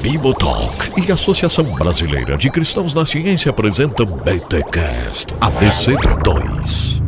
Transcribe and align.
Bibotalk 0.00 1.02
e 1.04 1.10
Associação 1.10 1.64
Brasileira 1.64 2.36
de 2.36 2.48
Cristãos 2.48 2.94
na 2.94 3.04
Ciência 3.04 3.50
apresentam 3.50 4.06
BTCast 4.06 5.34
ABC2. 5.34 7.02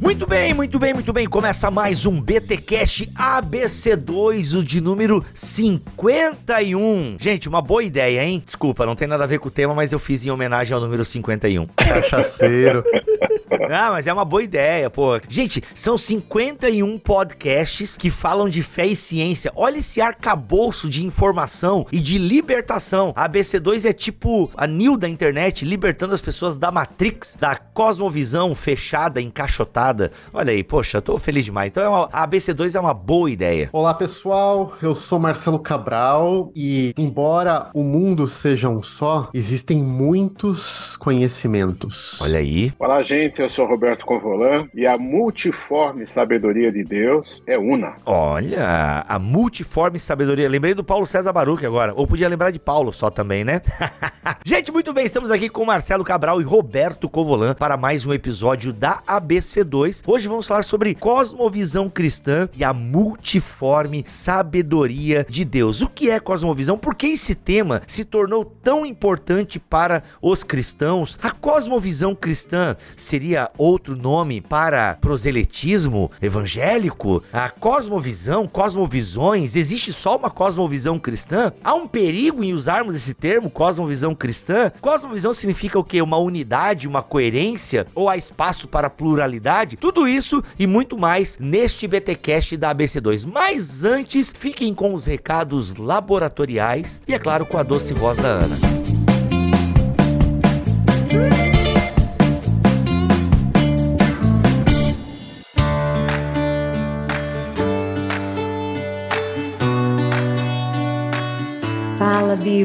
Muito 0.00 0.26
bem, 0.26 0.54
muito 0.54 0.78
bem, 0.78 0.94
muito 0.94 1.12
bem. 1.12 1.26
Começa 1.26 1.70
mais 1.70 2.06
um 2.06 2.20
BT 2.20 2.58
Cash 2.58 3.02
ABC2, 3.16 4.58
o 4.58 4.64
de 4.64 4.80
número 4.80 5.24
51. 5.34 7.16
Gente, 7.18 7.48
uma 7.48 7.60
boa 7.60 7.82
ideia, 7.82 8.24
hein? 8.24 8.40
Desculpa, 8.44 8.86
não 8.86 8.94
tem 8.94 9.08
nada 9.08 9.24
a 9.24 9.26
ver 9.26 9.38
com 9.38 9.48
o 9.48 9.50
tema, 9.50 9.74
mas 9.74 9.92
eu 9.92 9.98
fiz 9.98 10.24
em 10.24 10.30
homenagem 10.30 10.74
ao 10.74 10.80
número 10.80 11.04
51. 11.04 11.66
Cachaceiro. 11.76 12.84
Ah, 13.72 13.90
mas 13.90 14.06
é 14.06 14.12
uma 14.12 14.24
boa 14.24 14.42
ideia, 14.42 14.88
pô. 14.90 15.18
Gente, 15.28 15.62
são 15.74 15.96
51 15.98 16.98
podcasts 16.98 17.96
que 17.96 18.10
falam 18.10 18.48
de 18.48 18.62
fé 18.62 18.86
e 18.86 18.94
ciência. 18.96 19.52
Olha 19.56 19.78
esse 19.78 20.00
arcabouço 20.00 20.88
de 20.88 21.04
informação 21.04 21.86
e 21.90 21.98
de 22.00 22.18
libertação. 22.18 23.12
A 23.16 23.28
ABC2 23.28 23.88
é 23.88 23.92
tipo 23.92 24.50
a 24.56 24.66
Nil 24.66 24.96
da 24.96 25.08
internet, 25.08 25.64
libertando 25.64 26.14
as 26.14 26.20
pessoas 26.20 26.56
da 26.58 26.70
Matrix, 26.70 27.36
da 27.40 27.56
cosmovisão 27.56 28.54
fechada, 28.54 29.20
encaixotada. 29.20 30.10
Olha 30.32 30.52
aí, 30.52 30.62
poxa, 30.62 31.00
tô 31.00 31.18
feliz 31.18 31.44
demais. 31.44 31.68
Então 31.68 31.82
é 31.82 31.88
uma- 31.88 32.08
a 32.12 32.22
ABC2 32.26 32.74
é 32.74 32.80
uma 32.80 32.94
boa 32.94 33.30
ideia. 33.30 33.68
Olá, 33.72 33.92
pessoal. 33.94 34.74
Eu 34.80 34.94
sou 34.94 35.18
Marcelo 35.18 35.58
Cabral 35.58 36.52
e, 36.54 36.92
embora 36.96 37.70
o 37.74 37.82
mundo 37.82 38.28
seja 38.28 38.68
um 38.68 38.82
só, 38.82 39.28
existem 39.34 39.78
muitos 39.78 40.96
conhecimentos. 40.96 42.20
Olha 42.20 42.38
aí. 42.38 42.72
Olá, 42.78 43.02
gente. 43.02 43.41
Eu 43.42 43.48
sou 43.48 43.66
Roberto 43.66 44.06
Convolan 44.06 44.68
e 44.72 44.86
a 44.86 44.96
multiforme 44.96 46.06
sabedoria 46.06 46.70
de 46.70 46.84
Deus 46.84 47.42
é 47.44 47.58
una. 47.58 47.96
Olha, 48.06 49.04
a 49.08 49.18
multiforme 49.18 49.98
sabedoria. 49.98 50.48
Lembrei 50.48 50.74
do 50.74 50.84
Paulo 50.84 51.04
César 51.04 51.32
Baruch 51.32 51.66
agora. 51.66 51.92
Ou 51.96 52.06
podia 52.06 52.28
lembrar 52.28 52.52
de 52.52 52.60
Paulo 52.60 52.92
só 52.92 53.10
também, 53.10 53.42
né? 53.42 53.60
Gente, 54.46 54.70
muito 54.70 54.92
bem. 54.92 55.06
Estamos 55.06 55.28
aqui 55.32 55.48
com 55.48 55.64
Marcelo 55.64 56.04
Cabral 56.04 56.40
e 56.40 56.44
Roberto 56.44 57.08
Covolan 57.08 57.52
para 57.54 57.76
mais 57.76 58.06
um 58.06 58.12
episódio 58.12 58.72
da 58.72 59.02
ABC2. 59.02 60.04
Hoje 60.06 60.28
vamos 60.28 60.46
falar 60.46 60.62
sobre 60.62 60.94
cosmovisão 60.94 61.90
cristã 61.90 62.48
e 62.54 62.62
a 62.62 62.72
multiforme 62.72 64.04
sabedoria 64.06 65.26
de 65.28 65.44
Deus. 65.44 65.82
O 65.82 65.88
que 65.88 66.10
é 66.10 66.20
cosmovisão? 66.20 66.78
Por 66.78 66.94
que 66.94 67.08
esse 67.08 67.34
tema 67.34 67.82
se 67.88 68.04
tornou 68.04 68.44
tão 68.44 68.86
importante 68.86 69.58
para 69.58 70.04
os 70.22 70.44
cristãos? 70.44 71.18
A 71.20 71.32
cosmovisão 71.32 72.14
cristã 72.14 72.76
seria 72.94 73.21
outro 73.56 73.96
nome 73.96 74.40
para 74.40 74.96
proselitismo 75.00 76.10
evangélico? 76.20 77.22
A 77.32 77.48
cosmovisão, 77.48 78.46
cosmovisões, 78.46 79.56
existe 79.56 79.92
só 79.92 80.16
uma 80.16 80.30
cosmovisão 80.30 80.98
cristã? 80.98 81.52
Há 81.62 81.74
um 81.74 81.86
perigo 81.86 82.42
em 82.42 82.52
usarmos 82.52 82.94
esse 82.94 83.14
termo, 83.14 83.50
cosmovisão 83.50 84.14
cristã? 84.14 84.70
Cosmovisão 84.80 85.32
significa 85.32 85.78
o 85.78 85.84
quê? 85.84 86.02
Uma 86.02 86.18
unidade, 86.18 86.88
uma 86.88 87.02
coerência? 87.02 87.86
Ou 87.94 88.08
há 88.08 88.16
espaço 88.16 88.66
para 88.66 88.90
pluralidade? 88.90 89.76
Tudo 89.76 90.06
isso 90.08 90.42
e 90.58 90.66
muito 90.66 90.98
mais 90.98 91.38
neste 91.38 91.86
BTcast 91.86 92.56
da 92.56 92.74
ABC2. 92.74 93.28
Mas 93.30 93.84
antes, 93.84 94.34
fiquem 94.36 94.74
com 94.74 94.94
os 94.94 95.06
recados 95.06 95.76
laboratoriais 95.76 97.00
e, 97.06 97.14
é 97.14 97.18
claro, 97.18 97.46
com 97.46 97.58
a 97.58 97.62
doce 97.62 97.94
voz 97.94 98.18
da 98.18 98.28
Ana. 98.28 99.01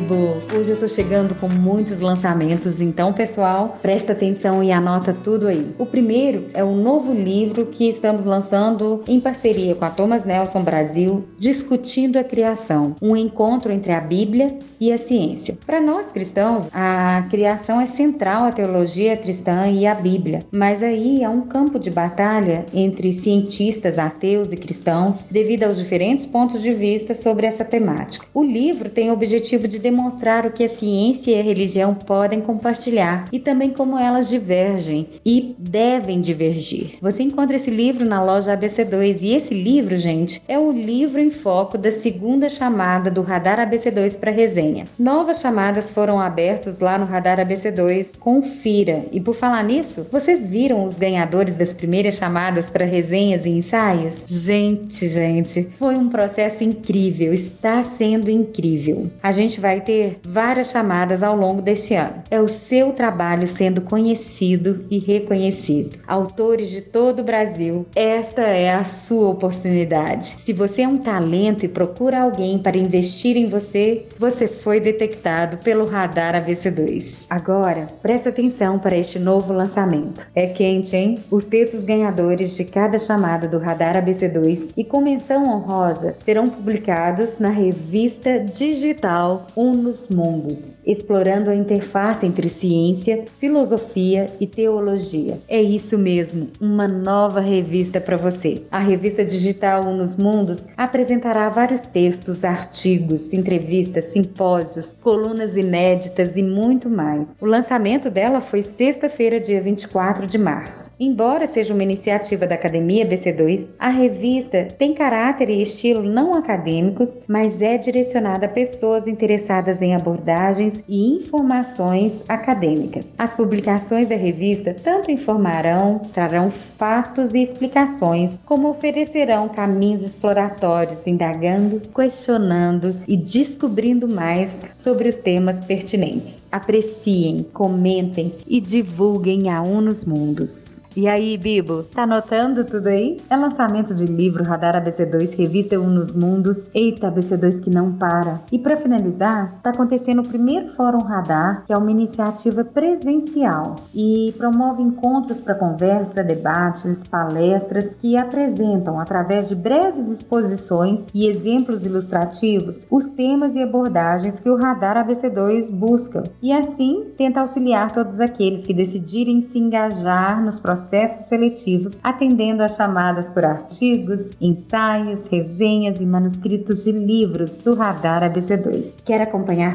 Bibo! 0.07 0.37
Hoje 0.57 0.71
eu 0.71 0.79
tô 0.79 0.87
chegando 0.87 1.35
com 1.35 1.49
muitos 1.49 1.99
lançamentos, 1.99 2.79
então, 2.79 3.11
pessoal, 3.11 3.77
presta 3.81 4.13
atenção 4.13 4.63
e 4.63 4.71
anota 4.71 5.13
tudo 5.13 5.47
aí. 5.47 5.75
O 5.77 5.85
primeiro 5.85 6.45
é 6.53 6.63
o 6.63 6.73
novo 6.73 7.13
livro 7.13 7.65
que 7.65 7.89
estamos 7.89 8.23
lançando 8.23 9.03
em 9.05 9.19
parceria 9.19 9.75
com 9.75 9.83
a 9.83 9.89
Thomas 9.89 10.23
Nelson 10.23 10.63
Brasil, 10.63 11.25
Discutindo 11.37 12.17
a 12.17 12.23
Criação, 12.23 12.95
um 13.01 13.15
encontro 13.15 13.71
entre 13.71 13.91
a 13.91 13.99
Bíblia 13.99 14.57
e 14.79 14.91
a 14.91 14.97
ciência. 14.97 15.57
Para 15.65 15.81
nós 15.81 16.07
cristãos, 16.07 16.69
a 16.73 17.25
criação 17.29 17.81
é 17.81 17.85
central 17.85 18.45
à 18.45 18.51
teologia 18.51 19.17
cristã 19.17 19.67
e 19.67 19.85
à 19.85 19.93
Bíblia, 19.93 20.45
mas 20.51 20.81
aí 20.81 21.23
há 21.23 21.29
um 21.29 21.41
campo 21.41 21.77
de 21.77 21.91
batalha 21.91 22.65
entre 22.73 23.11
cientistas 23.11 23.99
ateus 23.99 24.51
e 24.51 24.57
cristãos 24.57 25.25
devido 25.29 25.63
aos 25.63 25.77
diferentes 25.77 26.25
pontos 26.25 26.61
de 26.61 26.73
vista 26.73 27.13
sobre 27.13 27.45
essa 27.45 27.65
temática. 27.65 28.25
O 28.33 28.43
livro 28.43 28.89
tem 28.89 29.09
o 29.09 29.13
objetivo 29.13 29.67
de 29.67 29.77
demonstrar 29.79 29.96
o 29.97 30.51
que 30.51 30.63
a 30.63 30.69
ciência 30.69 31.31
e 31.31 31.39
a 31.39 31.43
religião 31.43 31.93
podem 31.93 32.41
compartilhar 32.41 33.27
e 33.31 33.39
também 33.39 33.69
como 33.71 33.97
elas 33.97 34.29
divergem 34.29 35.07
e 35.25 35.55
devem 35.57 36.21
divergir. 36.21 36.97
Você 37.01 37.23
encontra 37.23 37.55
esse 37.55 37.69
livro 37.69 38.05
na 38.05 38.23
loja 38.23 38.55
ABC2 38.55 39.19
e 39.21 39.33
esse 39.33 39.53
livro, 39.53 39.97
gente, 39.97 40.41
é 40.47 40.57
o 40.59 40.71
livro 40.71 41.19
em 41.19 41.31
foco 41.31 41.77
da 41.77 41.91
segunda 41.91 42.49
chamada 42.49 43.09
do 43.09 43.21
Radar 43.21 43.59
ABC2 43.59 44.19
para 44.19 44.31
resenha. 44.31 44.85
Novas 44.97 45.39
chamadas 45.39 45.91
foram 45.91 46.19
abertas 46.19 46.79
lá 46.79 46.97
no 46.97 47.05
Radar 47.05 47.39
ABC2. 47.39 48.17
Confira. 48.19 49.05
E 49.11 49.19
por 49.19 49.35
falar 49.35 49.63
nisso, 49.63 50.07
vocês 50.11 50.47
viram 50.47 50.85
os 50.85 50.97
ganhadores 50.97 51.55
das 51.55 51.73
primeiras 51.73 52.15
chamadas 52.15 52.69
para 52.69 52.85
resenhas 52.85 53.45
e 53.45 53.49
ensaios? 53.49 54.25
Gente, 54.27 55.07
gente, 55.07 55.69
foi 55.77 55.95
um 55.95 56.09
processo 56.09 56.63
incrível, 56.63 57.33
está 57.33 57.83
sendo 57.83 58.29
incrível. 58.29 59.09
A 59.21 59.31
gente 59.31 59.59
vai 59.59 59.81
ter 59.87 60.19
várias 60.21 60.69
chamadas 60.69 61.23
ao 61.23 61.33
longo 61.33 61.61
deste 61.61 61.95
ano. 61.95 62.21
É 62.29 62.41
o 62.41 62.49
seu 62.49 62.91
trabalho 62.91 63.47
sendo 63.47 63.79
conhecido 63.79 64.85
e 64.91 64.99
reconhecido. 64.99 65.97
Autores 66.05 66.69
de 66.69 66.81
todo 66.81 67.21
o 67.21 67.23
Brasil, 67.23 67.85
esta 67.95 68.41
é 68.41 68.73
a 68.73 68.83
sua 68.83 69.29
oportunidade. 69.29 70.35
Se 70.39 70.51
você 70.51 70.81
é 70.81 70.87
um 70.87 70.97
talento 70.97 71.63
e 71.63 71.69
procura 71.69 72.21
alguém 72.21 72.59
para 72.59 72.77
investir 72.77 73.37
em 73.37 73.47
você, 73.47 74.05
você 74.19 74.45
foi 74.45 74.81
detectado 74.81 75.57
pelo 75.59 75.85
Radar 75.85 76.35
ABC2. 76.35 77.25
Agora, 77.29 77.87
presta 78.01 78.27
atenção 78.27 78.77
para 78.77 78.97
este 78.97 79.17
novo 79.17 79.53
lançamento. 79.53 80.27
É 80.35 80.47
quente, 80.47 80.97
hein? 80.97 81.19
Os 81.31 81.45
textos 81.45 81.85
ganhadores 81.85 82.57
de 82.57 82.65
cada 82.65 82.99
chamada 82.99 83.47
do 83.47 83.57
Radar 83.57 83.95
ABC2 83.95 84.73
e 84.75 84.83
com 84.83 84.99
menção 84.99 85.45
honrosa 85.45 86.17
serão 86.23 86.49
publicados 86.49 87.39
na 87.39 87.49
revista 87.49 88.39
digital 88.39 89.47
Unus 89.77 90.07
Mundus, 90.09 90.81
explorando 90.87 91.51
a 91.51 91.55
interface 91.55 92.25
entre 92.25 92.49
ciência, 92.49 93.25
filosofia 93.37 94.25
e 94.39 94.47
teologia. 94.47 95.39
É 95.47 95.61
isso 95.61 95.99
mesmo, 95.99 96.47
uma 96.59 96.87
nova 96.87 97.39
revista 97.39 98.01
para 98.01 98.17
você. 98.17 98.63
A 98.71 98.79
revista 98.79 99.23
digital 99.23 99.83
Unus 99.83 100.15
Mundus 100.15 100.69
apresentará 100.75 101.47
vários 101.49 101.81
textos, 101.81 102.43
artigos, 102.43 103.31
entrevistas, 103.33 104.05
simpósios, 104.05 104.97
colunas 104.99 105.55
inéditas 105.55 106.35
e 106.35 106.41
muito 106.41 106.89
mais. 106.89 107.35
O 107.39 107.45
lançamento 107.45 108.09
dela 108.09 108.41
foi 108.41 108.63
sexta-feira, 108.63 109.39
dia 109.39 109.61
24 109.61 110.25
de 110.25 110.39
março. 110.39 110.91
Embora 110.99 111.45
seja 111.45 111.75
uma 111.75 111.83
iniciativa 111.83 112.47
da 112.47 112.55
Academia 112.55 113.07
BC2, 113.07 113.75
a 113.77 113.89
revista 113.89 114.69
tem 114.75 114.95
caráter 114.95 115.51
e 115.51 115.61
estilo 115.61 116.01
não 116.01 116.33
acadêmicos, 116.33 117.21
mas 117.27 117.61
é 117.61 117.77
direcionada 117.77 118.47
a 118.47 118.49
pessoas 118.49 119.05
interessadas 119.05 119.66
em 119.81 119.95
abordagens 119.95 120.83
e 120.87 121.17
informações 121.17 122.23
acadêmicas. 122.27 123.15
As 123.17 123.33
publicações 123.33 124.09
da 124.09 124.15
revista 124.15 124.73
tanto 124.73 125.11
informarão, 125.11 125.99
trarão 126.13 126.49
fatos 126.49 127.33
e 127.33 127.41
explicações, 127.41 128.41
como 128.45 128.69
oferecerão 128.69 129.49
caminhos 129.49 130.01
exploratórios, 130.01 131.05
indagando, 131.07 131.81
questionando 131.93 132.95
e 133.07 133.17
descobrindo 133.17 134.07
mais 134.07 134.65
sobre 134.75 135.09
os 135.09 135.19
temas 135.19 135.61
pertinentes. 135.61 136.47
Apreciem, 136.51 137.45
comentem 137.53 138.33
e 138.47 138.59
divulguem 138.59 139.49
a 139.49 139.61
Unus 139.61 140.05
Mundos. 140.05 140.83
E 140.95 141.07
aí, 141.07 141.37
Bibo, 141.37 141.83
tá 141.83 142.03
anotando 142.03 142.65
tudo 142.65 142.87
aí? 142.87 143.17
É 143.29 143.35
lançamento 143.35 143.93
de 143.93 144.05
livro 144.05 144.43
Radar 144.43 144.83
ABC2, 144.83 145.37
revista 145.37 145.79
Unus 145.79 146.11
Mundos. 146.11 146.69
Eita, 146.73 147.11
ABC2 147.11 147.61
que 147.61 147.69
não 147.69 147.93
para. 147.93 148.41
E 148.51 148.57
para 148.57 148.77
finalizar, 148.77 149.46
Está 149.55 149.69
acontecendo 149.69 150.21
o 150.21 150.27
primeiro 150.27 150.69
Fórum 150.69 151.01
Radar, 151.01 151.63
que 151.65 151.73
é 151.73 151.77
uma 151.77 151.91
iniciativa 151.91 152.63
presencial 152.63 153.77
e 153.93 154.33
promove 154.37 154.81
encontros 154.81 155.41
para 155.41 155.55
conversa, 155.55 156.23
debates, 156.23 157.05
palestras 157.07 157.93
que 157.95 158.17
apresentam, 158.17 158.99
através 158.99 159.49
de 159.49 159.55
breves 159.55 160.09
exposições 160.09 161.07
e 161.13 161.27
exemplos 161.27 161.85
ilustrativos, 161.85 162.87
os 162.91 163.07
temas 163.07 163.55
e 163.55 163.61
abordagens 163.61 164.39
que 164.39 164.49
o 164.49 164.57
Radar 164.57 164.97
ABC2 164.97 165.71
busca 165.71 166.23
e 166.41 166.51
assim 166.51 167.11
tenta 167.17 167.41
auxiliar 167.41 167.93
todos 167.93 168.19
aqueles 168.19 168.65
que 168.65 168.73
decidirem 168.73 169.41
se 169.41 169.59
engajar 169.59 170.43
nos 170.43 170.59
processos 170.59 171.27
seletivos, 171.27 171.99
atendendo 172.03 172.63
a 172.63 172.69
chamadas 172.69 173.29
por 173.29 173.45
artigos, 173.45 174.31
ensaios, 174.39 175.27
resenhas 175.27 175.99
e 175.99 176.05
manuscritos 176.05 176.83
de 176.83 176.91
livros 176.91 177.57
do 177.57 177.75
Radar 177.75 178.23
ABC2. 178.23 178.95
Quer 179.03 179.21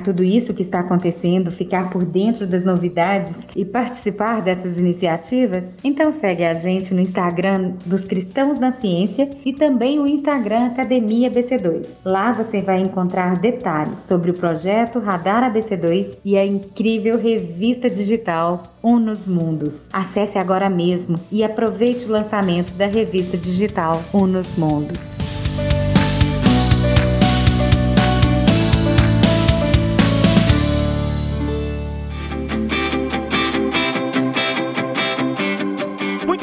tudo 0.02 0.22
isso 0.22 0.54
que 0.54 0.62
está 0.62 0.80
acontecendo, 0.80 1.50
ficar 1.50 1.90
por 1.90 2.04
dentro 2.04 2.46
das 2.46 2.64
novidades 2.64 3.46
e 3.54 3.64
participar 3.64 4.40
dessas 4.40 4.78
iniciativas? 4.78 5.74
Então 5.82 6.12
segue 6.12 6.44
a 6.44 6.54
gente 6.54 6.94
no 6.94 7.00
Instagram 7.00 7.72
dos 7.84 8.06
Cristãos 8.06 8.58
na 8.58 8.72
Ciência 8.72 9.30
e 9.44 9.52
também 9.52 9.98
o 9.98 10.06
Instagram 10.06 10.66
Academia 10.66 11.30
ABC2. 11.30 11.98
Lá 12.04 12.32
você 12.32 12.60
vai 12.60 12.80
encontrar 12.80 13.38
detalhes 13.38 14.00
sobre 14.00 14.30
o 14.30 14.34
projeto 14.34 14.98
Radar 14.98 15.50
ABC2 15.52 16.18
e 16.24 16.36
a 16.36 16.44
incrível 16.44 17.18
revista 17.18 17.88
digital 17.88 18.64
Unos 18.82 19.28
Mundos. 19.28 19.88
Acesse 19.92 20.38
agora 20.38 20.68
mesmo 20.68 21.18
e 21.30 21.44
aproveite 21.44 22.04
o 22.06 22.10
lançamento 22.10 22.72
da 22.74 22.86
revista 22.86 23.36
digital 23.36 24.02
Unos 24.12 24.54
Mundos. 24.56 25.32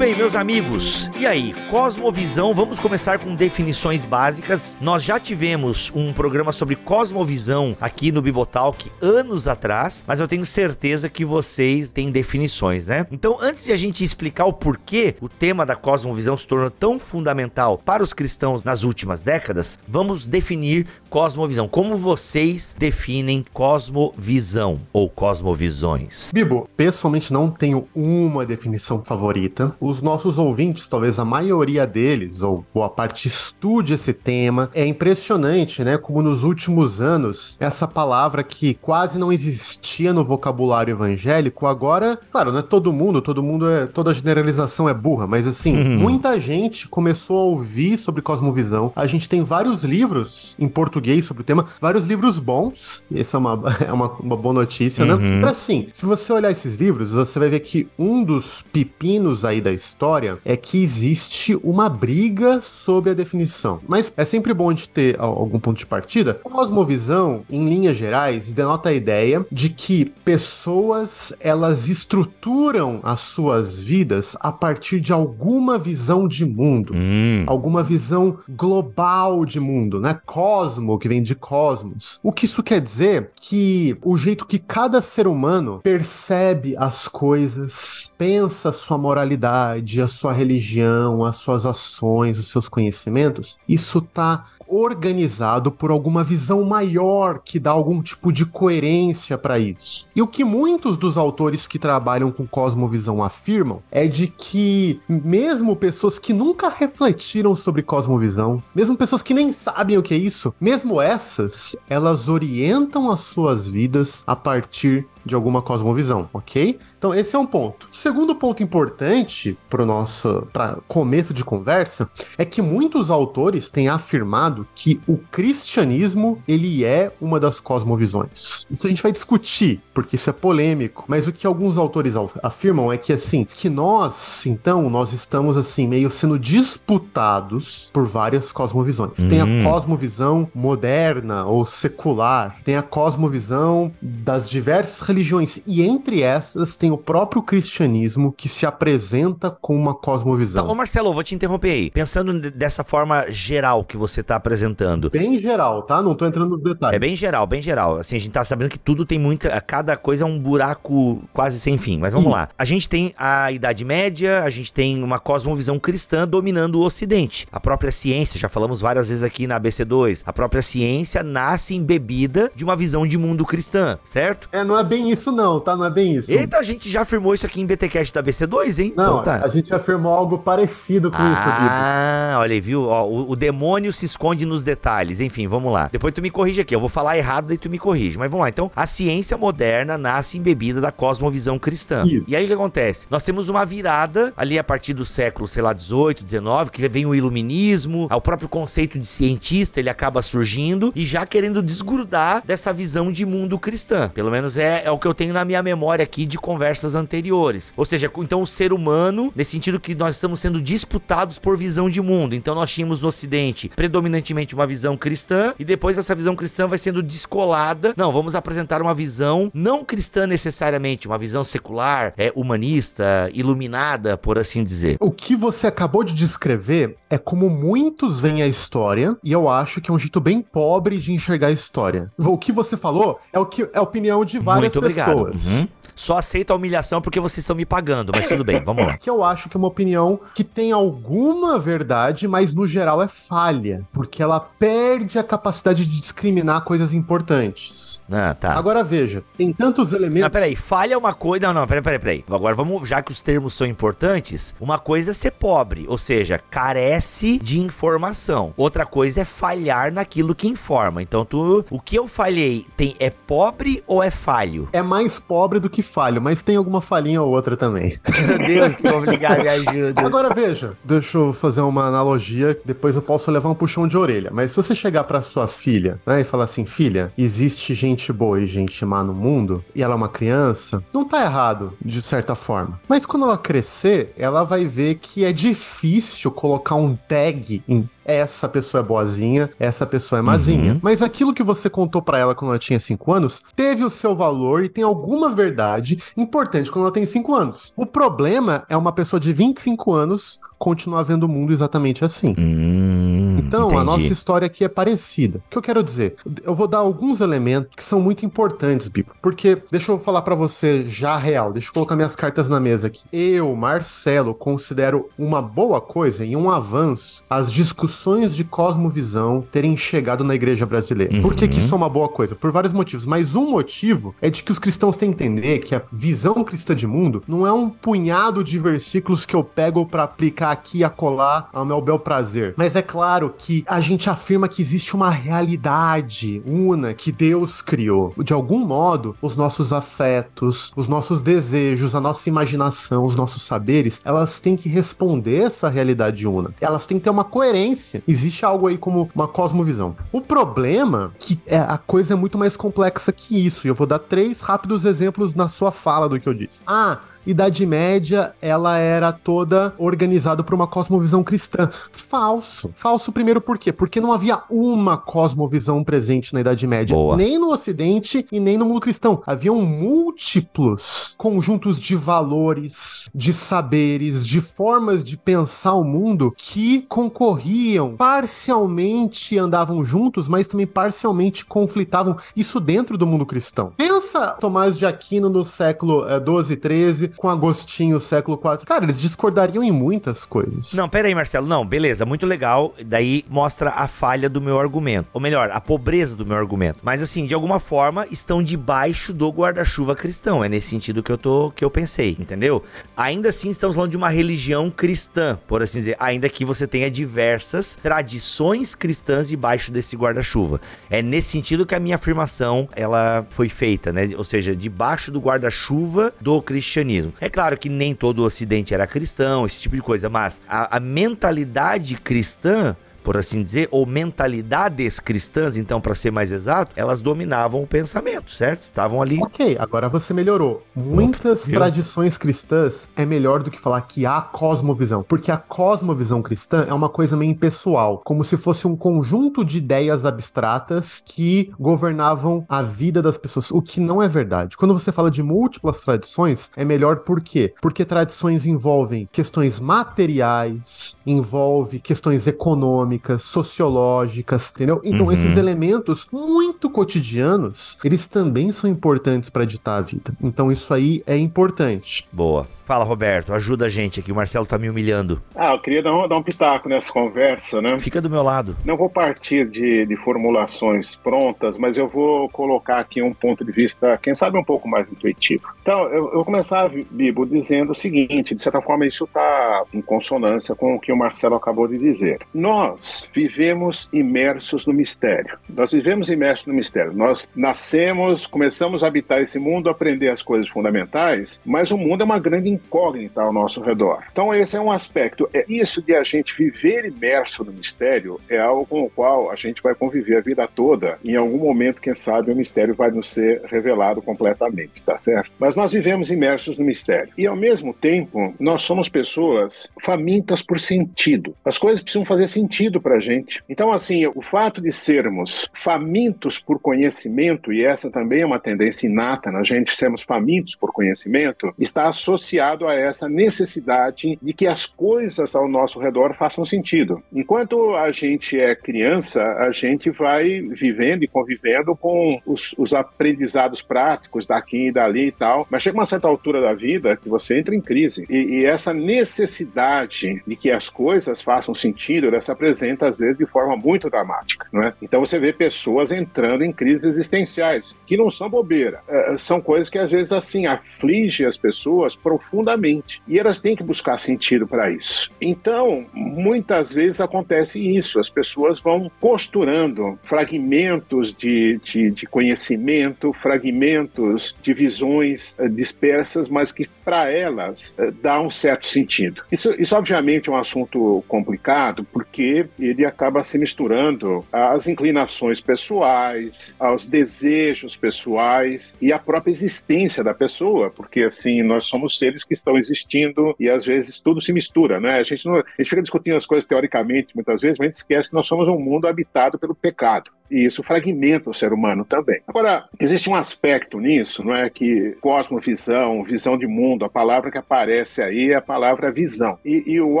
Bem, 0.02 0.16
meus 0.16 0.34
amigos, 0.34 1.08
e 1.16 1.24
aí, 1.24 1.54
Cosmovisão, 1.70 2.52
vamos 2.52 2.80
começar 2.80 3.20
com 3.20 3.36
definições 3.36 4.04
básicas. 4.04 4.76
Nós 4.80 5.04
já 5.04 5.20
tivemos 5.20 5.92
um 5.94 6.12
programa 6.12 6.50
sobre 6.50 6.74
Cosmovisão 6.74 7.76
aqui 7.80 8.10
no 8.10 8.20
Bibotalk 8.20 8.90
anos 9.00 9.46
atrás, 9.46 10.02
mas 10.04 10.18
eu 10.18 10.26
tenho 10.26 10.44
certeza 10.44 11.08
que 11.08 11.24
vocês 11.24 11.92
têm 11.92 12.10
definições, 12.10 12.88
né? 12.88 13.06
Então, 13.12 13.36
antes 13.40 13.66
de 13.66 13.70
a 13.70 13.76
gente 13.76 14.02
explicar 14.02 14.46
o 14.46 14.52
porquê 14.52 15.14
o 15.20 15.28
tema 15.28 15.64
da 15.64 15.76
Cosmovisão 15.76 16.36
se 16.36 16.48
tornou 16.48 16.68
tão 16.68 16.98
fundamental 16.98 17.78
para 17.78 18.02
os 18.02 18.12
cristãos 18.12 18.64
nas 18.64 18.82
últimas 18.82 19.22
décadas, 19.22 19.78
vamos 19.86 20.26
definir 20.26 20.84
Cosmovisão. 21.08 21.68
Como 21.68 21.96
vocês 21.96 22.74
definem 22.76 23.44
Cosmovisão 23.52 24.80
ou 24.92 25.08
Cosmovisões? 25.08 26.32
Bibo, 26.34 26.68
pessoalmente 26.76 27.32
não 27.32 27.48
tenho 27.48 27.86
uma 27.94 28.44
definição 28.44 29.00
favorita. 29.04 29.76
O 29.78 29.91
os 29.92 30.02
nossos 30.02 30.38
ouvintes, 30.38 30.88
talvez 30.88 31.18
a 31.18 31.24
maioria 31.24 31.86
deles, 31.86 32.42
ou 32.42 32.64
boa 32.74 32.88
parte, 32.88 33.28
estude 33.28 33.94
esse 33.94 34.12
tema. 34.12 34.70
É 34.74 34.84
impressionante, 34.86 35.84
né? 35.84 35.96
Como 35.98 36.22
nos 36.22 36.42
últimos 36.42 37.00
anos, 37.00 37.56
essa 37.60 37.86
palavra 37.86 38.42
que 38.42 38.74
quase 38.74 39.18
não 39.18 39.32
existia 39.32 40.12
no 40.12 40.24
vocabulário 40.24 40.92
evangélico, 40.92 41.66
agora, 41.66 42.18
claro, 42.30 42.50
não 42.52 42.58
é 42.58 42.62
todo 42.62 42.92
mundo, 42.92 43.20
todo 43.20 43.42
mundo 43.42 43.68
é. 43.68 43.86
toda 43.86 44.14
generalização 44.14 44.88
é 44.88 44.94
burra, 44.94 45.26
mas 45.26 45.46
assim, 45.46 45.76
uhum. 45.76 45.98
muita 45.98 46.40
gente 46.40 46.88
começou 46.88 47.38
a 47.38 47.44
ouvir 47.44 47.98
sobre 47.98 48.22
cosmovisão. 48.22 48.92
A 48.96 49.06
gente 49.06 49.28
tem 49.28 49.42
vários 49.42 49.84
livros 49.84 50.56
em 50.58 50.68
português 50.68 51.24
sobre 51.24 51.42
o 51.42 51.44
tema, 51.44 51.66
vários 51.80 52.06
livros 52.06 52.38
bons. 52.38 53.06
Essa 53.14 53.36
é 53.36 53.40
uma, 53.40 53.62
é 53.86 53.92
uma, 53.92 54.08
uma 54.12 54.36
boa 54.36 54.54
notícia, 54.54 55.04
né? 55.04 55.14
uhum. 55.14 55.20
né? 55.20 55.40
Mas 55.40 55.52
assim, 55.52 55.88
se 55.92 56.06
você 56.06 56.32
olhar 56.32 56.50
esses 56.50 56.76
livros, 56.76 57.10
você 57.10 57.38
vai 57.38 57.48
ver 57.48 57.60
que 57.60 57.88
um 57.98 58.24
dos 58.24 58.62
pepinos 58.72 59.44
aí 59.44 59.60
da 59.60 59.72
história 59.82 60.38
é 60.44 60.56
que 60.56 60.82
existe 60.82 61.58
uma 61.62 61.88
briga 61.88 62.60
sobre 62.60 63.10
a 63.10 63.14
definição. 63.14 63.80
Mas 63.86 64.12
é 64.16 64.24
sempre 64.24 64.54
bom 64.54 64.72
de 64.72 64.88
ter 64.88 65.16
algum 65.18 65.58
ponto 65.58 65.78
de 65.78 65.86
partida. 65.86 66.34
Cosmovisão, 66.34 67.42
em 67.50 67.64
linhas 67.64 67.96
gerais, 67.96 68.54
denota 68.54 68.90
a 68.90 68.92
ideia 68.92 69.44
de 69.50 69.68
que 69.68 70.04
pessoas 70.04 71.32
elas 71.40 71.88
estruturam 71.88 73.00
as 73.02 73.20
suas 73.20 73.78
vidas 73.78 74.36
a 74.40 74.52
partir 74.52 75.00
de 75.00 75.12
alguma 75.12 75.78
visão 75.78 76.28
de 76.28 76.44
mundo, 76.44 76.92
hum. 76.94 77.44
alguma 77.46 77.82
visão 77.82 78.38
global 78.48 79.44
de 79.44 79.58
mundo, 79.58 80.00
né? 80.00 80.18
Cosmo, 80.24 80.98
que 80.98 81.08
vem 81.08 81.22
de 81.22 81.34
cosmos. 81.34 82.20
O 82.22 82.32
que 82.32 82.44
isso 82.44 82.62
quer 82.62 82.80
dizer? 82.80 83.30
Que 83.36 83.96
o 84.04 84.16
jeito 84.16 84.46
que 84.46 84.58
cada 84.58 85.00
ser 85.00 85.26
humano 85.26 85.80
percebe 85.82 86.76
as 86.76 87.08
coisas, 87.08 88.12
pensa 88.16 88.72
sua 88.72 88.98
moralidade, 88.98 89.71
a 90.02 90.08
sua 90.08 90.32
religião, 90.32 91.24
as 91.24 91.36
suas 91.36 91.64
ações, 91.64 92.38
os 92.38 92.48
seus 92.48 92.68
conhecimentos, 92.68 93.58
isso 93.68 93.98
está 93.98 94.46
organizado 94.74 95.70
por 95.70 95.90
alguma 95.90 96.24
visão 96.24 96.64
maior 96.64 97.40
que 97.44 97.58
dá 97.58 97.70
algum 97.70 98.00
tipo 98.00 98.32
de 98.32 98.46
coerência 98.46 99.36
para 99.36 99.58
isso. 99.58 100.08
E 100.16 100.22
o 100.22 100.26
que 100.26 100.44
muitos 100.44 100.96
dos 100.96 101.18
autores 101.18 101.66
que 101.66 101.78
trabalham 101.78 102.32
com 102.32 102.46
cosmovisão 102.46 103.22
afirmam 103.22 103.82
é 103.90 104.06
de 104.06 104.28
que 104.28 105.00
mesmo 105.06 105.76
pessoas 105.76 106.18
que 106.18 106.32
nunca 106.32 106.70
refletiram 106.70 107.54
sobre 107.54 107.82
cosmovisão, 107.82 108.62
mesmo 108.74 108.96
pessoas 108.96 109.22
que 109.22 109.34
nem 109.34 109.52
sabem 109.52 109.98
o 109.98 110.02
que 110.02 110.14
é 110.14 110.16
isso, 110.16 110.54
mesmo 110.58 111.00
essas, 111.00 111.76
elas 111.88 112.28
orientam 112.28 113.10
as 113.10 113.20
suas 113.20 113.66
vidas 113.66 114.22
a 114.26 114.34
partir 114.34 115.06
de 115.24 115.34
alguma 115.34 115.62
cosmovisão, 115.62 116.28
ok? 116.32 116.78
Então 116.98 117.14
esse 117.14 117.34
é 117.34 117.38
um 117.38 117.46
ponto. 117.46 117.88
Segundo 117.90 118.34
ponto 118.34 118.62
importante 118.62 119.56
para 119.68 119.82
o 119.82 119.86
nosso 119.86 120.46
para 120.52 120.78
começo 120.86 121.34
de 121.34 121.44
conversa 121.44 122.08
é 122.38 122.44
que 122.44 122.62
muitos 122.62 123.10
autores 123.10 123.68
têm 123.68 123.88
afirmado 123.88 124.66
que 124.74 125.00
o 125.06 125.18
cristianismo 125.18 126.42
ele 126.46 126.84
é 126.84 127.12
uma 127.20 127.40
das 127.40 127.60
cosmovisões. 127.60 128.66
Isso 128.70 128.86
a 128.86 128.88
gente 128.88 129.02
vai 129.02 129.12
discutir 129.12 129.80
porque 129.94 130.16
isso 130.16 130.30
é 130.30 130.32
polêmico, 130.32 131.04
mas 131.08 131.26
o 131.26 131.32
que 131.32 131.46
alguns 131.46 131.76
autores 131.76 132.14
afirmam 132.42 132.92
é 132.92 132.96
que 132.98 133.12
assim 133.12 133.44
que 133.44 133.68
nós 133.68 134.46
então 134.46 134.88
nós 134.88 135.12
estamos 135.12 135.56
assim 135.56 135.86
meio 135.86 136.10
sendo 136.10 136.38
disputados 136.38 137.90
por 137.92 138.06
várias 138.06 138.52
cosmovisões. 138.52 139.14
Tem 139.28 139.40
a 139.40 139.44
hum. 139.44 139.62
cosmovisão 139.64 140.48
moderna 140.54 141.44
ou 141.44 141.64
secular, 141.64 142.56
tem 142.64 142.76
a 142.76 142.82
cosmovisão 142.82 143.92
das 144.00 144.48
diversas 144.48 145.00
religiões, 145.12 145.60
e 145.66 145.82
entre 145.82 146.22
essas 146.22 146.76
tem 146.76 146.90
o 146.90 146.98
próprio 146.98 147.42
cristianismo 147.42 148.32
que 148.32 148.48
se 148.48 148.66
apresenta 148.66 149.50
com 149.50 149.76
uma 149.76 149.94
cosmovisão. 149.94 150.64
Então, 150.64 150.72
ô 150.72 150.76
Marcelo, 150.76 151.12
vou 151.12 151.22
te 151.22 151.34
interromper 151.34 151.70
aí. 151.70 151.90
Pensando 151.90 152.50
dessa 152.50 152.82
forma 152.82 153.26
geral 153.30 153.84
que 153.84 153.96
você 153.96 154.20
está 154.20 154.36
apresentando. 154.36 155.10
Bem 155.10 155.38
geral, 155.38 155.82
tá? 155.82 156.02
Não 156.02 156.14
tô 156.14 156.26
entrando 156.26 156.50
nos 156.50 156.62
detalhes. 156.62 156.96
É 156.96 156.98
bem 156.98 157.14
geral, 157.14 157.46
bem 157.46 157.60
geral. 157.60 157.98
Assim, 157.98 158.16
a 158.16 158.18
gente 158.18 158.32
tá 158.32 158.44
sabendo 158.44 158.70
que 158.70 158.78
tudo 158.78 159.04
tem 159.04 159.18
muita. 159.18 159.60
Cada 159.60 159.96
coisa 159.96 160.24
é 160.24 160.26
um 160.26 160.38
buraco 160.38 161.22
quase 161.32 161.60
sem 161.60 161.78
fim. 161.78 161.98
Mas 161.98 162.12
vamos 162.12 162.32
lá. 162.32 162.48
A 162.58 162.64
gente 162.64 162.88
tem 162.88 163.14
a 163.16 163.52
Idade 163.52 163.84
Média, 163.84 164.42
a 164.42 164.50
gente 164.50 164.72
tem 164.72 165.02
uma 165.02 165.18
cosmovisão 165.18 165.78
cristã 165.78 166.26
dominando 166.26 166.76
o 166.76 166.84
Ocidente. 166.84 167.46
A 167.52 167.60
própria 167.60 167.92
ciência, 167.92 168.40
já 168.40 168.48
falamos 168.48 168.80
várias 168.80 169.08
vezes 169.08 169.22
aqui 169.22 169.46
na 169.46 169.60
ABC2, 169.60 170.22
a 170.24 170.32
própria 170.32 170.62
ciência 170.62 171.22
nasce 171.22 171.74
embebida 171.74 172.50
de 172.54 172.64
uma 172.64 172.76
visão 172.76 173.06
de 173.06 173.18
mundo 173.18 173.44
cristã, 173.44 173.98
certo? 174.04 174.48
É, 174.52 174.64
não 174.64 174.78
é 174.78 174.84
bem 174.84 175.01
bem 175.02 175.10
isso, 175.10 175.32
não, 175.32 175.58
tá? 175.58 175.76
Não 175.76 175.84
é 175.84 175.90
bem 175.90 176.14
isso. 176.14 176.30
Eita, 176.30 176.58
a 176.58 176.62
gente 176.62 176.88
já 176.88 177.02
afirmou 177.02 177.34
isso 177.34 177.44
aqui 177.44 177.60
em 177.60 177.66
BTcast 177.66 178.14
da 178.14 178.22
BC2, 178.22 178.78
hein? 178.78 178.94
Não, 178.96 179.04
então, 179.04 179.22
tá. 179.22 179.42
a 179.44 179.48
gente 179.48 179.74
afirmou 179.74 180.12
algo 180.12 180.38
parecido 180.38 181.10
com 181.10 181.16
ah, 181.18 181.32
isso, 181.32 181.42
Ah, 181.44 182.38
olha 182.38 182.52
aí, 182.52 182.60
viu? 182.60 182.84
Ó, 182.84 183.06
o, 183.06 183.30
o, 183.30 183.36
demônio 183.36 183.92
se 183.92 184.06
esconde 184.06 184.46
nos 184.46 184.62
detalhes. 184.62 185.20
Enfim, 185.20 185.48
vamos 185.48 185.72
lá. 185.72 185.88
Depois 185.90 186.14
tu 186.14 186.22
me 186.22 186.30
corrige 186.30 186.60
aqui. 186.60 186.74
Eu 186.74 186.80
vou 186.80 186.88
falar 186.88 187.18
errado 187.18 187.52
e 187.52 187.58
tu 187.58 187.68
me 187.68 187.78
corrige. 187.78 188.18
Mas 188.18 188.30
vamos 188.30 188.44
lá. 188.44 188.48
Então, 188.48 188.70
a 188.74 188.86
ciência 188.86 189.36
moderna 189.36 189.98
nasce 189.98 190.38
embebida 190.38 190.80
da 190.80 190.92
cosmovisão 190.92 191.58
cristã. 191.58 192.04
Isso. 192.06 192.24
E 192.28 192.36
aí 192.36 192.44
o 192.44 192.46
que 192.46 192.54
acontece? 192.54 193.06
Nós 193.10 193.24
temos 193.24 193.48
uma 193.48 193.64
virada 193.64 194.32
ali 194.36 194.58
a 194.58 194.64
partir 194.64 194.92
do 194.92 195.04
século, 195.04 195.48
sei 195.48 195.62
lá, 195.62 195.72
18, 195.72 196.24
19, 196.24 196.70
que 196.70 196.88
vem 196.88 197.06
o 197.06 197.14
iluminismo, 197.14 198.08
o 198.10 198.20
próprio 198.20 198.48
conceito 198.48 198.98
de 198.98 199.06
cientista, 199.06 199.80
ele 199.80 199.88
acaba 199.88 200.22
surgindo 200.22 200.92
e 200.94 201.04
já 201.04 201.24
querendo 201.24 201.62
desgrudar 201.62 202.42
dessa 202.44 202.72
visão 202.72 203.10
de 203.10 203.24
mundo 203.24 203.58
cristã. 203.58 204.10
Pelo 204.12 204.30
menos 204.30 204.56
é, 204.56 204.82
é 204.84 204.90
o 204.92 204.98
que 204.98 205.06
eu 205.06 205.14
tenho 205.14 205.34
na 205.34 205.44
minha 205.44 205.62
memória 205.62 206.02
aqui 206.02 206.26
de 206.26 206.38
conversas 206.38 206.94
anteriores. 206.94 207.72
Ou 207.76 207.84
seja, 207.84 208.10
então 208.18 208.42
o 208.42 208.46
ser 208.46 208.72
humano, 208.72 209.32
nesse 209.34 209.52
sentido 209.52 209.80
que 209.80 209.94
nós 209.94 210.14
estamos 210.16 210.40
sendo 210.40 210.60
disputados 210.60 211.38
por 211.38 211.56
visão 211.56 211.88
de 211.88 212.00
mundo. 212.00 212.34
Então 212.34 212.54
nós 212.54 212.70
tínhamos 212.70 213.00
no 213.00 213.08
Ocidente 213.08 213.70
predominantemente 213.74 214.54
uma 214.54 214.66
visão 214.66 214.96
cristã 214.96 215.54
e 215.58 215.64
depois 215.64 215.98
essa 215.98 216.14
visão 216.14 216.34
cristã 216.36 216.66
vai 216.66 216.78
sendo 216.78 217.02
descolada. 217.02 217.94
Não, 217.96 218.12
vamos 218.12 218.34
apresentar 218.34 218.80
uma 218.80 218.94
visão 218.94 219.50
não 219.54 219.84
cristã 219.84 220.26
necessariamente, 220.26 221.06
uma 221.06 221.18
visão 221.18 221.44
secular, 221.44 222.12
é 222.16 222.32
humanista, 222.34 223.30
iluminada, 223.32 224.16
por 224.16 224.38
assim 224.38 224.62
dizer. 224.62 224.96
O 225.00 225.10
que 225.10 225.36
você 225.36 225.66
acabou 225.66 226.04
de 226.04 226.12
descrever 226.12 226.96
é 227.12 227.18
como 227.18 227.50
muitos 227.50 228.20
veem 228.20 228.42
a 228.42 228.46
história, 228.46 229.14
e 229.22 229.30
eu 229.30 229.46
acho 229.46 229.82
que 229.82 229.90
é 229.90 229.94
um 229.94 229.98
jeito 229.98 230.18
bem 230.18 230.40
pobre 230.40 230.96
de 230.96 231.12
enxergar 231.12 231.48
a 231.48 231.52
história. 231.52 232.10
O 232.16 232.38
que 232.38 232.50
você 232.50 232.74
falou 232.74 233.20
é 233.30 233.38
o 233.38 233.44
que 233.44 233.64
é 233.64 233.78
a 233.78 233.82
opinião 233.82 234.24
de 234.24 234.38
várias 234.38 234.74
Muito 234.74 234.78
obrigado. 234.78 235.26
pessoas. 235.26 235.60
Uhum. 235.60 235.66
Só 235.94 236.16
aceito 236.16 236.52
a 236.52 236.56
humilhação 236.56 237.02
porque 237.02 237.20
vocês 237.20 237.44
estão 237.44 237.54
me 237.54 237.66
pagando, 237.66 238.12
mas 238.14 238.26
tudo 238.26 238.42
bem, 238.42 238.62
vamos 238.64 238.86
lá. 238.86 238.96
Que 239.02 239.10
eu 239.10 239.22
acho 239.22 239.48
que 239.48 239.56
é 239.56 239.58
uma 239.58 239.68
opinião 239.68 240.18
que 240.34 240.42
tem 240.44 240.72
alguma 240.72 241.58
verdade, 241.58 242.26
mas 242.26 242.54
no 242.54 242.66
geral 242.66 243.02
é 243.02 243.08
falha, 243.08 243.86
porque 243.92 244.22
ela 244.22 244.40
perde 244.40 245.18
a 245.18 245.24
capacidade 245.24 245.84
de 245.84 246.00
discriminar 246.00 246.64
coisas 246.64 246.94
importantes. 246.94 248.02
Ah, 248.10 248.34
tá. 248.34 248.54
Agora 248.54 248.82
veja, 248.82 249.22
tem 249.36 249.52
tantos 249.52 249.92
elementos. 249.92 250.22
Não, 250.22 250.30
peraí, 250.30 250.56
falha 250.56 250.94
é 250.94 250.96
uma 250.96 251.12
coisa. 251.12 251.48
Não, 251.48 251.60
não, 251.60 251.66
peraí, 251.66 251.82
peraí, 251.82 251.98
peraí. 251.98 252.24
Agora 252.30 252.54
vamos, 252.54 252.88
já 252.88 253.02
que 253.02 253.12
os 253.12 253.20
termos 253.20 253.54
são 253.54 253.66
importantes, 253.66 254.54
uma 254.60 254.78
coisa 254.78 255.10
é 255.10 255.14
ser 255.14 255.32
pobre, 255.32 255.84
ou 255.88 255.98
seja, 255.98 256.38
carece 256.38 257.01
de 257.42 257.60
informação. 257.60 258.52
Outra 258.56 258.86
coisa 258.86 259.22
é 259.22 259.24
falhar 259.24 259.92
naquilo 259.92 260.34
que 260.34 260.48
informa. 260.48 261.02
Então, 261.02 261.24
tu, 261.24 261.64
o 261.70 261.80
que 261.80 261.96
eu 261.96 262.06
falhei 262.06 262.66
tem 262.76 262.94
é 262.98 263.10
pobre 263.10 263.82
ou 263.86 264.02
é 264.02 264.10
falho? 264.10 264.68
É 264.72 264.82
mais 264.82 265.18
pobre 265.18 265.58
do 265.58 265.68
que 265.68 265.82
falho, 265.82 266.20
mas 266.20 266.42
tem 266.42 266.56
alguma 266.56 266.80
falhinha 266.80 267.22
ou 267.22 267.32
outra 267.32 267.56
também. 267.56 267.98
Meu 268.26 268.38
Deus, 268.38 268.74
que 268.74 268.88
obrigado, 268.88 269.42
me 269.42 269.48
ajuda. 269.48 270.00
Agora 270.00 270.32
veja, 270.32 270.76
deixa 270.84 271.18
eu 271.18 271.32
fazer 271.32 271.60
uma 271.60 271.84
analogia, 271.84 272.58
depois 272.64 272.96
eu 272.96 273.02
posso 273.02 273.30
levar 273.30 273.48
um 273.48 273.54
puxão 273.54 273.88
de 273.88 273.96
orelha. 273.96 274.30
Mas 274.32 274.50
se 274.50 274.56
você 274.56 274.74
chegar 274.74 275.04
pra 275.04 275.22
sua 275.22 275.48
filha 275.48 276.00
né, 276.06 276.20
e 276.20 276.24
falar 276.24 276.44
assim: 276.44 276.64
filha, 276.66 277.12
existe 277.16 277.74
gente 277.74 278.12
boa 278.12 278.40
e 278.40 278.46
gente 278.46 278.84
má 278.84 279.02
no 279.02 279.14
mundo, 279.14 279.64
e 279.74 279.82
ela 279.82 279.94
é 279.94 279.96
uma 279.96 280.08
criança, 280.08 280.82
não 280.92 281.04
tá 281.04 281.22
errado, 281.22 281.72
de 281.84 282.00
certa 282.02 282.34
forma. 282.34 282.80
Mas 282.88 283.06
quando 283.06 283.24
ela 283.24 283.38
crescer, 283.38 284.12
ela 284.16 284.44
vai 284.44 284.64
ver 284.64 284.96
que 284.96 285.24
é 285.24 285.32
difícil 285.32 286.30
colocar 286.30 286.74
um 286.74 286.91
tag 286.96 287.62
em 287.68 287.88
essa 288.04 288.48
pessoa 288.48 288.80
é 288.82 288.84
boazinha, 288.86 289.50
essa 289.58 289.86
pessoa 289.86 290.18
é 290.18 290.22
mazinha. 290.22 290.72
Uhum. 290.74 290.80
Mas 290.82 291.02
aquilo 291.02 291.34
que 291.34 291.42
você 291.42 291.68
contou 291.70 292.02
pra 292.02 292.18
ela 292.18 292.34
quando 292.34 292.50
ela 292.50 292.58
tinha 292.58 292.80
5 292.80 293.12
anos 293.12 293.42
teve 293.54 293.84
o 293.84 293.90
seu 293.90 294.14
valor 294.16 294.64
e 294.64 294.68
tem 294.68 294.84
alguma 294.84 295.30
verdade 295.30 296.02
importante 296.16 296.70
quando 296.70 296.84
ela 296.86 296.92
tem 296.92 297.06
5 297.06 297.34
anos. 297.34 297.72
O 297.76 297.86
problema 297.86 298.64
é 298.68 298.76
uma 298.76 298.92
pessoa 298.92 299.18
de 299.20 299.32
25 299.32 299.92
anos 299.92 300.40
continuar 300.58 301.02
vendo 301.02 301.24
o 301.24 301.28
mundo 301.28 301.52
exatamente 301.52 302.04
assim. 302.04 302.36
Hum, 302.38 303.36
Então, 303.38 303.64
a 303.68 303.72
entendi. 303.72 303.84
nossa 303.84 304.12
história 304.12 304.46
aqui 304.46 304.62
é 304.64 304.68
parecida. 304.68 305.38
O 305.38 305.50
que 305.50 305.58
eu 305.58 305.62
quero 305.62 305.82
dizer? 305.82 306.14
Eu 306.44 306.54
vou 306.54 306.68
dar 306.68 306.78
alguns 306.78 307.20
elementos 307.20 307.72
que 307.76 307.82
são 307.82 308.00
muito 308.00 308.24
importantes, 308.24 308.86
Bibo. 308.86 309.10
Porque, 309.20 309.60
deixa 309.72 309.90
eu 309.90 309.98
falar 309.98 310.22
pra 310.22 310.36
você 310.36 310.84
já 310.88 311.16
real, 311.16 311.52
deixa 311.52 311.68
eu 311.68 311.72
colocar 311.72 311.96
minhas 311.96 312.14
cartas 312.14 312.48
na 312.48 312.60
mesa 312.60 312.86
aqui. 312.86 313.02
Eu, 313.12 313.54
Marcelo, 313.56 314.34
considero 314.34 315.08
uma 315.18 315.42
boa 315.42 315.80
coisa 315.80 316.24
e 316.24 316.36
um 316.36 316.48
avanço 316.48 317.24
as 317.28 317.52
discussões 317.52 317.91
de 318.34 318.44
cosmovisão 318.44 319.44
terem 319.50 319.76
chegado 319.76 320.24
na 320.24 320.34
igreja 320.34 320.64
brasileira. 320.66 321.20
Por 321.20 321.34
que, 321.34 321.46
que 321.48 321.58
Uhum. 321.58 321.64
isso 321.64 321.74
é 321.74 321.76
uma 321.76 321.88
boa 321.88 322.08
coisa? 322.08 322.34
Por 322.34 322.50
vários 322.50 322.72
motivos. 322.72 323.06
Mas 323.06 323.34
um 323.34 323.50
motivo 323.50 324.14
é 324.20 324.30
de 324.30 324.42
que 324.42 324.50
os 324.52 324.58
cristãos 324.58 324.96
têm 324.96 325.12
que 325.12 325.22
entender 325.24 325.58
que 325.60 325.74
a 325.74 325.82
visão 325.92 326.42
cristã 326.44 326.74
de 326.74 326.86
mundo 326.86 327.22
não 327.28 327.46
é 327.46 327.52
um 327.52 327.68
punhado 327.68 328.42
de 328.42 328.58
versículos 328.58 329.24
que 329.26 329.34
eu 329.36 329.44
pego 329.44 329.84
pra 329.86 330.04
aplicar 330.04 330.50
aqui 330.50 330.78
e 330.78 330.84
acolá 330.84 331.48
ao 331.52 331.64
meu 331.64 331.80
bel 331.80 331.98
prazer. 331.98 332.54
Mas 332.56 332.74
é 332.76 332.82
claro 332.82 333.34
que 333.36 333.64
a 333.66 333.80
gente 333.80 334.08
afirma 334.08 334.48
que 334.48 334.62
existe 334.62 334.94
uma 334.94 335.10
realidade 335.10 336.42
una 336.46 336.94
que 336.94 337.12
Deus 337.12 337.60
criou. 337.62 338.12
De 338.24 338.32
algum 338.32 338.64
modo, 338.64 339.16
os 339.20 339.36
nossos 339.36 339.72
afetos, 339.72 340.72
os 340.76 340.88
nossos 340.88 341.22
desejos, 341.22 341.94
a 341.94 342.00
nossa 342.00 342.28
imaginação, 342.28 343.04
os 343.04 343.14
nossos 343.14 343.42
saberes, 343.42 344.00
elas 344.04 344.40
têm 344.40 344.56
que 344.56 344.68
responder 344.68 345.42
essa 345.42 345.68
realidade 345.68 346.26
una. 346.26 346.50
Elas 346.60 346.86
têm 346.86 346.98
que 346.98 347.04
ter 347.04 347.10
uma 347.10 347.24
coerência. 347.24 347.81
Existe 348.06 348.44
algo 348.44 348.66
aí 348.66 348.78
como 348.78 349.08
uma 349.14 349.28
cosmovisão. 349.28 349.96
O 350.10 350.20
problema 350.20 351.12
é 351.14 351.18
que 351.18 351.40
é, 351.46 351.58
a 351.58 351.78
coisa 351.78 352.14
é 352.14 352.16
muito 352.16 352.38
mais 352.38 352.56
complexa 352.56 353.12
que 353.12 353.46
isso. 353.46 353.66
E 353.66 353.68
eu 353.68 353.74
vou 353.74 353.86
dar 353.86 353.98
três 353.98 354.40
rápidos 354.40 354.84
exemplos 354.84 355.34
na 355.34 355.48
sua 355.48 355.72
fala 355.72 356.08
do 356.08 356.18
que 356.20 356.28
eu 356.28 356.34
disse. 356.34 356.60
Ah, 356.66 357.00
Idade 357.26 357.64
Média, 357.64 358.34
ela 358.40 358.78
era 358.78 359.12
toda 359.12 359.74
organizada 359.78 360.42
por 360.42 360.54
uma 360.54 360.66
cosmovisão 360.66 361.22
cristã. 361.22 361.68
Falso. 361.92 362.70
Falso 362.74 363.12
primeiro 363.12 363.40
por 363.40 363.58
quê? 363.58 363.72
Porque 363.72 364.00
não 364.00 364.12
havia 364.12 364.42
uma 364.50 364.96
cosmovisão 364.96 365.84
presente 365.84 366.34
na 366.34 366.40
Idade 366.40 366.66
Média. 366.66 366.94
Boa. 366.94 367.16
Nem 367.16 367.38
no 367.38 367.52
Ocidente 367.52 368.26
e 368.32 368.40
nem 368.40 368.58
no 368.58 368.64
mundo 368.64 368.80
cristão. 368.80 369.22
Haviam 369.26 369.56
múltiplos 369.62 371.14
conjuntos 371.16 371.80
de 371.80 371.94
valores, 371.94 373.08
de 373.14 373.32
saberes, 373.32 374.26
de 374.26 374.40
formas 374.40 375.04
de 375.04 375.16
pensar 375.16 375.74
o 375.74 375.84
mundo 375.84 376.34
que 376.36 376.82
concorriam, 376.82 377.94
parcialmente 377.96 379.38
andavam 379.38 379.84
juntos, 379.84 380.26
mas 380.26 380.48
também 380.48 380.66
parcialmente 380.66 381.44
conflitavam. 381.44 382.16
Isso 382.34 382.58
dentro 382.58 382.98
do 382.98 383.06
mundo 383.06 383.24
cristão. 383.24 383.72
Pensa 383.76 384.36
Tomás 384.40 384.76
de 384.76 384.84
Aquino 384.84 385.28
no 385.28 385.44
século 385.44 386.08
eh, 386.08 386.18
12 386.18 386.54
e 386.54 386.56
13, 386.56 387.11
com 387.16 387.28
Agostinho 387.28 387.98
século 388.00 388.36
4. 388.36 388.66
Cara, 388.66 388.84
eles 388.84 389.00
discordariam 389.00 389.62
em 389.62 389.70
muitas 389.70 390.24
coisas. 390.24 390.72
Não, 390.74 390.88
pera 390.88 391.08
aí, 391.08 391.14
Marcelo. 391.14 391.46
Não, 391.46 391.64
beleza, 391.64 392.04
muito 392.04 392.26
legal. 392.26 392.74
Daí 392.84 393.24
mostra 393.28 393.70
a 393.70 393.88
falha 393.88 394.28
do 394.28 394.40
meu 394.40 394.58
argumento. 394.58 395.08
Ou 395.12 395.20
melhor, 395.20 395.50
a 395.52 395.60
pobreza 395.60 396.16
do 396.16 396.26
meu 396.26 396.36
argumento. 396.36 396.80
Mas 396.82 397.02
assim, 397.02 397.26
de 397.26 397.34
alguma 397.34 397.58
forma, 397.58 398.06
estão 398.10 398.42
debaixo 398.42 399.12
do 399.12 399.28
guarda-chuva 399.30 399.94
cristão. 399.94 400.44
É 400.44 400.48
nesse 400.48 400.68
sentido 400.68 401.02
que 401.02 401.10
eu 401.10 401.18
tô 401.18 401.52
que 401.54 401.64
eu 401.64 401.70
pensei, 401.70 402.16
entendeu? 402.18 402.62
Ainda 402.96 403.28
assim, 403.28 403.50
estamos 403.50 403.76
falando 403.76 403.90
de 403.90 403.96
uma 403.96 404.08
religião 404.08 404.70
cristã, 404.70 405.38
por 405.46 405.62
assim 405.62 405.78
dizer. 405.78 405.96
Ainda 405.98 406.28
que 406.28 406.44
você 406.44 406.66
tenha 406.66 406.90
diversas 406.90 407.76
tradições 407.82 408.74
cristãs 408.74 409.28
debaixo 409.28 409.70
desse 409.72 409.96
guarda-chuva. 409.96 410.60
É 410.88 411.02
nesse 411.02 411.28
sentido 411.30 411.66
que 411.66 411.74
a 411.74 411.80
minha 411.80 411.96
afirmação 411.96 412.68
ela 412.74 413.26
foi 413.30 413.48
feita, 413.48 413.92
né? 413.92 414.10
Ou 414.16 414.24
seja, 414.24 414.54
debaixo 414.54 415.10
do 415.10 415.20
guarda-chuva 415.20 416.12
do 416.20 416.40
cristianismo. 416.42 417.01
É 417.20 417.28
claro 417.28 417.56
que 417.56 417.68
nem 417.68 417.94
todo 417.94 418.20
o 418.20 418.24
ocidente 418.24 418.74
era 418.74 418.86
cristão, 418.86 419.46
esse 419.46 419.60
tipo 419.60 419.74
de 419.74 419.82
coisa, 419.82 420.08
mas 420.08 420.40
a, 420.48 420.76
a 420.76 420.80
mentalidade 420.80 421.96
cristã 421.96 422.76
por 423.02 423.16
assim 423.16 423.42
dizer, 423.42 423.68
ou 423.70 423.84
mentalidades 423.86 425.00
cristãs, 425.00 425.56
então, 425.56 425.80
para 425.80 425.94
ser 425.94 426.10
mais 426.10 426.32
exato, 426.32 426.72
elas 426.76 427.00
dominavam 427.00 427.62
o 427.62 427.66
pensamento, 427.66 428.30
certo? 428.30 428.62
Estavam 428.62 429.02
ali. 429.02 429.18
Ok, 429.22 429.56
agora 429.58 429.88
você 429.88 430.14
melhorou. 430.14 430.62
Muitas 430.74 431.46
viu? 431.46 431.58
tradições 431.58 432.16
cristãs 432.16 432.88
é 432.96 433.04
melhor 433.04 433.42
do 433.42 433.50
que 433.50 433.60
falar 433.60 433.80
que 433.82 434.06
há 434.06 434.20
cosmovisão, 434.20 435.02
porque 435.02 435.30
a 435.30 435.36
cosmovisão 435.36 436.22
cristã 436.22 436.64
é 436.68 436.74
uma 436.74 436.88
coisa 436.88 437.16
meio 437.16 437.30
impessoal, 437.30 438.00
como 438.04 438.24
se 438.24 438.36
fosse 438.36 438.66
um 438.66 438.76
conjunto 438.76 439.44
de 439.44 439.58
ideias 439.58 440.06
abstratas 440.06 441.02
que 441.04 441.52
governavam 441.58 442.44
a 442.48 442.62
vida 442.62 443.02
das 443.02 443.16
pessoas, 443.16 443.50
o 443.50 443.60
que 443.60 443.80
não 443.80 444.02
é 444.02 444.08
verdade. 444.08 444.56
Quando 444.56 444.74
você 444.74 444.92
fala 444.92 445.10
de 445.10 445.22
múltiplas 445.22 445.80
tradições, 445.80 446.50
é 446.56 446.64
melhor 446.64 447.00
por 447.00 447.20
quê? 447.20 447.54
Porque 447.60 447.84
tradições 447.84 448.46
envolvem 448.46 449.08
questões 449.10 449.58
materiais, 449.60 450.96
envolve 451.06 451.80
questões 451.80 452.26
econômicas, 452.26 452.91
sociológicas, 453.18 454.50
entendeu? 454.54 454.80
Então 454.84 455.06
Uhum. 455.06 455.12
esses 455.12 455.36
elementos 455.36 456.08
muito 456.12 456.68
cotidianos, 456.70 457.76
eles 457.84 458.06
também 458.06 458.52
são 458.52 458.68
importantes 458.70 459.30
para 459.30 459.44
ditar 459.44 459.78
a 459.78 459.80
vida. 459.80 460.12
Então 460.22 460.50
isso 460.52 460.72
aí 460.72 461.02
é 461.06 461.16
importante. 461.16 462.06
Boa. 462.12 462.46
Fala, 462.64 462.84
Roberto, 462.84 463.32
ajuda 463.34 463.66
a 463.66 463.68
gente 463.68 463.98
aqui. 463.98 464.12
O 464.12 464.14
Marcelo 464.14 464.46
tá 464.46 464.56
me 464.56 464.70
humilhando. 464.70 465.20
Ah, 465.34 465.52
eu 465.52 465.58
queria 465.58 465.82
dar 465.82 465.92
um, 465.94 466.06
dar 466.08 466.16
um 466.16 466.22
pitaco 466.22 466.68
nessa 466.68 466.92
conversa, 466.92 467.60
né? 467.60 467.76
Fica 467.78 468.00
do 468.00 468.08
meu 468.08 468.22
lado. 468.22 468.56
Não 468.64 468.76
vou 468.76 468.88
partir 468.88 469.46
de, 469.50 469.84
de 469.84 469.96
formulações 469.96 470.94
prontas, 470.94 471.58
mas 471.58 471.76
eu 471.76 471.88
vou 471.88 472.28
colocar 472.30 472.78
aqui 472.78 473.02
um 473.02 473.12
ponto 473.12 473.44
de 473.44 473.50
vista, 473.50 473.98
quem 474.00 474.14
sabe 474.14 474.38
um 474.38 474.44
pouco 474.44 474.68
mais 474.68 474.90
intuitivo. 474.90 475.42
Então, 475.60 475.82
eu, 475.88 476.04
eu 476.06 476.14
vou 476.14 476.24
começar, 476.24 476.70
Bibo, 476.90 477.26
dizendo 477.26 477.72
o 477.72 477.74
seguinte: 477.74 478.34
de 478.34 478.40
certa 478.40 478.62
forma, 478.62 478.86
isso 478.86 479.04
está 479.04 479.64
em 479.74 479.82
consonância 479.82 480.54
com 480.54 480.76
o 480.76 480.80
que 480.80 480.92
o 480.92 480.96
Marcelo 480.96 481.34
acabou 481.34 481.66
de 481.66 481.76
dizer. 481.76 482.20
Nós 482.32 482.81
vivemos 483.14 483.88
imersos 483.92 484.66
no 484.66 484.72
mistério. 484.72 485.38
Nós 485.48 485.72
vivemos 485.72 486.08
imersos 486.08 486.46
no 486.46 486.54
mistério. 486.54 486.92
Nós 486.92 487.30
nascemos, 487.34 488.26
começamos 488.26 488.82
a 488.82 488.86
habitar 488.86 489.20
esse 489.20 489.38
mundo, 489.38 489.68
aprender 489.68 490.08
as 490.08 490.22
coisas 490.22 490.48
fundamentais, 490.48 491.40
mas 491.44 491.70
o 491.70 491.78
mundo 491.78 492.02
é 492.02 492.04
uma 492.04 492.18
grande 492.18 492.50
incógnita 492.50 493.22
ao 493.22 493.32
nosso 493.32 493.60
redor. 493.60 494.04
Então, 494.10 494.34
esse 494.34 494.56
é 494.56 494.60
um 494.60 494.70
aspecto. 494.70 495.28
É 495.32 495.44
isso 495.48 495.82
de 495.82 495.94
a 495.94 496.02
gente 496.02 496.36
viver 496.36 496.84
imerso 496.86 497.44
no 497.44 497.52
mistério 497.52 498.20
é 498.28 498.38
algo 498.38 498.66
com 498.66 498.82
o 498.84 498.90
qual 498.90 499.30
a 499.30 499.36
gente 499.36 499.62
vai 499.62 499.74
conviver 499.74 500.16
a 500.16 500.20
vida 500.20 500.48
toda. 500.48 500.98
Em 501.04 501.16
algum 501.16 501.38
momento, 501.38 501.80
quem 501.80 501.94
sabe, 501.94 502.32
o 502.32 502.36
mistério 502.36 502.74
vai 502.74 502.90
nos 502.90 503.08
ser 503.08 503.42
revelado 503.44 504.02
completamente, 504.02 504.82
tá 504.82 504.96
certo? 504.96 505.30
Mas 505.38 505.54
nós 505.54 505.72
vivemos 505.72 506.10
imersos 506.10 506.58
no 506.58 506.64
mistério. 506.64 507.12
E, 507.16 507.26
ao 507.26 507.36
mesmo 507.36 507.72
tempo, 507.72 508.34
nós 508.38 508.62
somos 508.62 508.88
pessoas 508.88 509.70
famintas 509.80 510.42
por 510.42 510.58
sentido. 510.58 511.34
As 511.44 511.58
coisas 511.58 511.82
precisam 511.82 512.04
fazer 512.04 512.26
sentido 512.26 512.71
sentido 512.72 512.80
para 512.80 512.96
a 512.96 513.00
gente. 513.00 513.42
Então, 513.48 513.72
assim, 513.72 514.06
o 514.06 514.22
fato 514.22 514.60
de 514.60 514.72
sermos 514.72 515.48
famintos 515.52 516.38
por 516.38 516.58
conhecimento, 516.58 517.52
e 517.52 517.64
essa 517.64 517.90
também 517.90 518.22
é 518.22 518.26
uma 518.26 518.38
tendência 518.38 518.86
inata 518.86 519.30
na 519.30 519.44
gente, 519.44 519.76
sermos 519.76 520.02
famintos 520.02 520.56
por 520.56 520.72
conhecimento, 520.72 521.52
está 521.58 521.88
associado 521.88 522.66
a 522.66 522.74
essa 522.74 523.08
necessidade 523.08 524.18
de 524.22 524.32
que 524.32 524.46
as 524.46 524.64
coisas 524.64 525.34
ao 525.34 525.48
nosso 525.48 525.78
redor 525.78 526.14
façam 526.14 526.44
sentido. 526.44 527.02
Enquanto 527.12 527.74
a 527.74 527.90
gente 527.92 528.40
é 528.40 528.54
criança, 528.54 529.22
a 529.38 529.50
gente 529.50 529.90
vai 529.90 530.40
vivendo 530.40 531.02
e 531.02 531.08
convivendo 531.08 531.76
com 531.76 532.20
os, 532.24 532.54
os 532.56 532.72
aprendizados 532.72 533.62
práticos 533.62 534.26
daqui 534.26 534.68
e 534.68 534.72
dali 534.72 535.08
e 535.08 535.12
tal, 535.12 535.46
mas 535.50 535.62
chega 535.62 535.76
uma 535.76 535.86
certa 535.86 536.08
altura 536.08 536.40
da 536.40 536.54
vida 536.54 536.96
que 536.96 537.08
você 537.08 537.38
entra 537.38 537.54
em 537.54 537.60
crise. 537.60 538.06
E, 538.08 538.40
e 538.40 538.46
essa 538.46 538.72
necessidade 538.72 540.22
de 540.26 540.36
que 540.36 540.50
as 540.50 540.68
coisas 540.68 541.20
façam 541.20 541.54
sentido, 541.54 542.06
ela 542.06 542.20
se 542.20 542.30
apresenta 542.62 542.88
às 542.88 542.98
vezes 542.98 543.18
de 543.18 543.26
forma 543.26 543.56
muito 543.56 543.90
dramática. 543.90 544.46
É? 544.62 544.72
Então 544.80 545.00
você 545.00 545.18
vê 545.18 545.32
pessoas 545.32 545.90
entrando 545.90 546.44
em 546.44 546.52
crises 546.52 546.84
existenciais, 546.84 547.76
que 547.86 547.96
não 547.96 548.10
são 548.10 548.28
bobeira, 548.28 548.80
é, 548.88 549.18
são 549.18 549.40
coisas 549.40 549.68
que 549.68 549.78
às 549.78 549.90
vezes 549.90 550.12
assim 550.12 550.46
afligem 550.46 551.26
as 551.26 551.36
pessoas 551.36 551.96
profundamente. 551.96 553.02
E 553.08 553.18
elas 553.18 553.40
têm 553.40 553.56
que 553.56 553.62
buscar 553.62 553.98
sentido 553.98 554.46
para 554.46 554.68
isso. 554.68 555.10
Então, 555.20 555.86
muitas 555.92 556.72
vezes 556.72 557.00
acontece 557.00 557.60
isso, 557.60 557.98
as 557.98 558.08
pessoas 558.08 558.60
vão 558.60 558.90
costurando 559.00 559.98
fragmentos 560.02 561.14
de, 561.14 561.58
de, 561.58 561.90
de 561.90 562.06
conhecimento, 562.06 563.12
fragmentos 563.12 564.36
de 564.40 564.54
visões 564.54 565.36
uh, 565.38 565.48
dispersas, 565.48 566.28
mas 566.28 566.52
que 566.52 566.68
para 566.84 567.10
elas 567.10 567.74
uh, 567.78 567.90
dá 568.02 568.20
um 568.20 568.30
certo 568.30 568.66
sentido. 568.66 569.22
Isso, 569.30 569.54
isso, 569.58 569.74
obviamente, 569.74 570.28
é 570.28 570.32
um 570.32 570.36
assunto 570.36 571.02
complicado, 571.08 571.84
porque 571.84 572.46
ele 572.58 572.84
acaba 572.84 573.22
se 573.22 573.38
misturando 573.38 574.24
às 574.32 574.66
inclinações 574.66 575.40
pessoais, 575.40 576.54
aos 576.58 576.86
desejos 576.86 577.76
pessoais 577.76 578.76
e 578.80 578.92
à 578.92 578.98
própria 578.98 579.30
existência 579.30 580.02
da 580.04 580.14
pessoa, 580.14 580.70
porque 580.70 581.02
assim, 581.02 581.42
nós 581.42 581.64
somos 581.64 581.98
seres 581.98 582.24
que 582.24 582.34
estão 582.34 582.56
existindo 582.56 583.34
e 583.38 583.48
às 583.48 583.64
vezes 583.64 584.00
tudo 584.00 584.20
se 584.20 584.32
mistura, 584.32 584.80
né? 584.80 584.98
A 584.98 585.02
gente, 585.02 585.26
não, 585.26 585.36
a 585.36 585.44
gente 585.58 585.70
fica 585.70 585.82
discutindo 585.82 586.16
as 586.16 586.26
coisas 586.26 586.46
teoricamente 586.46 587.14
muitas 587.14 587.40
vezes, 587.40 587.58
mas 587.58 587.66
a 587.66 587.68
gente 587.68 587.76
esquece 587.76 588.08
que 588.08 588.14
nós 588.14 588.26
somos 588.26 588.48
um 588.48 588.58
mundo 588.58 588.86
habitado 588.86 589.38
pelo 589.38 589.54
pecado 589.54 590.10
e 590.32 590.46
isso 590.46 590.62
fragmenta 590.62 591.30
o 591.30 591.34
ser 591.34 591.52
humano 591.52 591.84
também. 591.84 592.20
Agora, 592.26 592.64
existe 592.80 593.10
um 593.10 593.14
aspecto 593.14 593.78
nisso, 593.78 594.24
não 594.24 594.34
é 594.34 594.48
que 594.48 594.96
cosmovisão, 595.00 596.02
visão 596.02 596.38
de 596.38 596.46
mundo, 596.46 596.84
a 596.84 596.88
palavra 596.88 597.30
que 597.30 597.38
aparece 597.38 598.02
aí 598.02 598.32
é 598.32 598.36
a 598.36 598.42
palavra 598.42 598.90
visão. 598.90 599.38
E, 599.44 599.62
e 599.66 599.80
o 599.80 600.00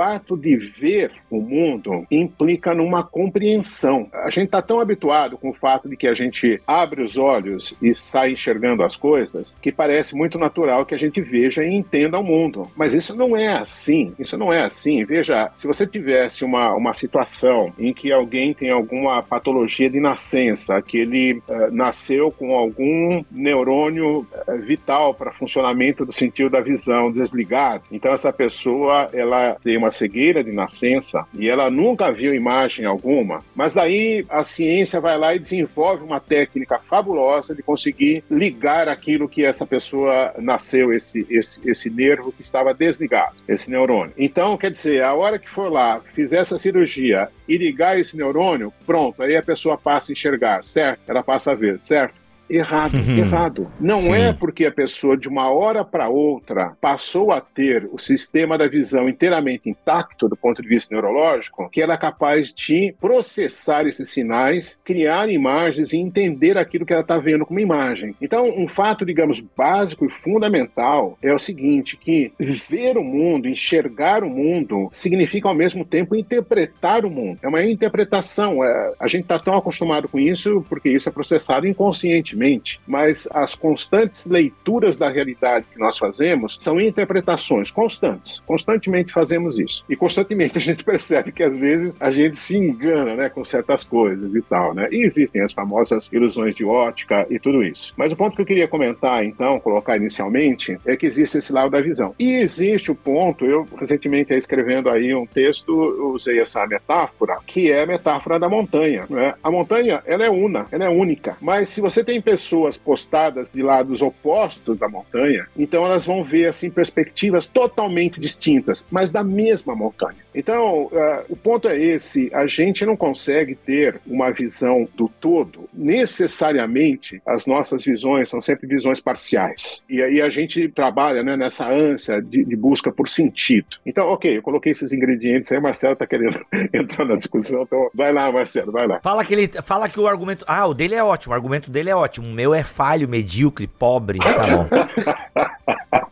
ato 0.00 0.36
de 0.36 0.56
ver 0.56 1.12
o 1.30 1.40
mundo 1.40 2.06
implica 2.10 2.74
numa 2.74 3.02
compreensão. 3.02 4.08
A 4.12 4.30
gente 4.30 4.46
está 4.46 4.62
tão 4.62 4.80
habituado 4.80 5.36
com 5.36 5.50
o 5.50 5.54
fato 5.54 5.88
de 5.88 5.96
que 5.96 6.08
a 6.08 6.14
gente 6.14 6.60
abre 6.66 7.02
os 7.02 7.18
olhos 7.18 7.76
e 7.82 7.94
sai 7.94 8.32
enxergando 8.32 8.84
as 8.84 8.96
coisas 8.96 9.56
que 9.60 9.70
parece 9.70 10.16
muito 10.16 10.38
natural 10.38 10.86
que 10.86 10.94
a 10.94 10.98
gente 10.98 11.20
veja 11.20 11.64
e 11.64 11.74
entenda 11.74 12.18
o 12.18 12.24
mundo. 12.24 12.70
Mas 12.76 12.94
isso 12.94 13.16
não 13.16 13.36
é 13.36 13.48
assim. 13.48 14.14
Isso 14.18 14.38
não 14.38 14.52
é 14.52 14.64
assim. 14.64 15.04
Veja, 15.04 15.50
se 15.54 15.66
você 15.66 15.86
tivesse 15.86 16.44
uma, 16.44 16.74
uma 16.74 16.92
situação 16.92 17.72
em 17.78 17.92
que 17.92 18.12
alguém 18.12 18.54
tem 18.54 18.70
alguma 18.70 19.22
patologia 19.22 19.90
de 19.90 20.00
nascença, 20.00 20.21
nascença, 20.22 20.80
que 20.80 20.98
ele 20.98 21.42
uh, 21.48 21.70
nasceu 21.72 22.30
com 22.30 22.56
algum 22.56 23.24
neurônio 23.30 24.20
uh, 24.20 24.58
vital 24.60 25.12
para 25.12 25.32
funcionamento 25.32 26.06
do 26.06 26.12
sentido 26.12 26.50
da 26.50 26.60
visão 26.60 27.10
desligado. 27.10 27.82
Então 27.90 28.12
essa 28.12 28.32
pessoa 28.32 29.08
ela 29.12 29.56
tem 29.62 29.76
uma 29.76 29.90
cegueira 29.90 30.44
de 30.44 30.52
nascença 30.52 31.26
e 31.36 31.48
ela 31.48 31.70
nunca 31.70 32.12
viu 32.12 32.34
imagem 32.34 32.86
alguma, 32.86 33.44
mas 33.54 33.74
daí 33.74 34.24
a 34.28 34.44
ciência 34.44 35.00
vai 35.00 35.18
lá 35.18 35.34
e 35.34 35.40
desenvolve 35.40 36.04
uma 36.04 36.20
técnica 36.20 36.78
fabulosa 36.78 37.54
de 37.54 37.62
conseguir 37.62 38.22
ligar 38.30 38.88
aquilo 38.88 39.28
que 39.28 39.44
essa 39.44 39.66
pessoa 39.66 40.32
nasceu, 40.38 40.92
esse, 40.92 41.26
esse, 41.28 41.68
esse 41.68 41.90
nervo 41.90 42.30
que 42.30 42.42
estava 42.42 42.72
desligado, 42.72 43.34
esse 43.48 43.70
neurônio. 43.70 44.12
Então, 44.16 44.56
quer 44.56 44.70
dizer, 44.70 45.02
a 45.02 45.14
hora 45.14 45.38
que 45.38 45.50
for 45.50 45.70
lá, 45.70 46.00
fizer 46.12 46.38
essa 46.38 46.58
cirurgia 46.58 47.28
e 47.48 47.56
ligar 47.56 47.98
esse 47.98 48.16
neurônio, 48.16 48.72
pronto, 48.86 49.22
aí 49.22 49.36
a 49.36 49.42
pessoa 49.42 49.76
passa 49.76 50.01
a 50.10 50.12
enxergar, 50.12 50.62
certo? 50.64 51.08
Ela 51.10 51.22
passa 51.22 51.52
a 51.52 51.54
ver, 51.54 51.78
certo? 51.78 52.21
Errado, 52.52 52.94
uhum. 52.94 53.16
errado. 53.16 53.72
Não 53.80 54.00
Sim. 54.00 54.12
é 54.12 54.32
porque 54.34 54.66
a 54.66 54.70
pessoa, 54.70 55.16
de 55.16 55.26
uma 55.26 55.50
hora 55.50 55.82
para 55.82 56.10
outra, 56.10 56.76
passou 56.80 57.32
a 57.32 57.40
ter 57.40 57.88
o 57.90 57.98
sistema 57.98 58.58
da 58.58 58.68
visão 58.68 59.08
inteiramente 59.08 59.70
intacto 59.70 60.28
do 60.28 60.36
ponto 60.36 60.60
de 60.60 60.68
vista 60.68 60.94
neurológico, 60.94 61.70
que 61.70 61.80
ela 61.80 61.94
é 61.94 61.96
capaz 61.96 62.52
de 62.52 62.94
processar 63.00 63.86
esses 63.86 64.10
sinais, 64.10 64.78
criar 64.84 65.30
imagens 65.30 65.94
e 65.94 65.96
entender 65.96 66.58
aquilo 66.58 66.84
que 66.84 66.92
ela 66.92 67.00
está 67.00 67.18
vendo 67.18 67.46
como 67.46 67.58
imagem. 67.58 68.14
Então, 68.20 68.46
um 68.50 68.68
fato, 68.68 69.06
digamos, 69.06 69.40
básico 69.40 70.04
e 70.04 70.10
fundamental 70.10 71.16
é 71.22 71.32
o 71.32 71.38
seguinte: 71.38 71.96
que 71.96 72.32
ver 72.68 72.98
o 72.98 73.02
mundo, 73.02 73.48
enxergar 73.48 74.22
o 74.22 74.28
mundo, 74.28 74.90
significa 74.92 75.48
ao 75.48 75.54
mesmo 75.54 75.86
tempo 75.86 76.14
interpretar 76.14 77.06
o 77.06 77.10
mundo. 77.10 77.38
É 77.42 77.48
uma 77.48 77.64
interpretação. 77.64 78.62
É, 78.62 78.92
a 79.00 79.06
gente 79.06 79.22
está 79.22 79.38
tão 79.38 79.56
acostumado 79.56 80.06
com 80.06 80.18
isso 80.18 80.62
porque 80.68 80.90
isso 80.90 81.08
é 81.08 81.12
processado 81.12 81.66
inconscientemente 81.66 82.41
constantemente, 82.42 82.80
mas 82.86 83.28
as 83.32 83.54
constantes 83.54 84.26
leituras 84.26 84.98
da 84.98 85.08
realidade 85.08 85.66
que 85.72 85.78
nós 85.78 85.96
fazemos 85.96 86.56
são 86.60 86.80
interpretações 86.80 87.70
constantes. 87.70 88.42
Constantemente 88.46 89.12
fazemos 89.12 89.58
isso. 89.58 89.84
E 89.88 89.96
constantemente 89.96 90.58
a 90.58 90.60
gente 90.60 90.84
percebe 90.84 91.32
que 91.32 91.42
às 91.42 91.56
vezes 91.56 92.00
a 92.00 92.10
gente 92.10 92.36
se 92.36 92.56
engana 92.56 93.14
né, 93.14 93.28
com 93.28 93.44
certas 93.44 93.84
coisas 93.84 94.34
e 94.34 94.42
tal. 94.42 94.74
Né? 94.74 94.88
E 94.90 95.04
existem 95.04 95.42
as 95.42 95.52
famosas 95.52 96.10
ilusões 96.12 96.54
de 96.54 96.64
ótica 96.64 97.26
e 97.30 97.38
tudo 97.38 97.62
isso. 97.62 97.92
Mas 97.96 98.12
o 98.12 98.16
ponto 98.16 98.34
que 98.34 98.42
eu 98.42 98.46
queria 98.46 98.68
comentar, 98.68 99.24
então, 99.24 99.60
colocar 99.60 99.96
inicialmente, 99.96 100.78
é 100.84 100.96
que 100.96 101.06
existe 101.06 101.38
esse 101.38 101.52
lado 101.52 101.70
da 101.70 101.80
visão. 101.80 102.14
E 102.18 102.34
existe 102.34 102.90
o 102.90 102.94
ponto, 102.94 103.44
eu 103.44 103.66
recentemente 103.78 104.34
escrevendo 104.34 104.90
aí 104.90 105.14
um 105.14 105.26
texto, 105.26 105.72
usei 106.14 106.40
essa 106.40 106.66
metáfora, 106.66 107.38
que 107.46 107.70
é 107.70 107.82
a 107.82 107.86
metáfora 107.86 108.38
da 108.38 108.48
montanha. 108.48 109.06
Né? 109.08 109.34
A 109.42 109.50
montanha, 109.50 110.02
ela 110.06 110.24
é 110.24 110.30
una, 110.30 110.66
ela 110.70 110.84
é 110.84 110.88
única. 110.88 111.36
Mas 111.40 111.68
se 111.68 111.80
você 111.80 112.02
tem 112.02 112.20
pessoas 112.32 112.78
postadas 112.78 113.52
de 113.52 113.62
lados 113.62 114.00
opostos 114.00 114.78
da 114.78 114.88
montanha, 114.88 115.46
então 115.54 115.84
elas 115.84 116.06
vão 116.06 116.24
ver 116.24 116.46
assim 116.46 116.70
perspectivas 116.70 117.46
totalmente 117.46 118.18
distintas, 118.18 118.86
mas 118.90 119.10
da 119.10 119.22
mesma 119.22 119.76
montanha. 119.76 120.16
Então, 120.34 120.84
uh, 120.84 121.24
o 121.28 121.36
ponto 121.36 121.68
é 121.68 121.78
esse: 121.78 122.30
a 122.32 122.46
gente 122.46 122.86
não 122.86 122.96
consegue 122.96 123.54
ter 123.54 124.00
uma 124.06 124.30
visão 124.30 124.88
do 124.96 125.10
todo. 125.20 125.68
Necessariamente, 125.74 127.20
as 127.26 127.44
nossas 127.44 127.84
visões 127.84 128.30
são 128.30 128.40
sempre 128.40 128.66
visões 128.66 128.98
parciais. 128.98 129.84
E 129.86 130.02
aí 130.02 130.22
a 130.22 130.30
gente 130.30 130.68
trabalha 130.68 131.22
né, 131.22 131.36
nessa 131.36 131.70
ânsia 131.70 132.22
de, 132.22 132.46
de 132.46 132.56
busca 132.56 132.90
por 132.90 133.10
sentido. 133.10 133.76
Então, 133.84 134.06
ok, 134.08 134.38
eu 134.38 134.42
coloquei 134.42 134.72
esses 134.72 134.90
ingredientes 134.90 135.52
aí, 135.52 135.58
o 135.58 135.62
Marcelo 135.62 135.92
está 135.92 136.06
querendo 136.06 136.40
entrar 136.72 137.04
na 137.04 137.16
discussão, 137.16 137.62
então 137.62 137.90
vai 137.94 138.10
lá, 138.10 138.32
Marcelo, 138.32 138.72
vai 138.72 138.86
lá. 138.86 139.00
Fala 139.02 139.22
que, 139.22 139.34
ele, 139.34 139.48
fala 139.62 139.86
que 139.86 140.00
o 140.00 140.06
argumento. 140.06 140.46
Ah, 140.48 140.66
o 140.66 140.72
dele 140.72 140.94
é 140.94 141.04
ótimo, 141.04 141.32
o 141.32 141.34
argumento 141.34 141.70
dele 141.70 141.90
é 141.90 141.96
ótimo. 141.96 142.11
O 142.20 142.24
meu 142.24 142.54
é 142.54 142.62
falho, 142.62 143.08
medíocre, 143.08 143.66
pobre. 143.66 144.18
Tá 144.18 144.46
bom. 144.56 144.68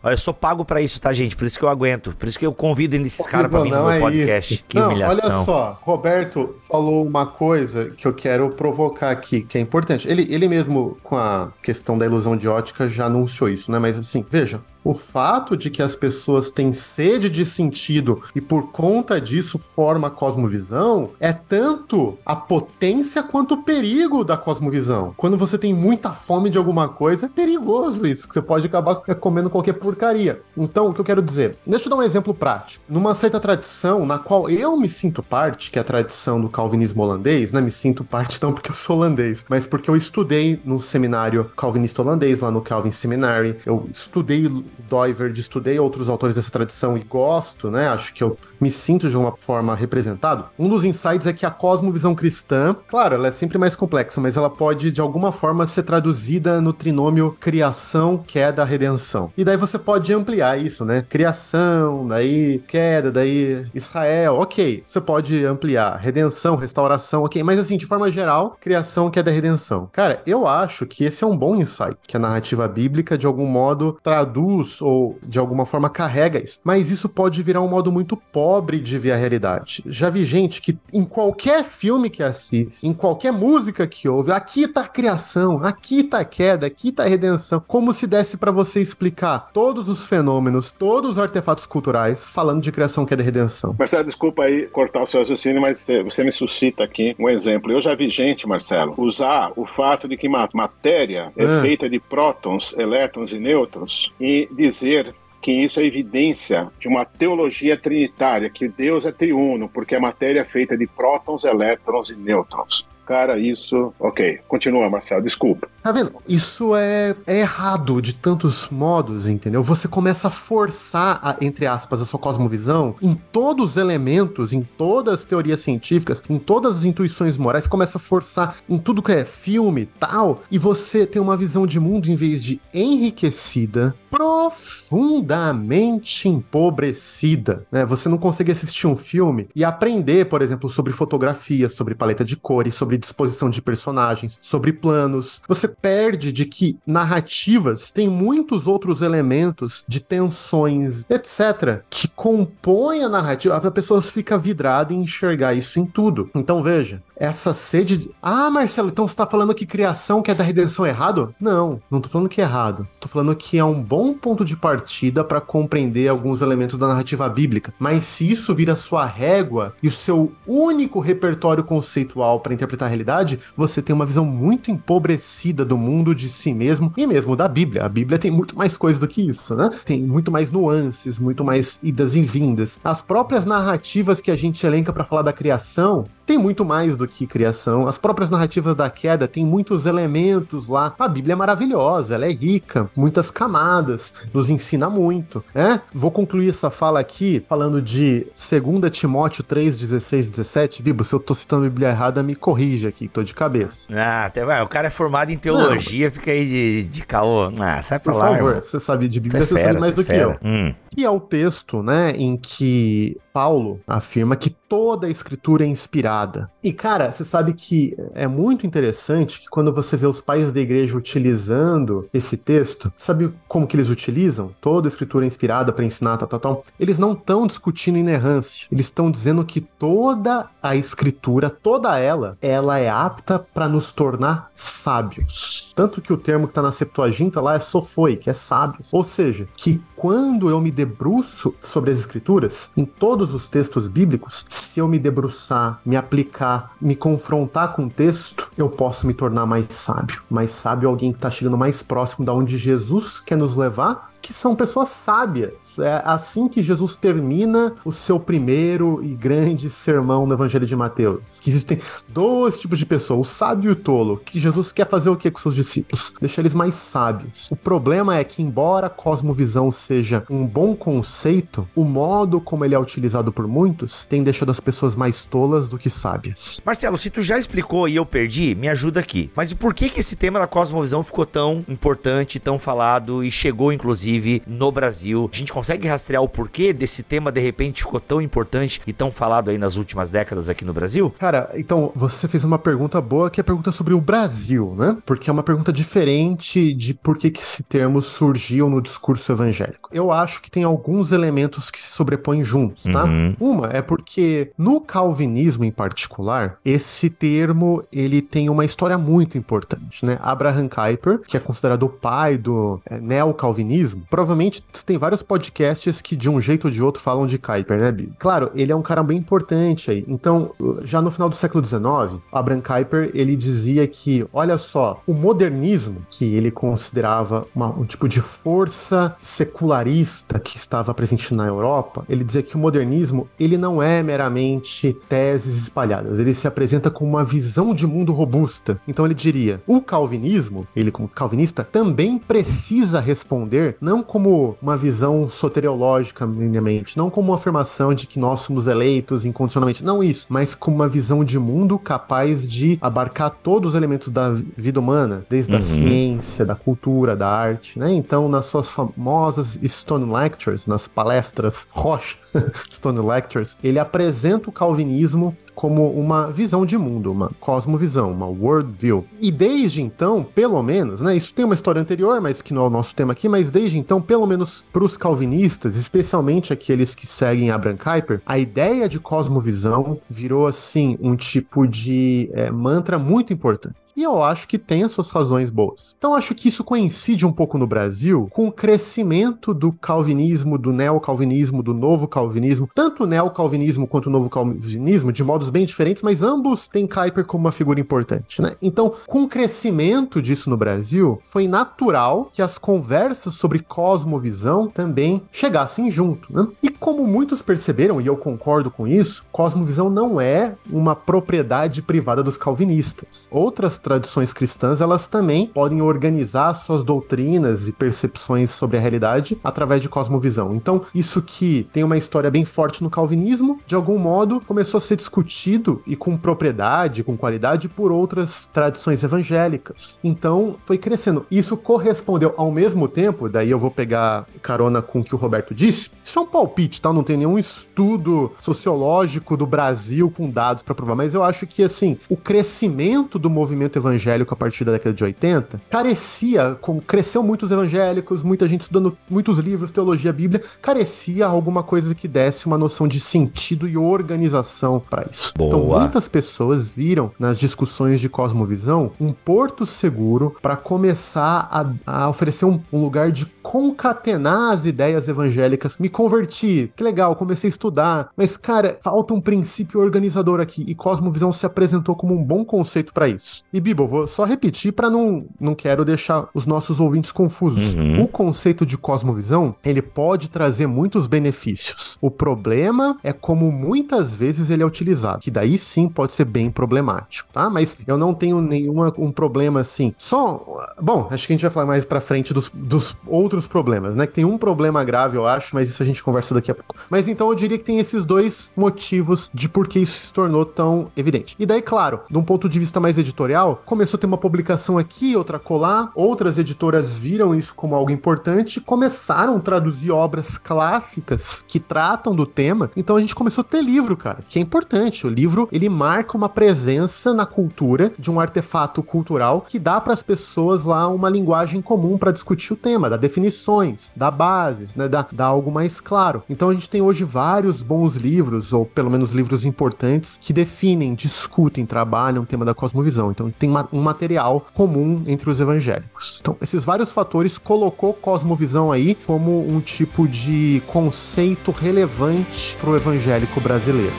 eu 0.11 0.19
sou 0.19 0.33
pago 0.33 0.65
para 0.65 0.81
isso, 0.81 1.01
tá, 1.01 1.13
gente? 1.13 1.37
Por 1.37 1.47
isso 1.47 1.59
que 1.59 1.65
eu 1.65 1.69
aguento. 1.69 2.15
Por 2.17 2.29
isso 2.29 2.39
que 2.39 2.47
eu 2.47 2.53
convido 2.53 2.97
esses 2.97 3.27
caras 3.27 3.51
pra 3.51 3.61
vir 3.61 3.71
no 3.71 3.83
meu 3.83 3.91
é 3.91 4.01
podcast. 4.01 4.55
Isso. 4.55 4.65
Que 4.67 4.79
não, 4.79 4.89
humilhação. 4.89 5.31
Olha 5.37 5.45
só, 5.45 5.79
Roberto 5.83 6.55
falou 6.69 7.07
uma 7.07 7.27
coisa 7.27 7.91
que 7.91 8.07
eu 8.07 8.13
quero 8.13 8.51
provocar 8.51 9.11
aqui, 9.11 9.43
que 9.43 9.59
é 9.59 9.61
importante. 9.61 10.09
Ele, 10.09 10.27
ele 10.31 10.49
mesmo, 10.49 10.99
com 11.03 11.17
a 11.17 11.53
questão 11.63 11.97
da 11.99 12.07
ilusão 12.07 12.37
de 12.37 12.49
ótica, 12.49 12.89
já 12.89 13.07
anunciou 13.07 13.51
isso, 13.51 13.71
né? 13.71 13.79
Mas 13.79 13.99
assim, 13.99 14.25
veja, 14.29 14.61
o 14.85 14.95
fato 14.95 15.57
de 15.57 15.71
que 15.71 15.83
as 15.83 15.95
pessoas 15.95 16.51
têm 16.51 16.73
sede 16.73 17.29
de 17.29 17.45
sentido 17.45 18.23
e 18.35 18.41
por 18.41 18.71
conta 18.71 19.21
disso 19.21 19.59
forma 19.59 20.09
a 20.09 20.11
cosmovisão 20.11 21.11
é 21.21 21.33
tanto 21.33 22.19
a 22.25 22.35
potência 22.35 23.23
quanto 23.23 23.55
o 23.55 23.63
perigo 23.63 24.25
da 24.25 24.37
cosmovisão. 24.37 25.15
Quando 25.17 25.37
você 25.37 25.59
tem 25.59 25.75
muita 25.75 26.11
fome 26.11 26.51
de 26.51 26.59
alguma 26.59 26.89
coisa, 26.89 27.27
é 27.27 27.29
perigoso 27.29 28.07
isso, 28.07 28.29
que 28.29 28.35
você 28.35 28.43
pode 28.43 28.67
acabar 28.67 28.97
comendo 28.97 29.51
qualquer 29.51 29.75
porcaria. 29.75 30.43
Então, 30.57 30.89
o 30.89 30.95
que 30.95 31.01
eu 31.01 31.05
quero 31.05 31.23
dizer? 31.23 31.57
Deixa 31.67 31.87
eu 31.87 31.91
dar 31.91 31.97
um 31.97 32.03
exemplo 32.03 32.35
prático. 32.35 32.85
Numa 32.89 33.15
certa 33.15 33.41
tradição 33.41 34.07
na 34.07 34.19
qual 34.19 34.49
eu 34.49 34.77
me 34.77 34.89
sinto 34.89 35.23
parte, 35.23 35.71
que 35.71 35.79
é 35.79 35.83
a 35.83 35.85
tradição 35.85 36.41
do 36.41 36.49
calvinismo 36.49 37.03
holandês, 37.03 37.53
né? 37.53 37.61
me 37.61 37.71
sinto 37.71 38.05
parte 38.05 38.41
não 38.43 38.53
porque 38.53 38.71
eu 38.71 38.75
sou 38.75 38.97
holandês, 38.97 39.45
mas 39.49 39.67
porque 39.67 39.91
eu 39.91 39.97
estudei 39.97 40.61
no 40.65 40.81
seminário 40.81 41.51
calvinista 41.57 42.03
holandês, 42.03 42.41
lá 42.41 42.51
no 42.51 42.61
Calvin 42.61 42.91
Seminary, 42.91 43.57
eu 43.67 43.89
estudei 43.93 44.51
Doiverd 44.89 45.39
estudei 45.41 45.79
outros 45.79 46.09
autores 46.09 46.35
dessa 46.35 46.51
tradição 46.51 46.97
e 46.97 47.01
gosto, 47.01 47.71
né? 47.71 47.89
Acho 47.89 48.13
que 48.13 48.23
eu 48.23 48.37
me 48.61 48.71
sinto 48.71 49.09
de 49.09 49.17
uma 49.17 49.37
forma 49.37 49.75
representado. 49.75 50.47
Um 50.59 50.69
dos 50.69 50.85
insights 50.85 51.27
é 51.27 51.33
que 51.33 51.47
a 51.47 51.51
cosmovisão 51.51 52.15
cristã, 52.15 52.75
claro, 52.89 53.15
ela 53.15 53.29
é 53.29 53.33
sempre 53.33 53.59
mais 53.59 53.77
complexa, 53.77 54.21
mas 54.21 54.37
ela 54.37 54.51
pode 54.51 54.91
de 54.91 55.01
alguma 55.01 55.33
forma 55.33 55.67
ser 55.67 55.85
traduzida 55.85 56.61
no 56.61 56.73
trinômio 56.73 57.37
criação, 57.41 58.19
queda, 58.19 58.65
redenção. 58.65 59.33
E 59.37 59.45
daí 59.45 59.57
você 59.57 59.79
pode 59.79 60.13
ampliar 60.13 60.61
isso, 60.61 60.85
né? 60.85 61.05
Criação, 61.09 62.07
daí 62.07 62.59
queda, 62.67 63.11
daí 63.11 63.67
Israel, 63.75 64.35
ok. 64.35 64.83
Você 64.85 65.01
pode 65.01 65.45
ampliar 65.45 65.97
redenção, 65.97 66.57
restauração, 66.57 67.25
ok. 67.25 67.43
Mas 67.43 67.59
assim, 67.59 67.77
de 67.77 67.87
forma 67.87 68.11
geral, 68.11 68.57
criação, 68.61 69.11
queda, 69.11 69.31
redenção. 69.31 69.89
Cara, 69.93 70.23
eu 70.27 70.47
acho 70.47 70.87
que 70.87 71.05
esse 71.05 71.25
é 71.25 71.27
um 71.27 71.37
bom 71.37 71.57
insight, 71.57 71.97
que 72.07 72.17
a 72.17 72.21
narrativa 72.21 72.67
bíblica 72.69 73.17
de 73.17 73.27
algum 73.27 73.47
modo 73.47 73.99
traduz 74.03 74.60
ou 74.81 75.19
de 75.23 75.39
alguma 75.39 75.67
forma 75.67 75.89
carrega 75.89 76.43
isso. 76.43 76.59
Mas 76.65 76.91
isso 76.91 77.09
pode 77.09 77.43
virar 77.43 77.61
um 77.61 77.69
modo 77.69 77.91
muito 77.91 78.17
pobre 78.17 78.79
de 78.79 78.99
ver 78.99 79.13
a 79.13 79.17
realidade. 79.17 79.83
Já 79.87 80.11
vi 80.11 80.25
gente 80.25 80.61
que 80.61 80.79
em 80.93 81.05
qualquer 81.05 81.65
filme 81.65 82.11
que 82.11 82.23
assiste, 82.23 82.87
em 82.87 82.93
qualquer 82.93 83.33
música 83.33 83.87
que 83.87 84.09
ouve, 84.09 84.33
aqui 84.33 84.67
tá 84.67 84.83
a 84.83 84.89
criação, 84.89 85.63
aqui 85.63 86.03
tá 86.03 86.21
a 86.21 86.25
queda, 86.25 86.67
aqui 86.67 86.93
tá 86.93 87.05
a 87.05 87.09
redenção, 87.09 87.63
como 87.67 87.93
se 87.93 88.07
desse 88.07 88.37
para 88.37 88.51
você 88.51 88.81
explicar 88.81 89.51
todos 89.53 89.89
os 89.89 90.07
fenômenos, 90.07 90.73
todos 90.73 91.13
os 91.13 91.19
artefatos 91.19 91.67
culturais, 91.67 92.29
falando 92.29 92.63
de 92.63 92.73
criação, 92.73 93.07
queda 93.07 93.23
e 93.23 93.25
redenção. 93.25 93.75
Marcelo, 93.79 94.05
desculpa 94.05 94.45
aí 94.45 94.67
cortar 94.67 95.03
o 95.03 95.07
seu 95.07 95.21
raciocínio, 95.21 95.61
mas 95.61 95.85
você 96.05 96.25
me 96.25 96.33
suscita 96.33 96.85
aqui 96.85 97.15
um 97.19 97.29
exemplo. 97.29 97.73
Eu 97.73 97.81
já 97.81 97.95
vi 97.95 98.11
gente, 98.11 98.47
Marcelo, 98.47 98.95
usar 98.99 99.53
o 99.57 99.67
fato 99.67 100.09
de 100.09 100.17
que 100.17 100.29
matéria 100.29 101.33
é 101.37 101.45
ah. 101.45 101.61
feita 101.63 101.89
de 101.89 101.99
prótons, 101.99 102.75
elétrons 102.79 103.33
e 103.33 103.39
nêutrons 103.39 104.13
e 104.21 104.49
dizer 104.51 105.15
que 105.41 105.53
isso 105.53 105.81
é 105.81 105.85
evidência 105.85 106.69
de 106.79 106.87
uma 106.87 107.05
teologia 107.05 107.77
trinitária, 107.77 108.51
que 108.51 108.69
Deus 108.69 109.07
é 109.07 109.13
triuno, 109.13 109.69
porque 109.69 109.95
a 109.95 110.01
matéria 110.01 110.41
é 110.41 110.45
feita 110.45 110.77
de 110.77 110.87
prótons, 110.87 111.45
elétrons 111.45 112.11
e 112.11 112.15
nêutrons 112.15 112.87
cara, 113.11 113.37
isso. 113.41 113.93
Ok, 113.99 114.39
continua, 114.47 114.89
Marcelo, 114.89 115.21
desculpa. 115.21 115.69
Tá 115.83 115.93
vendo? 115.93 116.13
Isso 116.29 116.77
é, 116.77 117.17
é 117.27 117.41
errado 117.41 118.03
de 118.03 118.15
tantos 118.15 118.69
modos, 118.71 119.27
entendeu? 119.27 119.63
Você 119.63 119.89
começa 119.89 120.29
a 120.29 120.31
forçar, 120.31 121.19
a, 121.23 121.37
entre 121.41 121.67
aspas, 121.67 122.03
a 122.03 122.05
sua 122.05 122.21
cosmovisão 122.21 122.95
em 123.01 123.15
todos 123.15 123.73
os 123.73 123.77
elementos, 123.79 124.53
em 124.53 124.61
todas 124.63 125.21
as 125.21 125.25
teorias 125.25 125.61
científicas, 125.61 126.23
em 126.29 126.39
todas 126.39 126.79
as 126.79 126.85
intuições 126.85 127.39
morais, 127.39 127.67
começa 127.67 127.97
a 127.97 128.01
forçar 128.01 128.57
em 128.69 128.79
tudo 128.79 129.03
que 129.03 129.13
é 129.13 129.25
filme 129.25 129.87
tal, 129.87 130.43
e 130.51 130.59
você 130.59 131.07
tem 131.07 131.23
uma 131.23 131.37
visão 131.37 131.67
de 131.67 131.81
mundo 131.81 132.11
em 132.11 132.15
vez 132.15 132.45
de 132.45 132.61
enriquecida, 132.75 133.95
profundamente 134.11 136.29
empobrecida, 136.29 137.67
né? 137.73 137.87
Você 137.87 138.07
não 138.09 138.19
consegue 138.19 138.53
assistir 138.53 138.87
um 138.87 138.97
filme 138.97 139.49
e 139.55 139.65
aprender, 139.65 140.27
por 140.27 140.43
exemplo, 140.43 140.69
sobre 140.69 140.93
fotografia, 140.93 141.71
sobre 141.71 141.95
paleta 141.95 142.25
de 142.25 142.37
cores, 142.37 142.75
sobre 142.75 142.99
disposição 142.99 143.49
de 143.49 143.63
personagens, 143.63 144.39
sobre 144.43 144.73
planos. 144.73 145.41
Você 145.49 145.70
perde 145.81 146.33
de 146.33 146.45
que 146.45 146.79
narrativas 146.87 147.91
têm 147.91 148.09
muitos 148.09 148.67
outros 148.67 149.03
elementos 149.03 149.85
de 149.87 150.01
tensões, 150.01 151.05
etc., 151.09 151.83
que 151.89 152.09
compõem 152.09 153.05
a 153.05 153.09
narrativa. 153.09 153.57
A 153.57 153.71
pessoa 153.71 154.03
fica 154.03 154.39
vidrada 154.39 154.93
em 154.93 155.03
enxergar 155.03 155.55
isso 155.55 155.79
em 155.79 155.87
tudo. 155.87 156.31
Então 156.35 156.63
veja, 156.63 157.03
essa 157.21 157.53
sede. 157.53 157.99
De... 157.99 158.11
Ah, 158.23 158.51
Marcelo, 158.51 158.89
então 158.89 159.07
você 159.07 159.15
tá 159.15 159.27
falando 159.27 159.55
que 159.55 159.67
criação 159.67 160.23
que 160.23 160.31
é 160.31 160.35
da 160.35 160.43
redenção 160.43 160.87
é 160.87 160.89
errado? 160.89 161.35
Não, 161.39 161.81
não 161.91 162.01
tô 162.01 162.09
falando 162.09 162.31
que 162.31 162.41
é 162.41 162.45
errado. 162.45 162.89
Tô 162.99 163.07
falando 163.07 163.37
que 163.37 163.59
é 163.59 163.65
um 163.65 163.83
bom 163.83 164.15
ponto 164.15 164.43
de 164.43 164.57
partida 164.57 165.23
para 165.23 165.41
compreender 165.41 166.09
alguns 166.09 166.41
elementos 166.41 166.79
da 166.79 166.89
narrativa 166.89 167.29
bíblica. 167.29 167.75
Mas 167.79 168.07
se 168.07 168.29
isso 168.29 168.55
vira 168.55 168.75
sua 168.75 169.05
régua 169.05 169.75
e 169.83 169.89
o 169.89 169.93
seu 169.93 170.33
único 170.47 170.99
repertório 170.99 171.63
conceitual 171.63 172.41
para 172.41 172.55
interpretar 172.55 172.87
a 172.87 172.89
realidade, 172.89 173.39
você 173.55 173.83
tem 173.83 173.95
uma 173.95 174.07
visão 174.07 174.25
muito 174.25 174.71
empobrecida 174.71 175.65
do 175.65 175.77
mundo, 175.77 176.15
de 176.15 176.29
si 176.29 176.55
mesmo 176.55 176.93
e 176.97 177.07
mesmo 177.07 177.37
da 177.37 177.47
Bíblia. 177.47 177.85
A 177.85 177.89
Bíblia 177.89 178.19
tem 178.19 178.31
muito 178.31 178.57
mais 178.57 178.77
coisa 178.77 178.99
do 178.99 179.07
que 179.07 179.21
isso, 179.21 179.55
né? 179.55 179.69
Tem 179.85 180.03
muito 180.03 180.31
mais 180.31 180.51
nuances, 180.51 181.19
muito 181.19 181.45
mais 181.45 181.79
idas 181.83 182.15
e 182.15 182.23
vindas. 182.23 182.81
As 182.83 183.03
próprias 183.03 183.45
narrativas 183.45 184.21
que 184.21 184.31
a 184.31 184.37
gente 184.37 184.65
elenca 184.67 184.93
para 184.93 185.05
falar 185.05 185.23
da 185.23 185.33
criação 185.33 186.07
tem 186.31 186.39
muito 186.39 186.65
mais 186.65 186.97
do 186.97 187.09
que 187.09 187.27
criação. 187.27 187.89
As 187.89 187.99
próprias 187.99 188.31
narrativas 188.31 188.77
da 188.77 188.89
queda 188.89 189.27
têm 189.27 189.45
muitos 189.45 189.85
elementos 189.85 190.69
lá. 190.69 190.95
A 190.97 191.09
Bíblia 191.09 191.33
é 191.33 191.37
maravilhosa, 191.37 192.15
ela 192.15 192.25
é 192.25 192.31
rica, 192.31 192.89
muitas 192.97 193.33
camadas, 193.33 194.15
nos 194.33 194.49
ensina 194.49 194.89
muito, 194.89 195.45
né? 195.53 195.83
Vou 195.93 196.09
concluir 196.13 196.51
essa 196.51 196.71
fala 196.71 197.01
aqui 197.01 197.45
falando 197.49 197.83
de 197.83 198.29
2 198.49 198.97
Timóteo 198.97 199.43
3, 199.43 199.77
16, 199.77 200.29
17. 200.29 200.83
Bibo, 200.85 201.03
se 201.03 201.13
eu 201.13 201.19
tô 201.19 201.35
citando 201.35 201.67
a 201.67 201.69
Bíblia 201.69 201.89
errada, 201.89 202.23
me 202.23 202.37
corrija 202.37 202.91
aqui, 202.91 203.09
tô 203.09 203.25
de 203.25 203.35
cabeça. 203.35 203.93
Ah, 203.93 204.27
até 204.27 204.45
vai. 204.45 204.63
O 204.63 204.69
cara 204.69 204.87
é 204.87 204.91
formado 204.91 205.33
em 205.33 205.37
teologia, 205.37 206.07
Não, 206.07 206.13
fica 206.13 206.31
aí 206.31 206.47
de, 206.47 206.89
de 206.91 207.01
caô. 207.05 207.53
Ah, 207.59 207.83
sai 207.83 207.99
pra 207.99 208.13
Por 208.13 208.19
lá. 208.21 208.29
Por 208.29 208.37
favor, 208.37 208.55
você 208.63 208.79
sabe 208.79 209.09
de 209.09 209.19
Bíblia, 209.19 209.45
você, 209.45 209.59
sabe 209.59 209.81
mais 209.81 209.95
do 209.95 210.05
fera. 210.05 210.39
que 210.39 210.47
eu. 210.47 210.49
Hum. 210.49 210.73
E 210.97 211.05
é 211.05 211.11
o 211.11 211.19
texto, 211.19 211.83
né, 211.83 212.13
em 212.17 212.37
que 212.37 213.17
Paulo 213.33 213.81
afirma 213.87 214.37
que 214.37 214.51
toda 214.51 215.07
a 215.07 215.11
escritura 215.11 215.65
é 215.65 215.69
inspirada. 215.69 216.51
E 216.63 216.73
cara, 216.73 217.11
você 217.11 217.25
sabe 217.25 217.53
que 217.53 217.97
é 218.15 218.27
muito 218.27 218.67
interessante 218.67 219.41
que 219.41 219.49
quando 219.49 219.73
você 219.73 219.97
vê 219.97 220.07
os 220.07 220.21
pais 220.21 220.53
da 220.53 220.61
igreja 220.61 220.97
utilizando 220.97 222.09
esse 222.15 222.37
texto, 222.37 222.93
sabe 222.97 223.33
como 223.49 223.67
que 223.67 223.77
eles 223.77 223.91
utilizam? 223.91 224.55
Toda 224.61 224.87
a 224.87 224.91
escritura 224.91 225.25
é 225.25 225.29
inspirada 225.29 225.73
para 225.73 225.85
ensinar 225.85 226.17
tal, 226.19 226.29
tal, 226.29 226.41
tal. 226.41 226.65
Eles 226.79 226.99
não 226.99 227.13
estão 227.13 227.47
discutindo 227.47 227.99
inerrância. 227.99 228.69
Eles 228.71 228.87
estão 228.87 229.11
dizendo 229.11 229.45
que 229.45 229.61
toda 229.61 230.49
a 230.63 230.77
escritura, 230.77 231.51
toda 231.51 231.99
ela, 231.99 232.39
ela 232.41 232.79
é 232.79 232.89
apta 232.89 233.39
para 233.39 233.69
nos 233.69 233.93
tornar 233.93 234.51
sábios. 234.55 235.60
Tanto 235.75 236.01
que 236.01 236.13
o 236.13 236.17
termo 236.17 236.47
que 236.47 236.53
está 236.53 236.63
na 236.63 236.73
Septuaginta 236.73 237.41
lá 237.41 237.55
é 237.55 237.61
sofoi, 237.61 238.17
que 238.17 238.31
é 238.31 238.33
sábio. 238.33 238.85
Ou 238.91 239.05
seja, 239.05 239.49
que 239.57 239.81
quando 239.97 240.51
eu 240.51 240.61
me 240.61 240.71
debruço 240.71 241.55
sobre 241.63 241.91
as 241.91 241.99
escrituras, 241.99 242.71
em 242.77 242.85
todos 242.85 243.35
os 243.35 243.49
textos 243.49 243.89
bíblicos, 243.89 244.47
se 244.49 244.81
eu 244.81 244.89
me 244.89 244.99
debruçar, 244.99 245.81
me 245.85 245.97
aplicar, 245.97 246.73
me 246.81 246.97
confrontar 246.97 247.75
com 247.75 247.87
o 247.87 247.91
texto, 247.91 248.49
eu 248.57 248.69
posso 248.69 249.07
me 249.07 249.15
tornar 249.15 249.47
mais 249.47 249.67
sábio. 249.71 250.23
Mais 250.31 250.51
sábio 250.51 250.87
é 250.87 250.91
alguém 250.91 251.13
que 251.13 251.19
está 251.19 251.31
chegando 251.31 251.57
mais 251.57 251.83
próximo 251.83 252.25
da 252.25 252.33
onde 252.33 252.59
Jesus 252.59 253.21
quer 253.21 253.37
nos 253.37 253.57
levar 253.57 254.10
que 254.21 254.33
são 254.33 254.55
pessoas 254.55 254.91
sábias. 254.91 255.79
É 255.79 256.03
assim 256.05 256.49
que 256.49 256.63
Jesus 256.63 256.97
termina 256.97 257.75
o 257.85 257.93
seu 257.93 258.19
primeiro 258.19 259.01
e 259.03 259.15
grande 259.15 259.71
sermão 259.71 260.27
no 260.27 260.35
Evangelho 260.35 260.67
de 260.67 260.77
Mateus. 260.77 261.21
Que 261.41 261.51
existem 261.51 261.81
dois 262.09 262.59
tipos 262.59 262.79
de 262.79 262.87
pessoas, 262.87 263.21
o 263.21 263.31
sábio 263.31 263.71
e 263.71 263.73
o 263.73 263.77
tolo, 263.77 264.19
que 264.25 264.39
Jesus 264.39 264.73
quer 264.73 264.89
fazer 264.89 265.11
o 265.11 265.17
que 265.17 265.31
com 265.31 265.41
seus 265.41 265.55
discípulos? 265.55 266.15
Deixar 266.21 266.43
eles 266.43 266.55
mais 266.55 266.75
sábios. 266.75 267.49
O 267.51 267.57
problema 267.57 268.17
é 268.17 268.25
que, 268.25 268.43
embora 268.43 268.87
a 268.87 268.91
cosmovisão 268.91 269.71
seja 269.73 270.25
um 270.29 270.47
bom 270.47 270.75
conceito, 270.75 271.67
o 271.75 271.85
modo 271.85 272.41
como 272.41 272.65
ele 272.65 272.75
é 272.75 272.79
utilizado 272.79 273.33
por 273.33 273.47
muitos 273.47 274.05
tem 274.05 274.23
deixado 274.23 274.51
as 274.51 274.61
pessoas 274.61 274.97
mais 274.97 275.25
tolas 275.25 275.69
do 275.69 275.79
que 275.79 275.91
sábias. 275.91 276.61
Marcelo, 276.65 276.99
se 276.99 277.11
tu 277.11 277.23
já 277.23 277.39
explicou 277.39 277.89
e 277.89 277.97
eu 277.97 278.07
perdi, 278.07 278.55
me 278.55 278.69
ajuda 278.69 279.01
aqui. 279.01 279.31
Mas 279.35 279.53
por 279.53 279.75
que 279.75 279.89
que 279.89 280.01
esse 280.01 280.17
tema 280.17 280.39
da 280.39 280.47
cosmovisão 280.47 281.03
ficou 281.03 281.25
tão 281.25 281.65
importante, 281.69 282.39
tão 282.39 282.59
falado 282.59 283.25
e 283.25 283.31
chegou, 283.31 283.73
inclusive, 283.73 284.10
inclusive 284.11 284.43
no 284.47 284.73
Brasil. 284.73 285.31
A 285.33 285.37
gente 285.37 285.53
consegue 285.53 285.87
rastrear 285.87 286.23
o 286.23 286.29
porquê 286.29 286.73
desse 286.73 287.03
tema 287.03 287.31
de 287.31 287.41
repente 287.41 287.83
ficou 287.83 288.01
tão 288.01 288.21
importante 288.21 288.81
e 288.87 288.93
tão 288.93 289.13
falado 289.13 289.51
aí 289.51 289.59
nas 289.59 289.77
últimas 289.77 290.11
décadas 290.11 290.49
aqui 290.49 290.65
no 290.65 290.73
Brasil? 290.73 291.13
Cara, 291.19 291.51
então 291.55 291.93
você 291.95 292.27
fez 292.27 292.45
uma 292.45 292.59
pergunta 292.59 293.01
boa 293.01 293.31
que 293.31 293.41
é 293.41 293.43
a 293.43 293.45
pergunta 293.45 293.73
sobre 293.73 293.95
o 293.95 294.01
Brasil, 294.01 294.75
né? 294.77 294.97
Porque 295.07 295.31
é 295.31 295.33
uma 295.33 295.43
pergunta 295.43 295.73
diferente 295.73 296.73
de 296.73 296.95
por 296.95 297.17
que, 297.17 297.31
que 297.31 297.41
esse 297.41 297.63
termo 297.63 298.03
surgiu 298.03 298.69
no 298.69 298.81
discurso 298.81 299.31
evangélico. 299.33 299.89
Eu 299.93 300.11
acho 300.11 300.43
que 300.43 300.51
tem 300.51 300.65
alguns 300.65 301.13
elementos 301.13 301.71
que 301.71 301.81
se 301.81 301.91
sobrepõem 301.91 302.45
juntos, 302.45 302.85
tá? 302.85 303.05
Uhum. 303.05 303.35
Uma 303.39 303.69
é 303.73 303.83
porque 303.83 304.53
no 304.59 304.81
calvinismo 304.81 305.65
em 305.65 305.71
particular, 305.71 306.59
esse 306.65 307.11
termo 307.11 307.85
ele 307.93 308.21
tem 308.23 308.49
uma 308.49 308.65
história 308.65 308.99
muito 308.99 309.39
importante, 309.39 310.05
né? 310.05 310.19
Abraham 310.21 310.69
Kuyper, 310.69 311.21
que 311.21 311.37
é 311.37 311.41
considerado 311.41 311.85
o 311.85 311.89
pai 311.89 312.37
do 312.37 312.81
é, 312.87 312.99
neocalvinismo, 312.99 314.00
provavelmente 314.09 314.63
tem 314.85 314.99
vários 314.99 315.23
podcasts 315.23 316.01
que 316.01 316.15
de 316.15 316.29
um 316.29 316.41
jeito 316.41 316.67
ou 316.67 316.71
de 316.71 316.83
outro 316.83 317.03
falam 317.03 317.27
de 317.27 317.39
Kuiper, 317.39 317.79
né, 317.79 317.93
Bi? 317.93 318.13
Claro, 318.19 318.51
ele 318.55 318.73
é 318.73 318.77
um 318.77 318.83
cara 318.83 319.03
bem 319.03 319.19
importante 319.19 319.91
aí. 319.91 320.05
Então, 320.07 320.53
já 320.85 321.01
no 321.01 321.11
final 321.11 321.29
do 321.29 321.37
século 321.37 321.65
XIX, 321.65 322.21
Abraham 322.33 322.61
Kuyper, 322.61 323.11
ele 323.15 323.37
dizia 323.37 323.87
que, 323.87 324.27
olha 324.33 324.59
só, 324.59 325.03
o 325.07 325.15
modernismo, 325.15 326.03
que 326.11 326.35
ele 326.35 326.51
considerava 326.51 327.47
uma, 327.55 327.69
um 327.69 327.85
tipo 327.85 328.09
de 328.09 328.21
força 328.21 329.15
secular 329.19 329.81
secularista 329.81 330.39
que 330.39 330.57
estava 330.57 330.93
presente 330.93 331.35
na 331.35 331.47
Europa, 331.47 332.05
ele 332.09 332.25
dizia 332.25 332.43
que 332.43 332.57
o 332.57 332.59
modernismo 332.59 333.29
ele 333.39 333.57
não 333.57 333.83
é 333.83 334.03
meramente 334.03 334.97
teses 335.09 335.57
espalhadas, 335.63 336.19
ele 336.19 336.35
se 336.35 336.47
apresenta 336.47 336.91
com 336.91 337.05
uma 337.05 337.25
visão 337.25 337.75
de 337.75 337.87
mundo 337.87 338.13
robusta. 338.13 338.81
Então 338.87 339.05
ele 339.05 339.15
diria: 339.15 339.63
o 339.67 339.81
calvinismo, 339.81 340.67
ele 340.75 340.91
como 340.91 341.09
calvinista, 341.09 341.65
também 341.65 342.19
precisa 342.19 343.01
responder 343.01 343.77
não 343.81 343.90
como 344.03 344.57
uma 344.63 344.77
visão 344.77 345.29
soteriológica 345.29 346.27
minimamente, 346.27 346.97
não 346.97 347.11
como 347.11 347.33
uma 347.33 347.37
afirmação 347.37 347.93
de 347.93 348.07
que 348.07 348.19
nós 348.19 348.41
somos 348.41 348.67
eleitos 348.67 349.25
incondicionalmente, 349.25 349.85
não 349.85 350.03
isso, 350.03 350.27
mas 350.29 350.55
como 350.55 350.77
uma 350.77 350.89
visão 350.89 351.25
de 351.25 351.39
mundo 351.39 351.79
capaz 351.79 352.49
de 352.49 352.79
abarcar 352.81 353.31
todos 353.43 353.71
os 353.71 353.75
elementos 353.75 354.09
da 354.09 354.33
vida 354.57 354.79
humana, 354.79 355.25
desde 355.29 355.53
uhum. 355.53 355.59
a 355.59 355.63
ciência, 355.63 356.45
da 356.45 356.55
cultura, 356.55 357.17
da 357.17 357.29
arte, 357.29 357.79
né? 357.79 357.93
Então, 357.93 358.29
nas 358.29 358.47
suas 358.47 358.69
famosas 358.69 359.59
Stone 359.65 360.13
Lectures, 360.13 360.67
nas 360.67 360.87
palestras 360.87 361.69
Rocha, 361.71 362.17
Stone 362.71 363.01
Lectures, 363.01 363.59
ele 363.63 363.79
apresenta 363.79 364.49
o 364.49 364.53
calvinismo 364.53 365.37
como 365.55 365.91
uma 365.91 366.31
visão 366.31 366.65
de 366.65 366.79
mundo, 366.79 367.13
uma 367.13 367.31
cosmovisão, 367.39 368.11
uma 368.11 368.27
worldview. 368.27 369.05
E 369.21 369.31
desde 369.31 369.83
então, 369.83 370.25
pelo 370.25 370.63
menos, 370.63 371.03
né, 371.03 371.15
isso 371.15 371.35
tem 371.35 371.45
uma 371.45 371.55
história 371.55 371.83
anterior, 371.83 372.19
mas 372.21 372.41
que 372.41 372.55
não 372.55 372.65
é 372.65 372.67
o 372.67 372.71
nosso 372.71 372.95
tema 372.95 373.13
aqui, 373.13 373.29
mas 373.29 373.51
desde 373.51 373.79
então, 373.79 374.01
pelo 374.01 374.27
menos 374.27 374.65
para 374.73 374.83
os 374.83 374.97
calvinistas, 374.97 375.77
especialmente 375.77 376.53
aqueles 376.53 376.95
que 376.95 377.07
seguem 377.07 377.51
Abraham 377.51 377.77
Kuyper, 377.77 378.23
a 378.25 378.39
ideia 378.39 378.89
de 378.89 378.99
cosmovisão 378.99 380.01
virou 380.09 380.47
assim 380.47 380.97
um 381.01 381.15
tipo 381.15 381.67
de 381.67 382.31
é, 382.33 382.51
mantra 382.51 382.99
muito 382.99 383.33
importante. 383.33 383.77
E 384.01 384.03
eu 384.03 384.23
acho 384.23 384.49
que 384.49 384.57
tem 384.57 384.83
as 384.83 384.93
suas 384.93 385.11
razões 385.11 385.51
boas. 385.51 385.95
Então 385.99 386.15
acho 386.15 386.35
que 386.35 386.49
isso 386.49 386.65
coincide 386.65 387.27
um 387.27 387.33
pouco 387.33 387.59
no 387.59 387.67
Brasil 387.67 388.29
com 388.31 388.49
o 388.49 388.53
crescimento 388.53 389.53
do 389.53 389.75
calvinismo, 389.75 390.57
do 390.57 390.73
neocalvinismo, 390.73 391.63
do 391.63 391.75
novo 391.75 392.09
calvinismo, 392.09 392.67
tanto 392.75 393.05
o 393.05 393.07
neocalvinismo 393.07 393.87
quanto 393.87 394.07
o 394.07 394.11
novo 394.11 394.31
calvinismo, 394.31 395.13
de 395.13 395.23
modos 395.23 395.51
bem 395.51 395.67
diferentes, 395.67 396.03
mas 396.03 396.23
ambos 396.23 396.67
têm 396.67 396.87
Kuyper 396.87 397.27
como 397.27 397.45
uma 397.45 397.53
figura 397.53 397.79
importante, 397.79 398.41
né? 398.41 398.57
Então, 398.63 398.91
com 399.07 399.25
o 399.25 399.29
crescimento 399.29 400.23
disso 400.23 400.49
no 400.49 400.57
Brasil, 400.57 401.21
foi 401.23 401.47
natural 401.47 402.31
que 402.33 402.41
as 402.41 402.57
conversas 402.57 403.35
sobre 403.35 403.59
cosmovisão 403.59 404.67
também 404.67 405.21
chegassem 405.31 405.91
junto, 405.91 406.35
né? 406.35 406.49
E 406.63 406.71
como 406.71 407.07
muitos 407.07 407.43
perceberam, 407.43 408.01
e 408.01 408.07
eu 408.07 408.17
concordo 408.17 408.71
com 408.71 408.89
isso, 408.89 409.27
cosmovisão 409.31 409.91
não 409.91 410.19
é 410.19 410.55
uma 410.71 410.97
propriedade 410.97 411.83
privada 411.83 412.23
dos 412.23 412.39
calvinistas. 412.39 413.29
Outras 413.31 413.77
tradições 413.91 414.33
cristãs, 414.33 414.81
elas 414.81 415.09
também 415.09 415.49
podem 415.49 415.83
organizar 415.83 416.55
suas 416.55 416.85
doutrinas 416.85 417.67
e 417.67 417.73
percepções 417.73 418.53
sobre 418.53 418.77
a 418.77 418.81
realidade 418.81 419.37
através 419.43 419.81
de 419.81 419.89
cosmovisão. 419.89 420.55
Então, 420.55 420.83
isso 420.95 421.21
que 421.21 421.67
tem 421.73 421.83
uma 421.83 421.97
história 421.97 422.31
bem 422.31 422.45
forte 422.45 422.85
no 422.85 422.89
calvinismo, 422.89 423.59
de 423.67 423.75
algum 423.75 423.99
modo 423.99 424.41
começou 424.47 424.79
a 424.79 424.81
ser 424.81 424.95
discutido 424.95 425.83
e 425.85 425.97
com 425.97 426.17
propriedade, 426.17 427.03
com 427.03 427.17
qualidade 427.17 427.69
por 427.69 427.91
outras 427.91 428.45
tradições 428.45 429.03
evangélicas. 429.03 429.99
Então, 430.05 430.55
foi 430.65 430.79
crescendo. 430.79 431.27
Isso 431.29 431.57
correspondeu 431.57 432.33
ao 432.37 432.53
mesmo 432.53 432.87
tempo, 432.87 433.29
daí 433.29 433.51
eu 433.51 433.59
vou 433.59 433.73
pegar 433.73 434.25
carona 434.41 434.81
com 434.81 435.01
o 435.01 435.05
que 435.05 435.17
o 435.17 435.19
Roberto 435.19 435.53
disse. 435.53 435.91
Isso 436.05 436.17
é 436.17 436.23
um 436.23 436.27
palpite, 436.27 436.81
tá? 436.81 436.93
Não 436.93 437.03
tem 437.03 437.17
nenhum 437.17 437.41
estudo 437.41 438.31
sociológico 438.39 439.37
do 439.37 439.49
Brasil 439.49 440.13
com 440.13 440.31
dados 440.31 440.63
para 440.63 440.77
provar, 440.77 440.95
mas 440.95 441.13
eu 441.13 441.25
acho 441.25 441.45
que 441.45 441.65
assim, 441.65 441.99
o 442.09 442.17
crescimento 442.17 443.19
do 443.19 443.29
movimento 443.29 443.80
evangélico 443.81 444.33
a 444.33 444.37
partir 444.37 444.65
da 444.65 444.73
década 444.73 444.95
de 444.95 445.05
80 445.05 445.61
carecia, 445.69 446.57
como 446.61 446.81
cresceu 446.83 447.23
muitos 447.23 447.51
evangélicos, 447.51 448.23
muita 448.23 448.49
gente 448.49 448.63
estudando 448.63 448.97
muitos 449.09 449.39
livros, 449.39 449.73
teologia, 449.73 450.13
Bíblia, 450.13 450.43
carecia 450.61 451.27
alguma 451.27 451.63
coisa 451.63 451.95
que 451.95 452.09
desse 452.09 452.47
uma 452.47 452.59
noção 452.59 452.87
de 452.87 453.01
sentido 453.01 453.69
e 453.69 453.77
organização 453.77 454.81
para 454.81 455.07
isso. 455.11 455.33
Boa. 455.37 455.49
Então, 455.49 455.81
muitas 455.81 456.09
pessoas 456.09 456.69
viram 456.69 457.11
nas 457.19 457.39
discussões 457.39 458.01
de 458.01 458.09
cosmovisão 458.09 458.93
um 459.01 459.13
porto 459.13 459.65
seguro 459.65 460.37
para 460.43 460.57
começar 460.57 461.49
a, 461.51 462.05
a 462.05 462.09
oferecer 462.09 462.45
um, 462.45 462.61
um, 462.73 462.81
lugar 462.81 463.13
de 463.13 463.27
concatenar 463.43 464.53
as 464.53 464.67
ideias 464.67 465.09
evangélicas. 465.09 465.79
Me 465.79 465.89
converti, 465.89 466.73
que 466.75 466.83
legal, 466.83 467.17
comecei 467.17 467.49
a 467.49 467.51
estudar, 467.53 468.11
mas 468.17 468.37
cara, 468.37 468.79
falta 468.83 469.15
um 469.15 469.21
princípio 469.21 469.81
organizador 469.81 470.41
aqui 470.41 470.65
e 470.67 470.75
cosmovisão 470.75 471.33
se 471.33 471.47
apresentou 471.47 471.95
como 471.95 472.15
um 472.15 472.23
bom 472.23 472.45
conceito 472.45 472.93
para 472.93 473.09
isso. 473.09 473.43
E 473.53 473.60
Bibo, 473.61 473.87
vou 473.87 474.07
só 474.07 474.25
repetir 474.25 474.73
para 474.73 474.91
não 474.91 475.25
não 475.39 475.55
quero 475.55 475.85
deixar 475.85 476.29
os 476.35 476.47
nossos 476.47 476.81
ouvintes 476.81 477.13
confusos. 477.13 477.75
Uhum. 477.75 478.03
O 478.03 478.09
conceito 478.09 478.65
de 478.65 478.77
cosmovisão, 478.77 479.55
ele 479.65 479.83
pode 479.83 480.29
trazer 480.29 480.67
muitos 480.67 481.07
benefícios. 481.07 481.99
O 482.01 482.11
problema 482.11 482.99
é 483.03 483.13
como 483.13 483.51
muitas 483.51 484.15
vezes 484.15 484.51
ele 484.51 484.63
é 484.63 484.67
utilizado, 484.67 485.21
que 485.21 485.31
daí 485.31 485.59
sim 485.59 485.89
pode 485.89 486.13
ser 486.13 486.25
bem 486.25 486.51
problemático, 486.51 487.29
tá? 487.33 487.51
Mas 487.51 487.79
eu 487.87 487.99
não 487.99 488.15
tenho 488.15 488.41
nenhum 488.41 488.81
um 488.99 489.13
problema 489.13 489.61
assim. 489.61 489.95
Só, 489.99 490.45
bom, 490.81 491.09
acho 491.11 491.27
que 491.27 491.33
a 491.33 491.35
gente 491.35 491.43
vai 491.43 491.51
falar 491.51 491.67
mais 491.67 491.85
para 491.85 492.01
frente 492.01 492.33
dos, 492.33 492.51
dos 492.53 492.97
outros 493.07 493.47
problemas, 493.47 493.95
né? 493.95 494.07
Que 494.07 494.15
tem 494.15 494.25
um 494.25 494.39
problema 494.39 494.83
grave, 494.85 495.17
eu 495.17 495.27
acho, 495.27 495.55
mas 495.55 495.69
isso 495.69 495.83
a 495.83 495.87
gente 495.87 496.03
conversa 496.03 496.35
daqui 496.35 496.51
a 496.51 496.55
pouco. 496.55 496.75
Mas 496.89 497.09
então 497.09 497.29
eu 497.29 497.35
diria 497.35 497.59
que 497.59 497.65
tem 497.65 497.79
esses 497.79 498.05
dois 498.05 498.51
motivos 498.57 499.31
de 499.33 499.49
por 499.49 499.69
que 499.69 499.79
isso 499.79 500.07
se 500.07 500.13
tornou 500.13 500.45
tão 500.45 500.91
evidente. 500.97 501.37
E 501.39 501.47
daí, 501.47 501.63
claro, 501.63 502.01
de 502.11 502.17
um 502.17 502.23
ponto 502.23 502.49
de 502.49 502.59
vista 502.59 502.81
mais 502.81 502.99
editorial, 502.99 503.50
começou 503.57 503.97
a 503.99 504.01
ter 504.01 504.07
uma 504.07 504.19
publicação 504.19 504.79
aqui, 504.79 505.17
outra 505.17 505.39
colar, 505.39 505.91
outras 505.95 506.39
editoras 506.39 506.97
viram 506.97 507.35
isso 507.35 507.55
como 507.55 507.75
algo 507.75 507.91
importante 507.91 508.61
começaram 508.61 509.37
a 509.37 509.41
traduzir 509.41 509.91
obras 509.91 510.39
clássicas 510.39 511.45
que 511.47 511.59
tratam 511.59 512.15
do 512.15 512.27
tema. 512.27 512.71
Então 512.77 512.97
a 512.97 513.01
gente 513.01 513.15
começou 513.15 513.43
a 513.43 513.45
ter 513.45 513.63
livro, 513.63 513.97
cara, 513.97 514.19
que 514.29 514.39
é 514.39 514.43
importante. 514.43 515.07
O 515.07 515.11
livro, 515.11 515.49
ele 515.51 515.69
marca 515.69 516.17
uma 516.17 516.29
presença 516.29 517.13
na 517.13 517.27
cultura 517.27 517.93
de 517.99 518.11
um 518.11 518.21
artefato 518.21 518.83
cultural 518.83 519.43
que 519.43 519.59
dá 519.59 519.81
para 519.81 519.93
as 519.93 520.03
pessoas 520.03 520.65
lá 520.65 520.89
uma 520.89 521.09
linguagem 521.09 521.61
comum 521.61 521.99
para 521.99 522.13
discutir 522.13 522.53
o 522.53 522.57
tema, 522.57 522.91
dá 522.91 522.97
definições, 522.97 523.91
dá 523.95 524.11
bases, 524.11 524.75
né, 524.75 524.89
dá, 524.89 525.07
dá 525.11 525.27
algo 525.27 525.51
mais 525.51 525.81
claro. 525.81 526.23
Então 526.29 526.49
a 526.49 526.55
gente 526.55 526.71
tem 526.71 526.81
hoje 526.81 527.05
vários 527.05 527.63
bons 527.63 527.97
livros, 527.97 528.53
ou 528.53 528.65
pelo 528.65 528.91
menos 528.91 529.13
livros 529.13 529.45
importantes, 529.45 530.19
que 530.21 530.33
definem, 530.33 530.95
discutem, 530.95 531.67
trabalham 531.67 532.23
o 532.23 532.27
tema 532.27 532.45
da 532.45 532.55
cosmovisão. 532.55 533.11
Então 533.11 533.29
tem 533.41 533.51
um 533.73 533.81
material 533.81 534.47
comum 534.55 535.03
entre 535.07 535.31
os 535.31 535.41
evangélicos. 535.41 536.19
Então, 536.21 536.37
esses 536.43 536.63
vários 536.63 536.93
fatores 536.93 537.39
colocou 537.39 537.95
cosmovisão 537.95 538.71
aí 538.71 538.95
como 538.95 539.51
um 539.51 539.61
tipo 539.61 540.07
de 540.07 540.63
conceito 540.67 541.51
relevante 541.51 542.55
para 542.61 542.71
o 542.71 542.77
evangélico 542.77 543.41
brasileiro. 543.41 543.95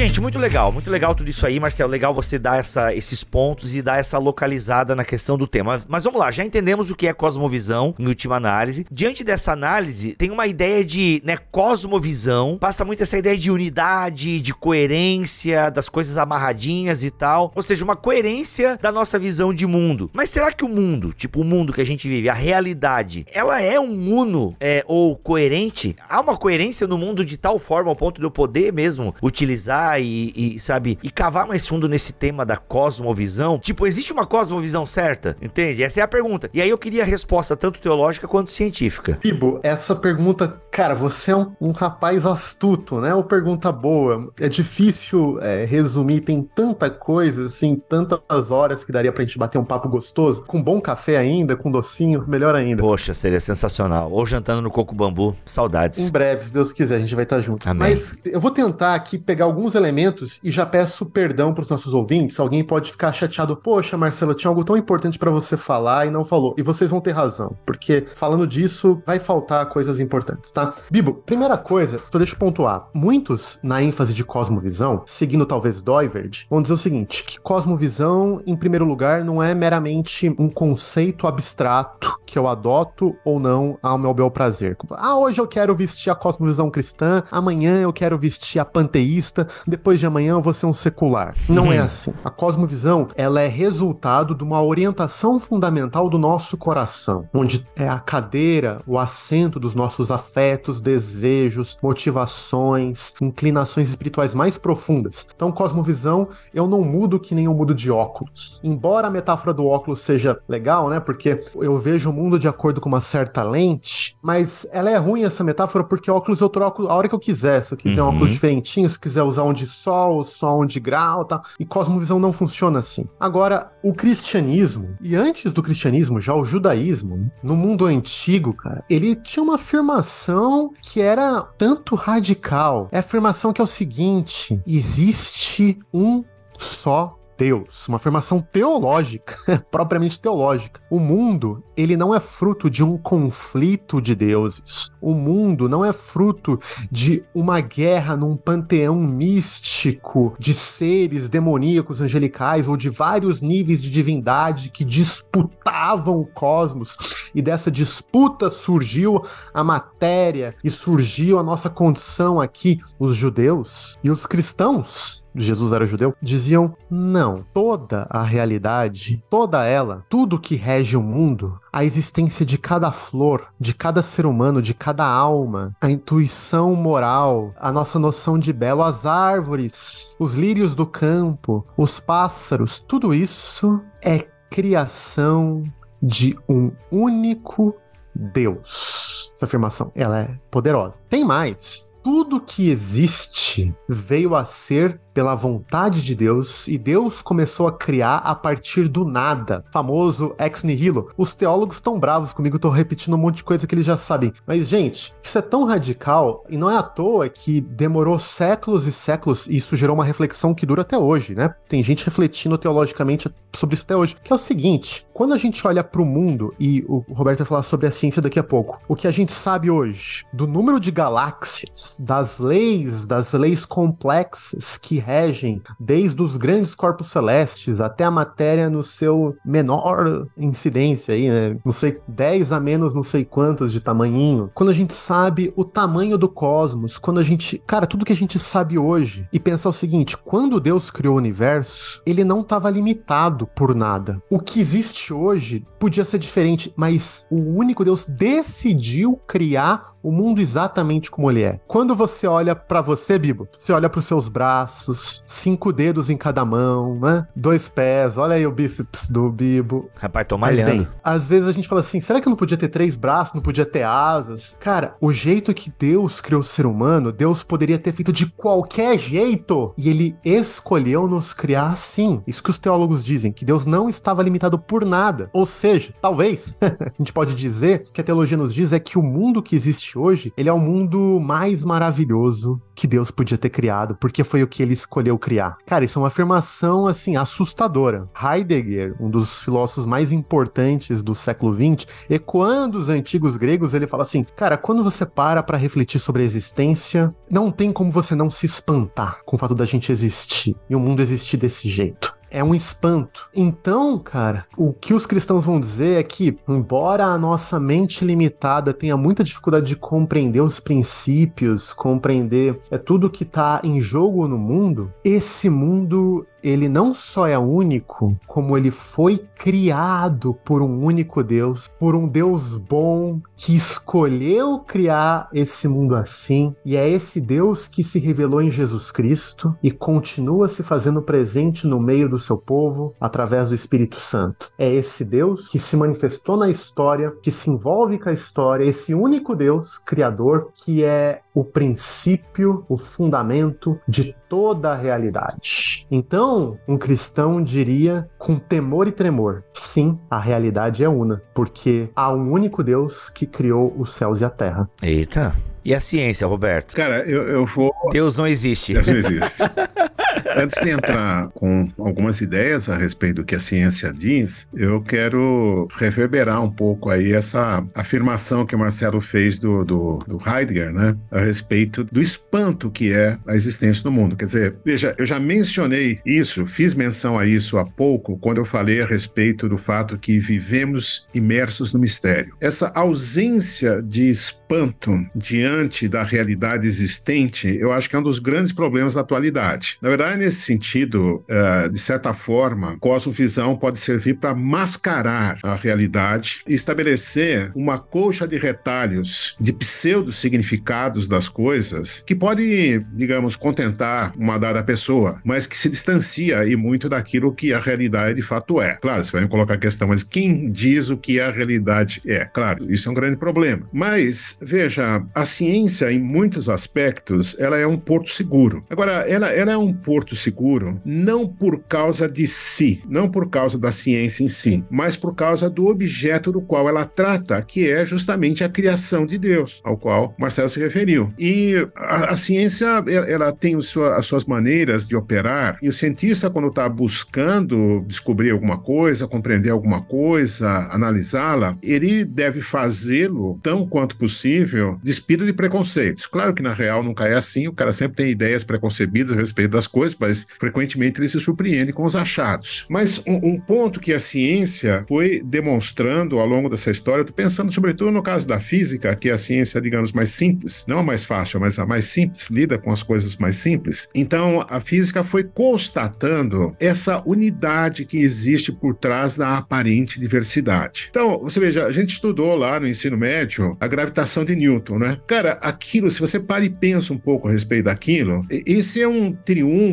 Gente, 0.00 0.18
muito 0.18 0.38
legal, 0.38 0.72
muito 0.72 0.90
legal 0.90 1.14
tudo 1.14 1.28
isso 1.28 1.44
aí, 1.44 1.60
Marcelo. 1.60 1.90
Legal 1.90 2.14
você 2.14 2.38
dar 2.38 2.58
essa, 2.58 2.94
esses 2.94 3.22
pontos 3.22 3.74
e 3.74 3.82
dar 3.82 3.98
essa 3.98 4.16
localizada 4.16 4.94
na 4.96 5.04
questão 5.04 5.36
do 5.36 5.46
tema. 5.46 5.82
Mas 5.86 6.04
vamos 6.04 6.18
lá, 6.18 6.30
já 6.30 6.42
entendemos 6.42 6.90
o 6.90 6.96
que 6.96 7.06
é 7.06 7.12
cosmovisão 7.12 7.94
em 7.98 8.06
última 8.06 8.36
análise. 8.36 8.86
Diante 8.90 9.22
dessa 9.22 9.52
análise, 9.52 10.14
tem 10.14 10.30
uma 10.30 10.46
ideia 10.46 10.82
de, 10.82 11.20
né, 11.22 11.36
cosmovisão, 11.52 12.56
passa 12.58 12.82
muito 12.82 13.02
essa 13.02 13.18
ideia 13.18 13.36
de 13.36 13.50
unidade, 13.50 14.40
de 14.40 14.54
coerência, 14.54 15.68
das 15.68 15.90
coisas 15.90 16.16
amarradinhas 16.16 17.04
e 17.04 17.10
tal. 17.10 17.52
Ou 17.54 17.62
seja, 17.62 17.84
uma 17.84 17.94
coerência 17.94 18.78
da 18.80 18.90
nossa 18.90 19.18
visão 19.18 19.52
de 19.52 19.66
mundo. 19.66 20.10
Mas 20.14 20.30
será 20.30 20.50
que 20.50 20.64
o 20.64 20.68
mundo, 20.68 21.12
tipo 21.12 21.42
o 21.42 21.44
mundo 21.44 21.74
que 21.74 21.80
a 21.82 21.86
gente 21.86 22.08
vive, 22.08 22.30
a 22.30 22.32
realidade, 22.32 23.26
ela 23.30 23.60
é 23.60 23.78
um 23.78 24.16
uno 24.16 24.56
é, 24.58 24.82
ou 24.86 25.14
coerente? 25.14 25.94
Há 26.08 26.22
uma 26.22 26.38
coerência 26.38 26.86
no 26.86 26.96
mundo 26.96 27.22
de 27.22 27.36
tal 27.36 27.58
forma 27.58 27.90
ao 27.90 27.96
ponto 27.96 28.18
de 28.18 28.26
eu 28.26 28.30
poder 28.30 28.72
mesmo 28.72 29.14
utilizar 29.22 29.89
e, 29.98 30.32
e, 30.34 30.58
sabe, 30.58 30.98
e 31.02 31.10
cavar 31.10 31.46
mais 31.46 31.66
fundo 31.66 31.88
nesse 31.88 32.12
tema 32.12 32.44
da 32.44 32.56
cosmovisão. 32.56 33.58
Tipo, 33.58 33.86
existe 33.86 34.12
uma 34.12 34.26
cosmovisão 34.26 34.86
certa? 34.86 35.36
Entende? 35.40 35.82
Essa 35.82 36.00
é 36.00 36.02
a 36.02 36.08
pergunta. 36.08 36.50
E 36.52 36.60
aí 36.60 36.70
eu 36.70 36.78
queria 36.78 37.02
a 37.02 37.06
resposta 37.06 37.56
tanto 37.56 37.80
teológica 37.80 38.28
quanto 38.28 38.50
científica. 38.50 39.18
Bibo, 39.22 39.60
essa 39.62 39.94
pergunta, 39.94 40.60
cara, 40.70 40.94
você 40.94 41.32
é 41.32 41.36
um, 41.36 41.52
um 41.60 41.72
rapaz 41.72 42.26
astuto, 42.26 43.00
né? 43.00 43.14
Uma 43.14 43.24
pergunta 43.24 43.72
boa. 43.72 44.30
É 44.38 44.48
difícil 44.48 45.38
é, 45.40 45.64
resumir, 45.64 46.20
tem 46.20 46.42
tanta 46.42 46.90
coisa, 46.90 47.46
assim, 47.46 47.76
tantas 47.76 48.50
horas 48.50 48.84
que 48.84 48.92
daria 48.92 49.12
pra 49.12 49.24
gente 49.24 49.38
bater 49.38 49.58
um 49.58 49.64
papo 49.64 49.88
gostoso. 49.88 50.42
Com 50.46 50.62
bom 50.62 50.80
café 50.80 51.16
ainda, 51.16 51.56
com 51.56 51.70
docinho, 51.70 52.24
melhor 52.26 52.54
ainda. 52.54 52.82
Poxa, 52.82 53.14
seria 53.14 53.40
sensacional. 53.40 54.10
Ou 54.12 54.24
jantando 54.26 54.62
no 54.62 54.70
coco 54.70 54.94
bambu. 54.94 55.36
Saudades. 55.44 55.98
Em 55.98 56.10
breve, 56.10 56.44
se 56.44 56.52
Deus 56.52 56.72
quiser, 56.72 56.96
a 56.96 56.98
gente 56.98 57.14
vai 57.14 57.24
estar 57.24 57.40
junto. 57.40 57.68
Amém. 57.68 57.90
Mas 57.90 58.20
eu 58.24 58.40
vou 58.40 58.50
tentar 58.50 58.94
aqui 58.94 59.18
pegar 59.18 59.44
alguns 59.44 59.74
elementos 59.80 60.40
e 60.42 60.50
já 60.50 60.64
peço 60.64 61.06
perdão 61.06 61.52
para 61.52 61.62
os 61.62 61.68
nossos 61.68 61.92
ouvintes. 61.92 62.38
Alguém 62.38 62.62
pode 62.62 62.90
ficar 62.90 63.12
chateado. 63.12 63.56
Poxa, 63.56 63.96
Marcelo, 63.96 64.34
tinha 64.34 64.48
algo 64.48 64.64
tão 64.64 64.76
importante 64.76 65.18
para 65.18 65.30
você 65.30 65.56
falar 65.56 66.06
e 66.06 66.10
não 66.10 66.24
falou. 66.24 66.54
E 66.56 66.62
vocês 66.62 66.90
vão 66.90 67.00
ter 67.00 67.12
razão, 67.12 67.56
porque 67.66 68.06
falando 68.14 68.46
disso 68.46 69.02
vai 69.06 69.18
faltar 69.18 69.66
coisas 69.66 70.00
importantes, 70.00 70.50
tá? 70.50 70.74
Bibo, 70.90 71.14
primeira 71.14 71.56
coisa, 71.56 72.00
só 72.08 72.18
deixa 72.18 72.34
eu 72.34 72.38
pontuar. 72.38 72.88
Muitos, 72.94 73.58
na 73.62 73.82
ênfase 73.82 74.14
de 74.14 74.24
cosmovisão, 74.24 75.02
seguindo 75.06 75.46
talvez 75.46 75.82
Doiverd, 75.82 76.46
vão 76.48 76.62
dizer 76.62 76.74
o 76.74 76.78
seguinte: 76.78 77.24
que 77.24 77.40
cosmovisão, 77.40 78.42
em 78.46 78.56
primeiro 78.56 78.84
lugar, 78.84 79.24
não 79.24 79.42
é 79.42 79.54
meramente 79.54 80.34
um 80.38 80.48
conceito 80.48 81.26
abstrato 81.26 82.14
que 82.26 82.38
eu 82.38 82.46
adoto 82.46 83.16
ou 83.24 83.40
não 83.40 83.78
ao 83.82 83.98
meu 83.98 84.14
bel 84.14 84.30
prazer. 84.30 84.76
Ah, 84.92 85.16
hoje 85.16 85.40
eu 85.40 85.48
quero 85.48 85.74
vestir 85.74 86.10
a 86.10 86.14
cosmovisão 86.14 86.70
cristã, 86.70 87.22
amanhã 87.30 87.80
eu 87.80 87.92
quero 87.92 88.18
vestir 88.18 88.58
a 88.58 88.64
panteísta, 88.64 89.48
depois 89.70 89.98
de 89.98 90.06
amanhã 90.06 90.32
eu 90.32 90.42
vou 90.42 90.52
ser 90.52 90.66
um 90.66 90.72
secular. 90.72 91.34
Não 91.48 91.66
uhum. 91.66 91.72
é 91.72 91.78
assim. 91.78 92.12
A 92.24 92.30
cosmovisão, 92.30 93.08
ela 93.14 93.40
é 93.40 93.48
resultado 93.48 94.34
de 94.34 94.44
uma 94.44 94.62
orientação 94.62 95.38
fundamental 95.40 96.08
do 96.10 96.18
nosso 96.18 96.56
coração, 96.56 97.28
onde 97.32 97.64
é 97.76 97.88
a 97.88 97.98
cadeira, 97.98 98.82
o 98.86 98.98
assento 98.98 99.58
dos 99.58 99.74
nossos 99.74 100.10
afetos, 100.10 100.80
desejos, 100.80 101.78
motivações, 101.82 103.14
inclinações 103.20 103.88
espirituais 103.88 104.34
mais 104.34 104.58
profundas. 104.58 105.26
Então, 105.34 105.52
cosmovisão, 105.52 106.28
eu 106.52 106.66
não 106.66 106.82
mudo 106.82 107.20
que 107.20 107.34
nem 107.34 107.44
eu 107.44 107.54
mudo 107.54 107.74
de 107.74 107.90
óculos. 107.90 108.60
Embora 108.64 109.06
a 109.06 109.10
metáfora 109.10 109.54
do 109.54 109.66
óculos 109.66 110.00
seja 110.00 110.38
legal, 110.48 110.88
né? 110.88 110.98
Porque 111.00 111.44
eu 111.56 111.78
vejo 111.78 112.10
o 112.10 112.12
mundo 112.12 112.38
de 112.38 112.48
acordo 112.48 112.80
com 112.80 112.88
uma 112.88 113.00
certa 113.00 113.42
lente, 113.42 114.16
mas 114.22 114.66
ela 114.72 114.90
é 114.90 114.96
ruim 114.96 115.24
essa 115.24 115.44
metáfora 115.44 115.84
porque 115.84 116.10
óculos 116.10 116.40
eu 116.40 116.48
troco 116.48 116.86
a 116.86 116.94
hora 116.94 117.08
que 117.08 117.14
eu 117.14 117.18
quiser. 117.18 117.64
Se 117.64 117.74
eu 117.74 117.78
quiser 117.78 118.02
uhum. 118.02 118.08
um 118.08 118.10
óculos 118.14 118.30
diferentinho, 118.30 118.88
se 118.88 118.96
eu 118.96 119.00
quiser 119.00 119.22
usar 119.22 119.44
um 119.44 119.52
de 119.60 119.66
sol, 119.66 120.24
um 120.60 120.66
de 120.66 120.80
grau, 120.80 121.24
tá? 121.24 121.40
E 121.58 121.64
cosmovisão 121.64 122.18
não 122.18 122.32
funciona 122.32 122.78
assim. 122.78 123.06
Agora, 123.18 123.72
o 123.82 123.92
cristianismo, 123.92 124.96
e 125.00 125.14
antes 125.14 125.52
do 125.52 125.62
cristianismo, 125.62 126.20
já 126.20 126.34
o 126.34 126.44
judaísmo, 126.44 127.30
no 127.42 127.54
mundo 127.54 127.86
antigo, 127.86 128.52
cara, 128.54 128.84
ele 128.88 129.14
tinha 129.14 129.42
uma 129.42 129.56
afirmação 129.56 130.72
que 130.82 131.00
era 131.00 131.42
tanto 131.58 131.94
radical. 131.94 132.88
É 132.90 132.96
a 132.96 133.00
afirmação 133.00 133.52
que 133.52 133.60
é 133.60 133.64
o 133.64 133.66
seguinte: 133.66 134.60
existe 134.66 135.78
um 135.92 136.24
só 136.58 137.19
Deus, 137.40 137.88
uma 137.88 137.96
afirmação 137.96 138.42
teológica, 138.42 139.34
propriamente 139.72 140.20
teológica. 140.20 140.78
O 140.90 141.00
mundo, 141.00 141.64
ele 141.74 141.96
não 141.96 142.14
é 142.14 142.20
fruto 142.20 142.68
de 142.68 142.84
um 142.84 142.98
conflito 142.98 143.98
de 143.98 144.14
deuses. 144.14 144.92
O 145.00 145.14
mundo 145.14 145.66
não 145.66 145.82
é 145.82 145.90
fruto 145.90 146.60
de 146.92 147.24
uma 147.34 147.62
guerra 147.62 148.14
num 148.14 148.36
panteão 148.36 148.94
místico 148.94 150.36
de 150.38 150.52
seres 150.52 151.30
demoníacos, 151.30 152.02
angelicais 152.02 152.68
ou 152.68 152.76
de 152.76 152.90
vários 152.90 153.40
níveis 153.40 153.80
de 153.80 153.90
divindade 153.90 154.68
que 154.68 154.84
disputavam 154.84 156.20
o 156.20 156.26
cosmos. 156.26 156.98
E 157.34 157.40
dessa 157.40 157.70
disputa 157.70 158.50
surgiu 158.50 159.22
a 159.54 159.64
matéria 159.64 160.54
e 160.62 160.70
surgiu 160.70 161.38
a 161.38 161.42
nossa 161.42 161.70
condição 161.70 162.38
aqui, 162.38 162.78
os 162.98 163.16
judeus 163.16 163.98
e 164.04 164.10
os 164.10 164.26
cristãos 164.26 165.24
Jesus 165.34 165.72
era 165.72 165.86
judeu, 165.86 166.14
diziam: 166.20 166.74
não, 166.90 167.44
toda 167.52 168.06
a 168.10 168.22
realidade, 168.22 169.22
toda 169.30 169.64
ela, 169.64 170.04
tudo 170.08 170.40
que 170.40 170.54
rege 170.54 170.96
o 170.96 171.02
mundo, 171.02 171.60
a 171.72 171.84
existência 171.84 172.44
de 172.44 172.58
cada 172.58 172.92
flor, 172.92 173.48
de 173.58 173.74
cada 173.74 174.02
ser 174.02 174.26
humano, 174.26 174.60
de 174.60 174.74
cada 174.74 175.04
alma, 175.04 175.74
a 175.80 175.90
intuição 175.90 176.74
moral, 176.74 177.52
a 177.58 177.70
nossa 177.70 177.98
noção 177.98 178.38
de 178.38 178.52
belo, 178.52 178.82
as 178.82 179.06
árvores, 179.06 180.16
os 180.18 180.34
lírios 180.34 180.74
do 180.74 180.86
campo, 180.86 181.66
os 181.76 182.00
pássaros, 182.00 182.80
tudo 182.80 183.14
isso 183.14 183.80
é 184.02 184.18
criação 184.50 185.62
de 186.02 186.36
um 186.48 186.72
único 186.90 187.74
Deus. 188.14 189.30
Essa 189.34 189.46
afirmação, 189.46 189.92
ela 189.94 190.18
é 190.20 190.39
poderosa. 190.50 190.94
Tem 191.08 191.24
mais. 191.24 191.90
Tudo 192.02 192.40
que 192.40 192.70
existe 192.70 193.74
veio 193.86 194.34
a 194.34 194.46
ser 194.46 194.98
pela 195.12 195.34
vontade 195.34 196.00
de 196.00 196.14
Deus 196.14 196.66
e 196.66 196.78
Deus 196.78 197.20
começou 197.20 197.66
a 197.66 197.72
criar 197.72 198.18
a 198.18 198.34
partir 198.34 198.88
do 198.88 199.04
nada, 199.04 199.64
famoso 199.70 200.34
ex 200.38 200.62
nihilo. 200.62 201.10
Os 201.16 201.34
teólogos 201.34 201.76
estão 201.76 202.00
bravos 202.00 202.32
comigo, 202.32 202.58
tô 202.58 202.70
repetindo 202.70 203.14
um 203.14 203.18
monte 203.18 203.36
de 203.36 203.44
coisa 203.44 203.66
que 203.66 203.74
eles 203.74 203.84
já 203.84 203.98
sabem. 203.98 204.32
Mas 204.46 204.68
gente, 204.68 205.14
isso 205.22 205.36
é 205.36 205.42
tão 205.42 205.64
radical 205.64 206.44
e 206.48 206.56
não 206.56 206.70
é 206.70 206.76
à 206.76 206.82
toa 206.82 207.28
que 207.28 207.60
demorou 207.60 208.18
séculos 208.18 208.86
e 208.86 208.92
séculos 208.92 209.46
e 209.46 209.56
isso 209.56 209.76
gerou 209.76 209.94
uma 209.94 210.04
reflexão 210.04 210.54
que 210.54 210.64
dura 210.64 210.82
até 210.82 210.96
hoje, 210.96 211.34
né? 211.34 211.54
Tem 211.68 211.82
gente 211.82 212.04
refletindo 212.04 212.56
teologicamente 212.56 213.30
sobre 213.54 213.74
isso 213.74 213.84
até 213.84 213.96
hoje, 213.96 214.16
que 214.22 214.32
é 214.32 214.36
o 214.36 214.38
seguinte, 214.38 215.06
quando 215.12 215.34
a 215.34 215.38
gente 215.38 215.66
olha 215.66 215.84
para 215.84 216.00
o 216.00 216.06
mundo 216.06 216.54
e 216.58 216.84
o 216.88 217.04
Roberto 217.12 217.38
vai 217.38 217.46
falar 217.46 217.62
sobre 217.62 217.86
a 217.86 217.90
ciência 217.90 218.22
daqui 218.22 218.38
a 218.38 218.44
pouco, 218.44 218.78
o 218.88 218.96
que 218.96 219.06
a 219.06 219.10
gente 219.10 219.32
sabe 219.32 219.70
hoje 219.70 220.24
do 220.40 220.46
número 220.46 220.80
de 220.80 220.90
galáxias, 220.90 221.98
das 222.00 222.38
leis, 222.38 223.06
das 223.06 223.34
leis 223.34 223.66
complexas 223.66 224.78
que 224.78 224.98
regem 224.98 225.60
desde 225.78 226.22
os 226.22 226.38
grandes 226.38 226.74
corpos 226.74 227.08
celestes 227.08 227.78
até 227.78 228.04
a 228.04 228.10
matéria 228.10 228.70
no 228.70 228.82
seu 228.82 229.36
menor 229.44 230.26
incidência 230.38 231.14
aí, 231.14 231.28
né? 231.28 231.58
Não 231.62 231.72
sei, 231.72 232.00
10 232.08 232.52
a 232.52 232.60
menos 232.60 232.94
não 232.94 233.02
sei 233.02 233.22
quantos 233.22 233.70
de 233.70 233.82
tamanhinho. 233.82 234.50
Quando 234.54 234.70
a 234.70 234.74
gente 234.74 234.94
sabe 234.94 235.52
o 235.54 235.62
tamanho 235.62 236.16
do 236.16 236.28
cosmos, 236.28 236.96
quando 236.96 237.20
a 237.20 237.22
gente, 237.22 237.62
cara, 237.66 237.86
tudo 237.86 238.06
que 238.06 238.12
a 238.14 238.16
gente 238.16 238.38
sabe 238.38 238.78
hoje 238.78 239.28
e 239.30 239.38
pensar 239.38 239.68
o 239.68 239.74
seguinte, 239.74 240.16
quando 240.16 240.58
Deus 240.58 240.90
criou 240.90 241.16
o 241.16 241.18
universo, 241.18 242.00
ele 242.06 242.24
não 242.24 242.40
estava 242.40 242.70
limitado 242.70 243.46
por 243.46 243.74
nada. 243.74 244.22
O 244.30 244.40
que 244.40 244.58
existe 244.58 245.12
hoje 245.12 245.66
podia 245.78 246.06
ser 246.06 246.18
diferente, 246.18 246.72
mas 246.74 247.26
o 247.30 247.36
único 247.36 247.84
Deus 247.84 248.06
decidiu 248.06 249.20
criar 249.26 249.92
o 250.02 250.10
mundo 250.10 250.40
exatamente 250.40 251.10
como 251.10 251.30
ele 251.30 251.42
é. 251.42 251.60
Quando 251.66 251.94
você 251.94 252.26
olha 252.26 252.54
para 252.54 252.80
você, 252.80 253.18
Bibo, 253.18 253.48
você 253.56 253.72
olha 253.72 253.88
para 253.88 253.98
os 253.98 254.06
seus 254.06 254.28
braços, 254.28 255.22
cinco 255.26 255.72
dedos 255.72 256.10
em 256.10 256.16
cada 256.16 256.44
mão, 256.44 256.98
né? 257.00 257.26
Dois 257.34 257.68
pés, 257.68 258.16
olha 258.16 258.36
aí 258.36 258.46
o 258.46 258.52
bíceps 258.52 259.08
do 259.08 259.30
Bibo. 259.30 259.90
Rapaz, 259.96 260.26
tô 260.26 260.38
malhando. 260.38 260.70
Bem, 260.70 260.88
às 261.02 261.28
vezes 261.28 261.48
a 261.48 261.52
gente 261.52 261.68
fala 261.68 261.80
assim, 261.80 262.00
será 262.00 262.20
que 262.20 262.28
não 262.28 262.36
podia 262.36 262.56
ter 262.56 262.68
três 262.68 262.96
braços, 262.96 263.34
não 263.34 263.42
podia 263.42 263.66
ter 263.66 263.82
asas? 263.82 264.56
Cara, 264.60 264.94
o 265.00 265.12
jeito 265.12 265.54
que 265.54 265.72
Deus 265.78 266.20
criou 266.20 266.40
o 266.40 266.44
ser 266.44 266.66
humano, 266.66 267.12
Deus 267.12 267.42
poderia 267.42 267.78
ter 267.78 267.92
feito 267.92 268.12
de 268.12 268.26
qualquer 268.26 268.98
jeito. 268.98 269.72
E 269.76 269.88
ele 269.88 270.16
escolheu 270.24 271.06
nos 271.06 271.32
criar 271.32 271.70
assim. 271.70 272.22
Isso 272.26 272.42
que 272.42 272.50
os 272.50 272.58
teólogos 272.58 273.04
dizem, 273.04 273.32
que 273.32 273.44
Deus 273.44 273.64
não 273.66 273.88
estava 273.88 274.22
limitado 274.22 274.58
por 274.58 274.84
nada. 274.84 275.30
Ou 275.32 275.44
seja, 275.46 275.92
talvez, 276.00 276.52
a 276.60 276.92
gente 276.98 277.12
pode 277.12 277.34
dizer 277.34 277.84
que 277.92 278.00
a 278.00 278.04
teologia 278.04 278.36
nos 278.36 278.54
diz 278.54 278.72
é 278.72 278.78
que 278.78 278.98
o 278.98 279.02
mundo 279.02 279.42
que 279.42 279.56
existe 279.56 279.89
hoje, 279.98 280.32
ele 280.36 280.48
é 280.48 280.52
o 280.52 280.58
mundo 280.58 281.20
mais 281.20 281.64
maravilhoso 281.64 282.60
que 282.74 282.86
Deus 282.86 283.10
podia 283.10 283.36
ter 283.36 283.50
criado, 283.50 283.96
porque 284.00 284.24
foi 284.24 284.42
o 284.42 284.48
que 284.48 284.62
ele 284.62 284.72
escolheu 284.72 285.18
criar. 285.18 285.58
Cara, 285.66 285.84
isso 285.84 285.98
é 285.98 286.02
uma 286.02 286.08
afirmação 286.08 286.86
assim 286.86 287.16
assustadora. 287.16 288.08
Heidegger, 288.20 288.96
um 289.00 289.10
dos 289.10 289.42
filósofos 289.42 289.84
mais 289.84 290.12
importantes 290.12 291.02
do 291.02 291.14
século 291.14 291.54
XX, 291.54 291.86
ecoando 292.08 292.78
os 292.78 292.88
antigos 292.88 293.36
gregos, 293.36 293.74
ele 293.74 293.86
fala 293.86 294.02
assim: 294.02 294.24
"Cara, 294.36 294.56
quando 294.56 294.82
você 294.82 295.04
para 295.04 295.42
para 295.42 295.58
refletir 295.58 296.00
sobre 296.00 296.22
a 296.22 296.24
existência, 296.24 297.14
não 297.30 297.50
tem 297.50 297.72
como 297.72 297.90
você 297.90 298.14
não 298.14 298.30
se 298.30 298.46
espantar 298.46 299.20
com 299.24 299.36
o 299.36 299.38
fato 299.38 299.54
da 299.54 299.64
gente 299.64 299.92
existir 299.92 300.56
e 300.68 300.74
o 300.74 300.80
mundo 300.80 301.00
existir 301.00 301.36
desse 301.36 301.68
jeito 301.68 302.19
é 302.30 302.42
um 302.42 302.54
espanto. 302.54 303.28
Então, 303.34 303.98
cara, 303.98 304.46
o 304.56 304.72
que 304.72 304.94
os 304.94 305.06
cristãos 305.06 305.44
vão 305.44 305.60
dizer 305.60 305.98
é 305.98 306.02
que, 306.02 306.38
embora 306.48 307.04
a 307.04 307.18
nossa 307.18 307.58
mente 307.58 308.04
limitada 308.04 308.72
tenha 308.72 308.96
muita 308.96 309.24
dificuldade 309.24 309.66
de 309.66 309.76
compreender 309.76 310.40
os 310.40 310.60
princípios, 310.60 311.72
compreender 311.72 312.60
é 312.70 312.78
tudo 312.78 313.10
que 313.10 313.24
está 313.24 313.60
em 313.64 313.80
jogo 313.80 314.28
no 314.28 314.38
mundo, 314.38 314.92
esse 315.04 315.50
mundo 315.50 316.26
ele 316.42 316.68
não 316.68 316.92
só 316.94 317.26
é 317.26 317.38
único, 317.38 318.16
como 318.26 318.56
ele 318.56 318.70
foi 318.70 319.18
criado 319.18 320.34
por 320.44 320.62
um 320.62 320.84
único 320.84 321.22
Deus, 321.22 321.68
por 321.78 321.94
um 321.94 322.06
Deus 322.06 322.56
bom 322.56 323.20
que 323.36 323.56
escolheu 323.56 324.58
criar 324.58 325.28
esse 325.32 325.66
mundo 325.66 325.94
assim, 325.94 326.54
e 326.64 326.76
é 326.76 326.88
esse 326.88 327.20
Deus 327.20 327.68
que 327.68 327.82
se 327.82 327.98
revelou 327.98 328.42
em 328.42 328.50
Jesus 328.50 328.90
Cristo 328.90 329.56
e 329.62 329.70
continua 329.70 330.48
se 330.48 330.62
fazendo 330.62 331.02
presente 331.02 331.66
no 331.66 331.80
meio 331.80 332.08
do 332.08 332.18
seu 332.18 332.36
povo 332.36 332.94
através 333.00 333.48
do 333.48 333.54
Espírito 333.54 333.98
Santo. 334.00 334.52
É 334.58 334.70
esse 334.70 335.04
Deus 335.04 335.48
que 335.48 335.58
se 335.58 335.76
manifestou 335.76 336.36
na 336.36 336.50
história, 336.50 337.12
que 337.22 337.30
se 337.30 337.50
envolve 337.50 337.98
com 337.98 338.08
a 338.08 338.12
história, 338.12 338.64
esse 338.64 338.94
único 338.94 339.34
Deus 339.34 339.78
criador 339.78 340.50
que 340.64 340.84
é 340.84 341.20
o 341.34 341.44
princípio, 341.44 342.64
o 342.68 342.76
fundamento 342.76 343.78
de 343.88 344.14
toda 344.28 344.72
a 344.72 344.76
realidade. 344.76 345.69
Então, 345.90 346.56
um 346.68 346.78
cristão 346.78 347.42
diria 347.42 348.08
com 348.16 348.38
temor 348.38 348.86
e 348.86 348.92
tremor: 348.92 349.42
sim, 349.52 349.98
a 350.08 350.18
realidade 350.18 350.84
é 350.84 350.88
una, 350.88 351.22
porque 351.34 351.88
há 351.96 352.12
um 352.12 352.30
único 352.30 352.62
Deus 352.62 353.08
que 353.08 353.26
criou 353.26 353.74
os 353.76 353.94
céus 353.94 354.20
e 354.20 354.24
a 354.24 354.30
terra. 354.30 354.70
Eita. 354.82 355.34
E 355.62 355.74
a 355.74 355.80
ciência, 355.80 356.26
Roberto? 356.26 356.74
Cara, 356.74 357.04
eu, 357.04 357.28
eu 357.28 357.44
vou. 357.44 357.72
Deus 357.90 358.16
não 358.16 358.26
existe. 358.26 358.72
Deus 358.72 358.86
não 358.86 358.94
existe. 358.94 359.42
Antes 360.36 360.62
de 360.62 360.70
entrar 360.70 361.28
com 361.30 361.68
algumas 361.78 362.20
ideias 362.20 362.68
a 362.68 362.76
respeito 362.76 363.16
do 363.16 363.24
que 363.24 363.34
a 363.34 363.40
ciência 363.40 363.92
diz, 363.92 364.48
eu 364.54 364.80
quero 364.80 365.68
reverberar 365.76 366.42
um 366.42 366.50
pouco 366.50 366.90
aí 366.90 367.12
essa 367.12 367.64
afirmação 367.74 368.46
que 368.46 368.54
o 368.54 368.58
Marcelo 368.58 369.00
fez 369.00 369.38
do, 369.38 369.64
do, 369.64 370.04
do 370.06 370.20
Heidegger, 370.24 370.72
né? 370.72 370.96
A 371.10 371.20
respeito 371.20 371.84
do 371.84 372.00
espanto 372.00 372.70
que 372.70 372.92
é 372.92 373.18
a 373.26 373.34
existência 373.34 373.82
do 373.82 373.92
mundo. 373.92 374.16
Quer 374.16 374.26
dizer, 374.26 374.56
veja, 374.64 374.94
eu 374.98 375.06
já 375.06 375.18
mencionei 375.18 376.00
isso, 376.04 376.46
fiz 376.46 376.74
menção 376.74 377.18
a 377.18 377.26
isso 377.26 377.58
há 377.58 377.64
pouco, 377.64 378.18
quando 378.18 378.38
eu 378.38 378.44
falei 378.44 378.80
a 378.82 378.86
respeito 378.86 379.48
do 379.48 379.58
fato 379.58 379.98
que 379.98 380.18
vivemos 380.18 381.06
imersos 381.14 381.72
no 381.72 381.78
mistério. 381.78 382.34
Essa 382.40 382.72
ausência 382.74 383.82
de 383.82 384.08
espanto 384.08 384.92
diante 385.14 385.88
da 385.88 386.02
realidade 386.02 386.66
existente, 386.66 387.56
eu 387.58 387.72
acho 387.72 387.88
que 387.88 387.96
é 387.96 387.98
um 387.98 388.02
dos 388.02 388.18
grandes 388.18 388.52
problemas 388.52 388.94
da 388.94 389.00
atualidade. 389.00 389.78
Na 389.80 389.88
verdade, 389.88 389.99
nesse 390.16 390.42
sentido, 390.42 391.24
uh, 391.28 391.68
de 391.68 391.78
certa 391.78 392.14
forma, 392.14 392.76
cosmovisão 392.78 393.56
pode 393.56 393.78
servir 393.78 394.14
para 394.14 394.34
mascarar 394.34 395.38
a 395.42 395.54
realidade 395.54 396.42
e 396.48 396.54
estabelecer 396.54 397.50
uma 397.54 397.78
colcha 397.78 398.26
de 398.26 398.38
retalhos 398.38 399.36
de 399.40 399.52
pseudo-significados 399.52 401.08
das 401.08 401.28
coisas 401.28 402.02
que 402.06 402.14
pode, 402.14 402.78
digamos, 402.92 403.36
contentar 403.36 404.12
uma 404.16 404.38
dada 404.38 404.62
pessoa, 404.62 405.20
mas 405.24 405.46
que 405.46 405.56
se 405.56 405.68
distancia 405.68 406.38
aí 406.38 406.56
muito 406.56 406.88
daquilo 406.88 407.34
que 407.34 407.52
a 407.52 407.60
realidade 407.60 408.14
de 408.14 408.22
fato 408.22 408.60
é. 408.60 408.76
Claro, 408.76 409.04
você 409.04 409.12
vai 409.12 409.22
me 409.22 409.28
colocar 409.28 409.54
a 409.54 409.58
questão, 409.58 409.88
mas 409.88 410.02
quem 410.02 410.50
diz 410.50 410.88
o 410.88 410.96
que 410.96 411.20
a 411.20 411.30
realidade 411.30 412.00
é? 412.06 412.24
Claro, 412.24 412.72
isso 412.72 412.88
é 412.88 412.92
um 412.92 412.94
grande 412.94 413.16
problema. 413.16 413.68
Mas, 413.72 414.38
veja, 414.42 415.02
a 415.14 415.24
ciência, 415.24 415.92
em 415.92 415.98
muitos 415.98 416.48
aspectos, 416.48 417.36
ela 417.38 417.58
é 417.58 417.66
um 417.66 417.76
porto 417.76 418.10
seguro. 418.10 418.64
Agora, 418.70 418.92
ela, 419.08 419.28
ela 419.28 419.52
é 419.52 419.56
um 419.56 419.72
porto 419.72 419.89
seguro 420.14 420.80
não 420.84 421.26
por 421.26 421.60
causa 421.60 422.08
de 422.08 422.26
si, 422.26 422.82
não 422.88 423.08
por 423.10 423.28
causa 423.28 423.58
da 423.58 423.72
ciência 423.72 424.24
em 424.24 424.28
si, 424.28 424.64
mas 424.70 424.96
por 424.96 425.14
causa 425.14 425.48
do 425.48 425.66
objeto 425.66 426.32
do 426.32 426.40
qual 426.40 426.68
ela 426.68 426.84
trata, 426.84 427.40
que 427.42 427.70
é 427.70 427.84
justamente 427.86 428.44
a 428.44 428.48
criação 428.48 429.06
de 429.06 429.18
Deus, 429.18 429.60
ao 429.64 429.76
qual 429.76 430.14
Marcelo 430.18 430.48
se 430.48 430.60
referiu. 430.60 431.12
E 431.18 431.54
a, 431.76 432.12
a 432.12 432.16
ciência, 432.16 432.66
ela 432.86 433.32
tem 433.32 433.60
sua, 433.60 433.96
as 433.96 434.06
suas 434.06 434.24
maneiras 434.24 434.86
de 434.86 434.96
operar, 434.96 435.58
e 435.62 435.68
o 435.68 435.72
cientista, 435.72 436.30
quando 436.30 436.48
está 436.48 436.68
buscando 436.68 437.84
descobrir 437.86 438.30
alguma 438.30 438.58
coisa, 438.58 439.08
compreender 439.08 439.50
alguma 439.50 439.82
coisa, 439.82 440.68
analisá-la, 440.70 441.56
ele 441.62 442.04
deve 442.04 442.40
fazê-lo 442.40 443.38
tão 443.42 443.66
quanto 443.66 443.96
possível, 443.96 444.78
despido 444.82 445.26
de 445.26 445.32
preconceitos. 445.32 446.06
Claro 446.06 446.34
que 446.34 446.42
na 446.42 446.52
real 446.52 446.82
nunca 446.82 447.06
é 447.06 447.14
assim, 447.14 447.48
o 447.48 447.52
cara 447.52 447.72
sempre 447.72 447.96
tem 447.96 448.10
ideias 448.10 448.44
preconcebidas 448.44 449.12
a 449.12 449.20
respeito 449.20 449.52
das 449.52 449.66
coisas, 449.66 449.79
mas 449.98 450.26
frequentemente 450.38 451.00
ele 451.00 451.08
se 451.08 451.20
surpreende 451.20 451.72
com 451.72 451.84
os 451.84 451.96
achados. 451.96 452.66
Mas 452.68 453.02
um, 453.06 453.20
um 453.22 453.40
ponto 453.40 453.80
que 453.80 453.92
a 453.92 453.98
ciência 453.98 454.84
foi 454.88 455.22
demonstrando 455.24 456.18
ao 456.18 456.26
longo 456.26 456.48
dessa 456.48 456.70
história, 456.70 457.02
estou 457.02 457.14
pensando 457.14 457.52
sobretudo 457.52 457.90
no 457.90 458.02
caso 458.02 458.26
da 458.26 458.40
física, 458.40 458.94
que 458.96 459.08
é 459.08 459.12
a 459.12 459.18
ciência, 459.18 459.60
digamos, 459.60 459.92
mais 459.92 460.10
simples, 460.10 460.64
não 460.66 460.78
a 460.78 460.82
mais 460.82 461.04
fácil, 461.04 461.40
mas 461.40 461.58
a 461.58 461.66
mais 461.66 461.86
simples, 461.86 462.28
lida 462.30 462.58
com 462.58 462.72
as 462.72 462.82
coisas 462.82 463.16
mais 463.16 463.36
simples. 463.36 463.88
Então, 463.94 464.44
a 464.48 464.60
física 464.60 465.04
foi 465.04 465.24
constatando 465.24 466.54
essa 466.58 467.02
unidade 467.06 467.84
que 467.84 467.98
existe 467.98 468.52
por 468.52 468.74
trás 468.74 469.16
da 469.16 469.36
aparente 469.36 470.00
diversidade. 470.00 470.88
Então, 470.90 471.18
você 471.18 471.40
veja, 471.40 471.66
a 471.66 471.72
gente 471.72 471.90
estudou 471.90 472.34
lá 472.34 472.58
no 472.58 472.68
ensino 472.68 472.96
médio 472.96 473.56
a 473.60 473.66
gravitação 473.66 474.24
de 474.24 474.34
Newton, 474.36 474.78
né? 474.78 474.98
Cara, 475.06 475.38
aquilo, 475.42 475.90
se 475.90 476.00
você 476.00 476.18
para 476.18 476.44
e 476.44 476.50
pensa 476.50 476.92
um 476.92 476.98
pouco 476.98 477.28
a 477.28 477.32
respeito 477.32 477.64
daquilo, 477.64 478.24
esse 478.46 478.80
é 478.80 478.88
um 478.88 479.12
triunfo 479.12 479.69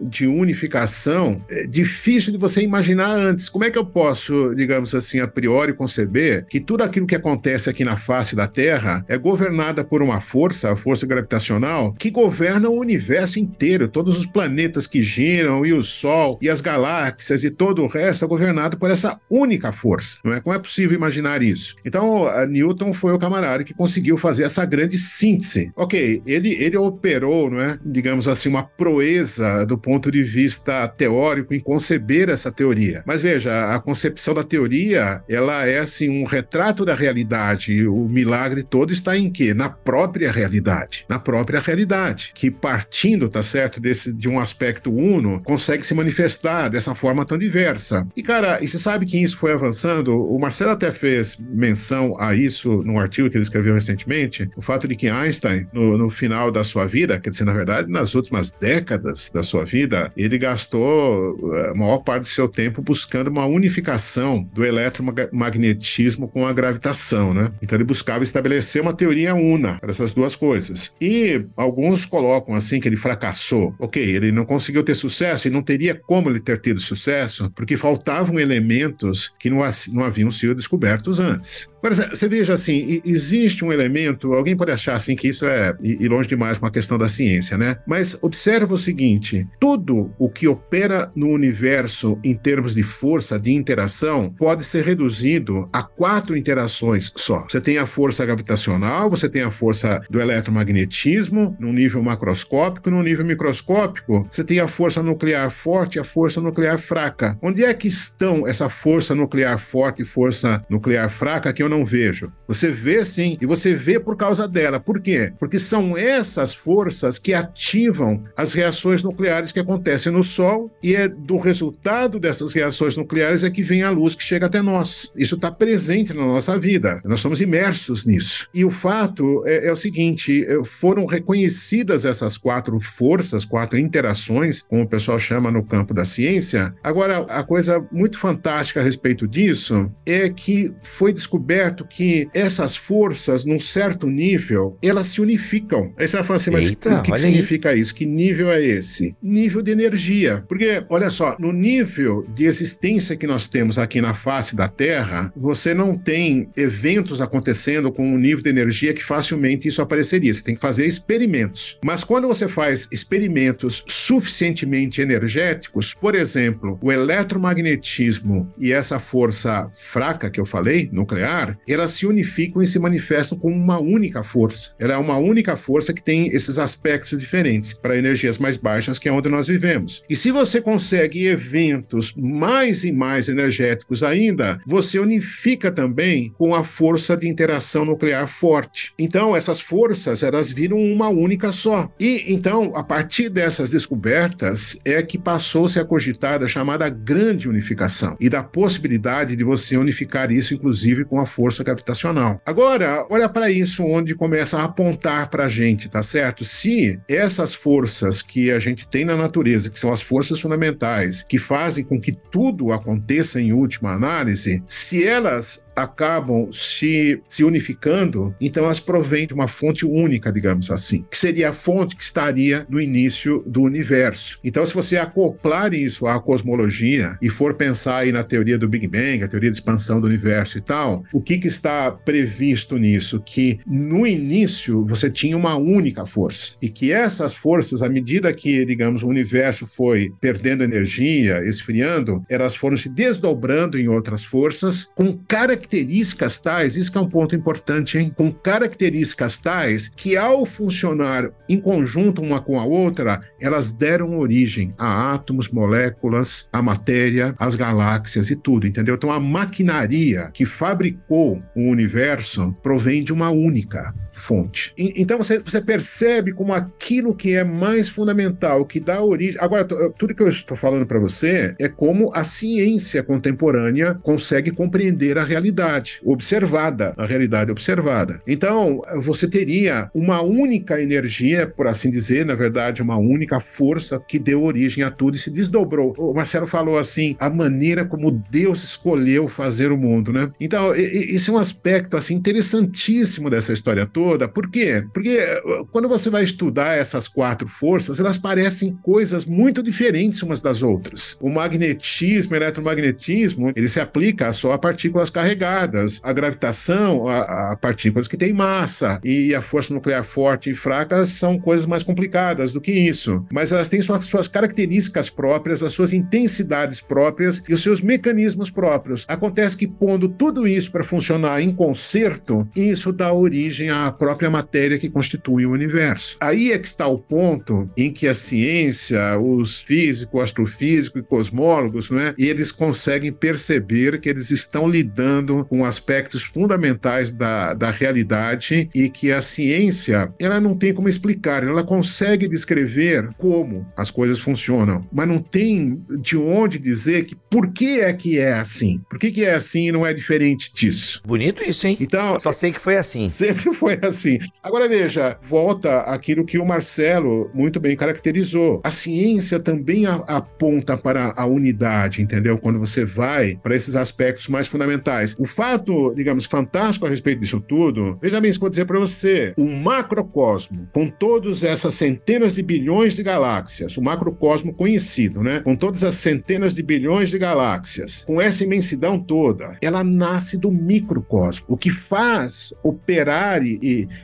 de 0.00 0.26
unificação 0.26 1.42
é, 1.48 1.66
difícil 1.66 2.32
de 2.32 2.38
você 2.38 2.62
imaginar 2.62 3.10
antes. 3.10 3.48
Como 3.48 3.64
é 3.64 3.70
que 3.70 3.78
eu 3.78 3.84
posso, 3.84 4.54
digamos 4.54 4.94
assim, 4.94 5.20
a 5.20 5.28
priori 5.28 5.72
conceber 5.72 6.46
que 6.46 6.60
tudo 6.60 6.82
aquilo 6.82 7.06
que 7.06 7.14
acontece 7.14 7.70
aqui 7.70 7.84
na 7.84 7.96
face 7.96 8.34
da 8.34 8.46
Terra 8.46 9.04
é 9.08 9.16
governada 9.16 9.84
por 9.84 10.02
uma 10.02 10.20
força, 10.20 10.72
a 10.72 10.76
força 10.76 11.06
gravitacional, 11.06 11.92
que 11.94 12.10
governa 12.10 12.68
o 12.68 12.78
universo 12.78 13.38
inteiro, 13.38 13.88
todos 13.88 14.18
os 14.18 14.26
planetas 14.26 14.86
que 14.86 15.02
giram 15.02 15.64
e 15.64 15.72
o 15.72 15.82
Sol 15.82 16.38
e 16.40 16.48
as 16.48 16.60
galáxias 16.60 17.44
e 17.44 17.50
todo 17.50 17.82
o 17.82 17.86
resto 17.86 18.24
é 18.24 18.28
governado 18.28 18.76
por 18.76 18.90
essa 18.90 19.20
única 19.30 19.72
força. 19.72 20.18
Não 20.24 20.32
é? 20.32 20.40
Como 20.40 20.54
é 20.54 20.58
possível 20.58 20.96
imaginar 20.96 21.42
isso? 21.42 21.76
Então, 21.84 22.26
Newton 22.48 22.92
foi 22.92 23.12
o 23.12 23.18
camarada 23.18 23.64
que 23.64 23.74
conseguiu 23.74 24.16
fazer 24.16 24.44
essa 24.44 24.64
grande 24.64 24.98
síntese. 24.98 25.70
Ok, 25.76 26.22
ele, 26.26 26.52
ele 26.54 26.76
operou, 26.76 27.50
não 27.50 27.60
é? 27.60 27.78
digamos 27.84 28.26
assim, 28.26 28.48
uma 28.48 28.62
proeza 28.62 29.31
do 29.66 29.78
ponto 29.78 30.10
de 30.10 30.22
vista 30.22 30.88
teórico 30.88 31.54
em 31.54 31.60
conceber 31.60 32.28
essa 32.28 32.50
teoria. 32.50 33.02
Mas 33.06 33.22
veja, 33.22 33.74
a 33.74 33.78
concepção 33.78 34.34
da 34.34 34.42
teoria, 34.42 35.22
ela 35.28 35.66
é 35.66 35.80
assim 35.80 36.08
um 36.08 36.24
retrato 36.24 36.84
da 36.84 36.94
realidade. 36.94 37.86
O 37.86 38.08
milagre 38.08 38.62
todo 38.62 38.92
está 38.92 39.16
em 39.16 39.30
quê? 39.30 39.54
Na 39.54 39.68
própria 39.68 40.30
realidade. 40.30 41.04
Na 41.08 41.18
própria 41.18 41.60
realidade, 41.60 42.32
que 42.34 42.50
partindo, 42.50 43.28
tá 43.28 43.42
certo, 43.42 43.80
desse 43.80 44.12
de 44.12 44.28
um 44.28 44.38
aspecto 44.38 44.92
uno, 44.92 45.42
consegue 45.42 45.86
se 45.86 45.94
manifestar 45.94 46.68
dessa 46.68 46.94
forma 46.94 47.24
tão 47.24 47.38
diversa. 47.38 48.06
E 48.16 48.22
cara, 48.22 48.62
e 48.62 48.68
você 48.68 48.78
sabe 48.78 49.06
que 49.06 49.18
isso 49.18 49.38
foi 49.38 49.52
avançando, 49.52 50.14
o 50.14 50.38
Marcelo 50.38 50.70
até 50.72 50.92
fez 50.92 51.36
menção 51.36 52.18
a 52.18 52.34
isso 52.34 52.82
num 52.82 52.98
artigo 52.98 53.28
que 53.28 53.36
ele 53.36 53.42
escreveu 53.42 53.74
recentemente, 53.74 54.48
o 54.56 54.62
fato 54.62 54.86
de 54.86 54.96
que 54.96 55.08
Einstein, 55.08 55.66
no, 55.72 55.96
no 55.96 56.10
final 56.10 56.50
da 56.50 56.64
sua 56.64 56.86
vida, 56.86 57.18
quer 57.18 57.30
dizer, 57.30 57.44
na 57.44 57.52
verdade, 57.52 57.90
nas 57.90 58.14
últimas 58.14 58.50
décadas 58.50 59.21
da 59.30 59.42
sua 59.42 59.64
vida, 59.64 60.12
ele 60.16 60.38
gastou 60.38 61.52
eh, 61.54 61.70
a 61.70 61.74
maior 61.74 61.98
parte 61.98 62.22
do 62.22 62.28
seu 62.28 62.48
tempo 62.48 62.80
buscando 62.80 63.28
uma 63.28 63.46
unificação 63.46 64.48
do 64.52 64.64
eletromagnetismo 64.64 66.28
com 66.28 66.46
a 66.46 66.52
gravitação, 66.52 67.34
né? 67.34 67.52
Então 67.62 67.76
ele 67.76 67.84
buscava 67.84 68.24
estabelecer 68.24 68.80
uma 68.80 68.94
teoria 68.94 69.34
una 69.34 69.78
para 69.78 69.90
essas 69.90 70.12
duas 70.12 70.34
coisas. 70.34 70.94
E 71.00 71.44
alguns 71.56 72.06
colocam 72.06 72.54
assim 72.54 72.80
que 72.80 72.88
ele 72.88 72.96
fracassou. 72.96 73.74
Ok, 73.78 74.02
ele 74.02 74.32
não 74.32 74.44
conseguiu 74.44 74.82
ter 74.82 74.94
sucesso 74.94 75.48
e 75.48 75.50
não 75.50 75.62
teria 75.62 75.94
como 75.94 76.30
ele 76.30 76.40
ter 76.40 76.58
tido 76.58 76.80
sucesso, 76.80 77.50
porque 77.54 77.76
faltavam 77.76 78.38
elementos 78.38 79.32
que 79.38 79.50
não, 79.50 79.58
não 79.92 80.04
haviam 80.04 80.30
sido 80.30 80.54
descobertos 80.54 81.20
antes. 81.20 81.71
Agora, 81.82 82.14
você 82.14 82.28
veja 82.28 82.54
assim, 82.54 83.02
existe 83.04 83.64
um 83.64 83.72
elemento, 83.72 84.34
alguém 84.34 84.56
pode 84.56 84.70
achar 84.70 84.94
assim 84.94 85.16
que 85.16 85.26
isso 85.26 85.44
é 85.46 85.74
ir 85.82 86.08
longe 86.08 86.28
demais 86.28 86.56
com 86.56 86.64
a 86.64 86.70
questão 86.70 86.96
da 86.96 87.08
ciência, 87.08 87.58
né? 87.58 87.78
Mas 87.84 88.16
observa 88.22 88.72
o 88.72 88.78
seguinte, 88.78 89.48
tudo 89.58 90.14
o 90.16 90.30
que 90.30 90.46
opera 90.46 91.10
no 91.16 91.28
universo 91.28 92.16
em 92.22 92.34
termos 92.34 92.72
de 92.74 92.84
força, 92.84 93.36
de 93.36 93.52
interação, 93.52 94.32
pode 94.38 94.64
ser 94.64 94.84
reduzido 94.84 95.68
a 95.72 95.82
quatro 95.82 96.36
interações 96.36 97.12
só. 97.16 97.44
Você 97.48 97.60
tem 97.60 97.78
a 97.78 97.86
força 97.86 98.24
gravitacional, 98.24 99.10
você 99.10 99.28
tem 99.28 99.42
a 99.42 99.50
força 99.50 100.00
do 100.08 100.20
eletromagnetismo, 100.20 101.56
no 101.58 101.72
nível 101.72 102.00
macroscópico, 102.00 102.90
no 102.90 103.02
nível 103.02 103.24
microscópico, 103.24 104.24
você 104.30 104.44
tem 104.44 104.60
a 104.60 104.68
força 104.68 105.02
nuclear 105.02 105.50
forte 105.50 105.96
e 105.96 106.00
a 106.00 106.04
força 106.04 106.40
nuclear 106.40 106.78
fraca. 106.78 107.36
Onde 107.42 107.64
é 107.64 107.74
que 107.74 107.88
estão 107.88 108.46
essa 108.46 108.68
força 108.68 109.16
nuclear 109.16 109.58
forte 109.58 110.02
e 110.02 110.04
força 110.04 110.64
nuclear 110.70 111.10
fraca 111.10 111.52
que 111.52 111.60
eu 111.62 111.71
não 111.72 111.84
vejo. 111.84 112.32
Você 112.46 112.70
vê 112.70 113.04
sim, 113.04 113.38
e 113.40 113.46
você 113.46 113.74
vê 113.74 113.98
por 113.98 114.16
causa 114.16 114.46
dela. 114.46 114.78
Por 114.78 115.00
quê? 115.00 115.32
Porque 115.38 115.58
são 115.58 115.96
essas 115.96 116.52
forças 116.54 117.18
que 117.18 117.34
ativam 117.34 118.24
as 118.36 118.52
reações 118.52 119.02
nucleares 119.02 119.52
que 119.52 119.60
acontecem 119.60 120.12
no 120.12 120.22
Sol, 120.22 120.70
e 120.82 120.94
é 120.94 121.08
do 121.08 121.36
resultado 121.38 122.20
dessas 122.20 122.52
reações 122.52 122.96
nucleares 122.96 123.42
é 123.42 123.50
que 123.50 123.62
vem 123.62 123.82
a 123.82 123.90
luz 123.90 124.14
que 124.14 124.22
chega 124.22 124.46
até 124.46 124.60
nós. 124.60 125.12
Isso 125.16 125.34
está 125.34 125.50
presente 125.50 126.12
na 126.12 126.26
nossa 126.26 126.58
vida. 126.58 127.00
Nós 127.04 127.20
estamos 127.20 127.40
imersos 127.40 128.04
nisso. 128.04 128.48
E 128.54 128.64
o 128.64 128.70
fato 128.70 129.42
é, 129.46 129.68
é 129.68 129.72
o 129.72 129.76
seguinte: 129.76 130.44
é, 130.44 130.64
foram 130.64 131.06
reconhecidas 131.06 132.04
essas 132.04 132.36
quatro 132.36 132.78
forças, 132.80 133.44
quatro 133.44 133.78
interações, 133.78 134.60
como 134.62 134.82
o 134.82 134.88
pessoal 134.88 135.18
chama 135.18 135.50
no 135.50 135.64
campo 135.64 135.94
da 135.94 136.04
ciência. 136.04 136.74
Agora, 136.82 137.18
a 137.28 137.42
coisa 137.42 137.84
muito 137.90 138.18
fantástica 138.18 138.80
a 138.80 138.84
respeito 138.84 139.26
disso 139.26 139.90
é 140.04 140.28
que 140.28 140.72
foi 140.82 141.12
descoberto 141.12 141.61
certo 141.62 141.84
que 141.84 142.28
essas 142.34 142.74
forças, 142.74 143.44
num 143.44 143.60
certo 143.60 144.08
nível, 144.08 144.76
elas 144.82 145.08
se 145.08 145.20
unificam. 145.20 145.92
Aí 145.96 146.08
você 146.08 146.16
vai 146.16 146.26
falar 146.26 146.36
assim, 146.36 146.50
mas 146.50 146.66
Eita, 146.66 146.98
o 146.98 147.02
que, 147.02 147.12
que 147.12 147.18
significa 147.20 147.68
aí. 147.70 147.80
isso? 147.80 147.94
Que 147.94 148.04
nível 148.04 148.50
é 148.50 148.60
esse? 148.60 149.14
Nível 149.22 149.62
de 149.62 149.70
energia. 149.70 150.44
Porque, 150.48 150.84
olha 150.88 151.08
só, 151.08 151.36
no 151.38 151.52
nível 151.52 152.26
de 152.34 152.46
existência 152.46 153.16
que 153.16 153.26
nós 153.26 153.46
temos 153.46 153.78
aqui 153.78 154.00
na 154.00 154.12
face 154.12 154.56
da 154.56 154.66
Terra, 154.66 155.32
você 155.36 155.72
não 155.72 155.96
tem 155.96 156.48
eventos 156.56 157.20
acontecendo 157.20 157.92
com 157.92 158.06
um 158.06 158.18
nível 158.18 158.42
de 158.42 158.50
energia 158.50 158.92
que 158.92 159.04
facilmente 159.04 159.68
isso 159.68 159.80
apareceria. 159.80 160.34
Você 160.34 160.42
tem 160.42 160.56
que 160.56 160.60
fazer 160.60 160.84
experimentos. 160.86 161.78
Mas 161.84 162.02
quando 162.02 162.26
você 162.26 162.48
faz 162.48 162.88
experimentos 162.90 163.84
suficientemente 163.86 165.00
energéticos, 165.00 165.94
por 165.94 166.16
exemplo, 166.16 166.76
o 166.82 166.90
eletromagnetismo 166.90 168.52
e 168.58 168.72
essa 168.72 168.98
força 168.98 169.70
fraca 169.72 170.28
que 170.28 170.40
eu 170.40 170.44
falei, 170.44 170.88
nuclear, 170.92 171.51
elas 171.68 171.92
se 171.92 172.06
unificam 172.06 172.62
e 172.62 172.66
se 172.66 172.78
manifestam 172.78 173.38
como 173.38 173.54
uma 173.54 173.78
única 173.78 174.22
força. 174.22 174.74
Ela 174.78 174.94
é 174.94 174.96
uma 174.96 175.16
única 175.16 175.56
força 175.56 175.92
que 175.92 176.02
tem 176.02 176.28
esses 176.28 176.58
aspectos 176.58 177.20
diferentes 177.20 177.72
para 177.72 177.96
energias 177.96 178.38
mais 178.38 178.56
baixas, 178.56 178.98
que 178.98 179.08
é 179.08 179.12
onde 179.12 179.28
nós 179.28 179.46
vivemos. 179.46 180.02
E 180.08 180.16
se 180.16 180.30
você 180.30 180.60
consegue 180.60 181.26
eventos 181.26 182.14
mais 182.16 182.84
e 182.84 182.92
mais 182.92 183.28
energéticos 183.28 184.02
ainda, 184.02 184.60
você 184.66 184.98
unifica 184.98 185.70
também 185.70 186.32
com 186.38 186.54
a 186.54 186.64
força 186.64 187.16
de 187.16 187.28
interação 187.28 187.84
nuclear 187.84 188.26
forte. 188.26 188.92
Então, 188.98 189.36
essas 189.36 189.60
forças, 189.60 190.22
elas 190.22 190.50
viram 190.50 190.78
uma 190.78 191.08
única 191.08 191.52
só. 191.52 191.92
E 191.98 192.32
então, 192.32 192.74
a 192.76 192.82
partir 192.82 193.28
dessas 193.28 193.70
descobertas, 193.70 194.80
é 194.84 195.02
que 195.02 195.18
passou-se 195.18 195.78
a 195.78 195.84
cogitar 195.84 196.38
da 196.38 196.48
chamada 196.48 196.88
grande 196.88 197.48
unificação 197.48 198.16
e 198.20 198.28
da 198.28 198.42
possibilidade 198.42 199.36
de 199.36 199.44
você 199.44 199.76
unificar 199.76 200.30
isso, 200.30 200.54
inclusive, 200.54 201.04
com 201.04 201.20
a 201.20 201.26
força 201.26 201.41
gravitacional. 201.64 202.40
Agora, 202.44 203.06
olha 203.10 203.28
para 203.28 203.50
isso 203.50 203.84
onde 203.84 204.14
começa 204.14 204.58
a 204.58 204.64
apontar 204.64 205.30
para 205.30 205.46
a 205.46 205.48
gente, 205.48 205.88
tá 205.88 206.02
certo? 206.02 206.44
Se 206.44 207.00
essas 207.08 207.54
forças 207.54 208.22
que 208.22 208.50
a 208.50 208.58
gente 208.58 208.86
tem 208.86 209.04
na 209.04 209.16
natureza, 209.16 209.70
que 209.70 209.78
são 209.78 209.92
as 209.92 210.02
forças 210.02 210.40
fundamentais, 210.40 211.22
que 211.22 211.38
fazem 211.38 211.84
com 211.84 212.00
que 212.00 212.12
tudo 212.12 212.72
aconteça 212.72 213.40
em 213.40 213.52
última 213.52 213.92
análise, 213.92 214.62
se 214.66 215.06
elas 215.06 215.66
acabam 215.74 216.50
se, 216.52 217.20
se 217.26 217.42
unificando, 217.42 218.34
então 218.40 218.64
elas 218.64 218.80
provêm 218.80 219.26
de 219.26 219.34
uma 219.34 219.48
fonte 219.48 219.86
única, 219.86 220.30
digamos 220.30 220.70
assim, 220.70 221.04
que 221.10 221.18
seria 221.18 221.50
a 221.50 221.52
fonte 221.52 221.96
que 221.96 222.04
estaria 222.04 222.66
no 222.68 222.80
início 222.80 223.42
do 223.46 223.62
universo. 223.62 224.38
Então, 224.44 224.64
se 224.66 224.74
você 224.74 224.96
acoplar 224.96 225.72
isso 225.74 226.06
à 226.06 226.20
cosmologia 226.20 227.16
e 227.20 227.28
for 227.28 227.54
pensar 227.54 227.98
aí 227.98 228.12
na 228.12 228.22
teoria 228.22 228.58
do 228.58 228.68
Big 228.68 228.86
Bang, 228.86 229.22
a 229.22 229.28
teoria 229.28 229.50
de 229.50 229.56
expansão 229.56 230.00
do 230.00 230.06
universo 230.06 230.58
e 230.58 230.60
tal, 230.60 231.04
o 231.12 231.20
que, 231.20 231.31
que 231.38 231.48
está 231.48 231.90
previsto 231.90 232.76
nisso? 232.76 233.20
Que 233.20 233.60
no 233.66 234.06
início 234.06 234.84
você 234.84 235.10
tinha 235.10 235.36
uma 235.36 235.56
única 235.56 236.04
força 236.06 236.52
e 236.60 236.68
que 236.68 236.92
essas 236.92 237.34
forças, 237.34 237.82
à 237.82 237.88
medida 237.88 238.32
que, 238.32 238.64
digamos, 238.64 239.02
o 239.02 239.08
universo 239.08 239.66
foi 239.66 240.12
perdendo 240.20 240.64
energia, 240.64 241.44
esfriando, 241.44 242.22
elas 242.28 242.54
foram 242.54 242.76
se 242.76 242.88
desdobrando 242.88 243.78
em 243.78 243.88
outras 243.88 244.24
forças 244.24 244.84
com 244.94 245.16
características 245.26 246.38
tais, 246.38 246.76
isso 246.76 246.90
que 246.90 246.98
é 246.98 247.00
um 247.00 247.08
ponto 247.08 247.34
importante, 247.34 247.98
hein? 247.98 248.12
Com 248.14 248.32
características 248.32 249.38
tais 249.38 249.88
que, 249.88 250.16
ao 250.16 250.44
funcionar 250.44 251.30
em 251.48 251.60
conjunto 251.60 252.22
uma 252.22 252.40
com 252.40 252.58
a 252.58 252.64
outra, 252.64 253.20
elas 253.40 253.70
deram 253.70 254.18
origem 254.18 254.72
a 254.78 255.14
átomos, 255.14 255.48
moléculas, 255.48 256.48
a 256.52 256.62
matéria, 256.62 257.34
as 257.38 257.54
galáxias 257.54 258.30
e 258.30 258.36
tudo, 258.36 258.66
entendeu? 258.66 258.94
Então 258.94 259.10
a 259.10 259.20
maquinaria 259.20 260.30
que 260.32 260.44
fabricou 260.44 261.11
o 261.14 261.60
universo 261.60 262.52
provém 262.62 263.04
de 263.04 263.12
uma 263.12 263.30
única 263.30 263.94
fonte. 264.12 264.72
E, 264.76 264.92
então 264.96 265.18
você, 265.18 265.38
você 265.38 265.60
percebe 265.60 266.32
como 266.32 266.52
aquilo 266.52 267.14
que 267.14 267.34
é 267.34 267.42
mais 267.42 267.88
fundamental, 267.88 268.64
que 268.64 268.78
dá 268.78 269.02
origem. 269.02 269.40
Agora, 269.40 269.64
tudo 269.64 270.14
que 270.14 270.22
eu 270.22 270.28
estou 270.28 270.56
falando 270.56 270.86
para 270.86 270.98
você 270.98 271.54
é 271.58 271.68
como 271.68 272.12
a 272.14 272.22
ciência 272.22 273.02
contemporânea 273.02 273.98
consegue 274.02 274.50
compreender 274.50 275.18
a 275.18 275.24
realidade 275.24 276.00
observada, 276.04 276.94
a 276.96 277.06
realidade 277.06 277.50
observada. 277.50 278.20
Então, 278.26 278.82
você 278.96 279.28
teria 279.28 279.90
uma 279.94 280.20
única 280.22 280.80
energia, 280.80 281.46
por 281.46 281.66
assim 281.66 281.90
dizer, 281.90 282.26
na 282.26 282.34
verdade, 282.34 282.82
uma 282.82 282.96
única 282.96 283.40
força 283.40 283.98
que 283.98 284.18
deu 284.18 284.42
origem 284.42 284.84
a 284.84 284.90
tudo 284.90 285.16
e 285.16 285.18
se 285.18 285.30
desdobrou. 285.30 285.94
O 285.96 286.12
Marcelo 286.12 286.46
falou 286.46 286.78
assim, 286.78 287.16
a 287.18 287.30
maneira 287.30 287.84
como 287.84 288.10
Deus 288.10 288.62
escolheu 288.62 289.26
fazer 289.26 289.72
o 289.72 289.76
mundo, 289.76 290.12
né? 290.12 290.30
Então, 290.40 290.74
esse 290.74 291.30
é 291.30 291.32
um 291.32 291.38
aspecto 291.38 291.96
assim 291.96 292.14
interessantíssimo 292.14 293.30
dessa 293.30 293.52
história 293.52 293.86
toda 293.86 294.01
toda. 294.02 294.26
Por 294.26 294.50
quê? 294.50 294.84
Porque 294.92 295.18
uh, 295.44 295.64
quando 295.66 295.88
você 295.88 296.10
vai 296.10 296.24
estudar 296.24 296.76
essas 296.76 297.06
quatro 297.06 297.46
forças, 297.46 298.00
elas 298.00 298.18
parecem 298.18 298.76
coisas 298.82 299.24
muito 299.24 299.62
diferentes 299.62 300.22
umas 300.22 300.42
das 300.42 300.60
outras. 300.60 301.16
O 301.20 301.30
magnetismo, 301.30 302.32
o 302.32 302.36
eletromagnetismo, 302.36 303.52
ele 303.54 303.68
se 303.68 303.78
aplica 303.78 304.32
só 304.32 304.52
a 304.52 304.58
partículas 304.58 305.08
carregadas. 305.08 306.00
A 306.02 306.12
gravitação, 306.12 307.06
a, 307.06 307.52
a 307.52 307.56
partículas 307.56 308.08
que 308.08 308.16
têm 308.16 308.32
massa. 308.32 309.00
E 309.04 309.34
a 309.36 309.40
força 309.40 309.72
nuclear 309.72 310.04
forte 310.04 310.50
e 310.50 310.54
fraca 310.54 311.06
são 311.06 311.38
coisas 311.38 311.64
mais 311.64 311.84
complicadas 311.84 312.52
do 312.52 312.60
que 312.60 312.72
isso. 312.72 313.24
Mas 313.32 313.52
elas 313.52 313.68
têm 313.68 313.82
suas, 313.82 314.04
suas 314.06 314.26
características 314.26 315.10
próprias, 315.10 315.62
as 315.62 315.72
suas 315.72 315.92
intensidades 315.92 316.80
próprias 316.80 317.40
e 317.48 317.54
os 317.54 317.62
seus 317.62 317.80
mecanismos 317.80 318.50
próprios. 318.50 319.04
Acontece 319.06 319.56
que 319.56 319.68
pondo 319.68 320.08
tudo 320.08 320.48
isso 320.48 320.72
para 320.72 320.82
funcionar 320.82 321.40
em 321.40 321.54
concerto, 321.54 322.48
isso 322.56 322.92
dá 322.92 323.12
origem 323.12 323.70
a 323.70 323.91
a 323.92 323.94
própria 323.94 324.30
matéria 324.30 324.78
que 324.78 324.88
constitui 324.88 325.44
o 325.44 325.52
universo. 325.52 326.16
Aí 326.20 326.50
é 326.50 326.58
que 326.58 326.66
está 326.66 326.86
o 326.86 326.98
ponto 326.98 327.70
em 327.76 327.92
que 327.92 328.08
a 328.08 328.14
ciência, 328.14 329.18
os 329.18 329.60
físicos, 329.60 330.22
astrofísicos 330.22 331.02
e 331.02 331.04
cosmólogos, 331.04 331.90
né, 331.90 332.14
eles 332.16 332.50
conseguem 332.50 333.12
perceber 333.12 334.00
que 334.00 334.08
eles 334.08 334.30
estão 334.30 334.68
lidando 334.68 335.44
com 335.44 335.64
aspectos 335.64 336.22
fundamentais 336.22 337.10
da, 337.10 337.52
da 337.52 337.70
realidade 337.70 338.70
e 338.74 338.88
que 338.88 339.12
a 339.12 339.20
ciência 339.20 340.12
ela 340.18 340.40
não 340.40 340.56
tem 340.56 340.72
como 340.72 340.88
explicar, 340.88 341.44
ela 341.44 341.62
consegue 341.62 342.26
descrever 342.26 343.10
como 343.18 343.66
as 343.76 343.90
coisas 343.90 344.18
funcionam, 344.18 344.86
mas 344.90 345.06
não 345.06 345.18
tem 345.18 345.84
de 346.00 346.16
onde 346.16 346.58
dizer 346.58 347.04
que 347.04 347.14
por 347.14 347.52
que 347.52 347.80
é 347.80 347.92
que 347.92 348.18
é 348.18 348.32
assim, 348.32 348.80
por 348.88 348.98
que, 348.98 349.10
que 349.10 349.24
é 349.24 349.34
assim 349.34 349.68
e 349.68 349.72
não 349.72 349.86
é 349.86 349.92
diferente 349.92 350.52
disso. 350.54 351.02
Bonito 351.04 351.42
isso, 351.42 351.66
hein? 351.66 351.76
Então, 351.80 352.18
só 352.18 352.32
sei 352.32 352.52
que 352.52 352.60
foi 352.60 352.76
assim. 352.76 353.08
Sempre 353.10 353.52
foi 353.52 353.78
assim. 353.88 354.18
Agora 354.42 354.68
veja, 354.68 355.16
volta 355.22 355.80
aquilo 355.80 356.24
que 356.24 356.38
o 356.38 356.46
Marcelo 356.46 357.30
muito 357.34 357.58
bem 357.60 357.76
caracterizou. 357.76 358.60
A 358.62 358.70
ciência 358.70 359.40
também 359.40 359.86
aponta 359.86 360.76
para 360.76 361.12
a 361.16 361.26
unidade, 361.26 362.02
entendeu? 362.02 362.38
Quando 362.38 362.58
você 362.58 362.84
vai 362.84 363.38
para 363.42 363.56
esses 363.56 363.74
aspectos 363.74 364.28
mais 364.28 364.46
fundamentais. 364.46 365.16
O 365.18 365.26
fato, 365.26 365.92
digamos, 365.94 366.24
fantástico 366.26 366.86
a 366.86 366.88
respeito 366.88 367.20
disso 367.20 367.40
tudo, 367.40 367.98
veja 368.00 368.20
bem, 368.20 368.30
isso 368.30 368.38
que 368.38 368.44
eu 368.44 368.48
vou 368.48 368.50
dizer 368.50 368.64
para 368.64 368.78
você. 368.78 369.34
O 369.36 369.46
macrocosmo, 369.46 370.68
com 370.72 370.88
todas 370.88 371.42
essas 371.42 371.74
centenas 371.74 372.34
de 372.34 372.42
bilhões 372.42 372.94
de 372.94 373.02
galáxias, 373.02 373.76
o 373.76 373.82
macrocosmo 373.82 374.52
conhecido, 374.52 375.22
né? 375.22 375.40
Com 375.40 375.56
todas 375.56 375.82
as 375.82 375.96
centenas 375.96 376.54
de 376.54 376.62
bilhões 376.62 377.10
de 377.10 377.18
galáxias, 377.18 378.04
com 378.04 378.20
essa 378.20 378.44
imensidão 378.44 378.98
toda, 378.98 379.56
ela 379.60 379.82
nasce 379.82 380.38
do 380.38 380.50
microcosmo. 380.50 381.46
O 381.48 381.56
que 381.56 381.70
faz 381.70 382.54
operar 382.62 383.42
e, 383.42 383.58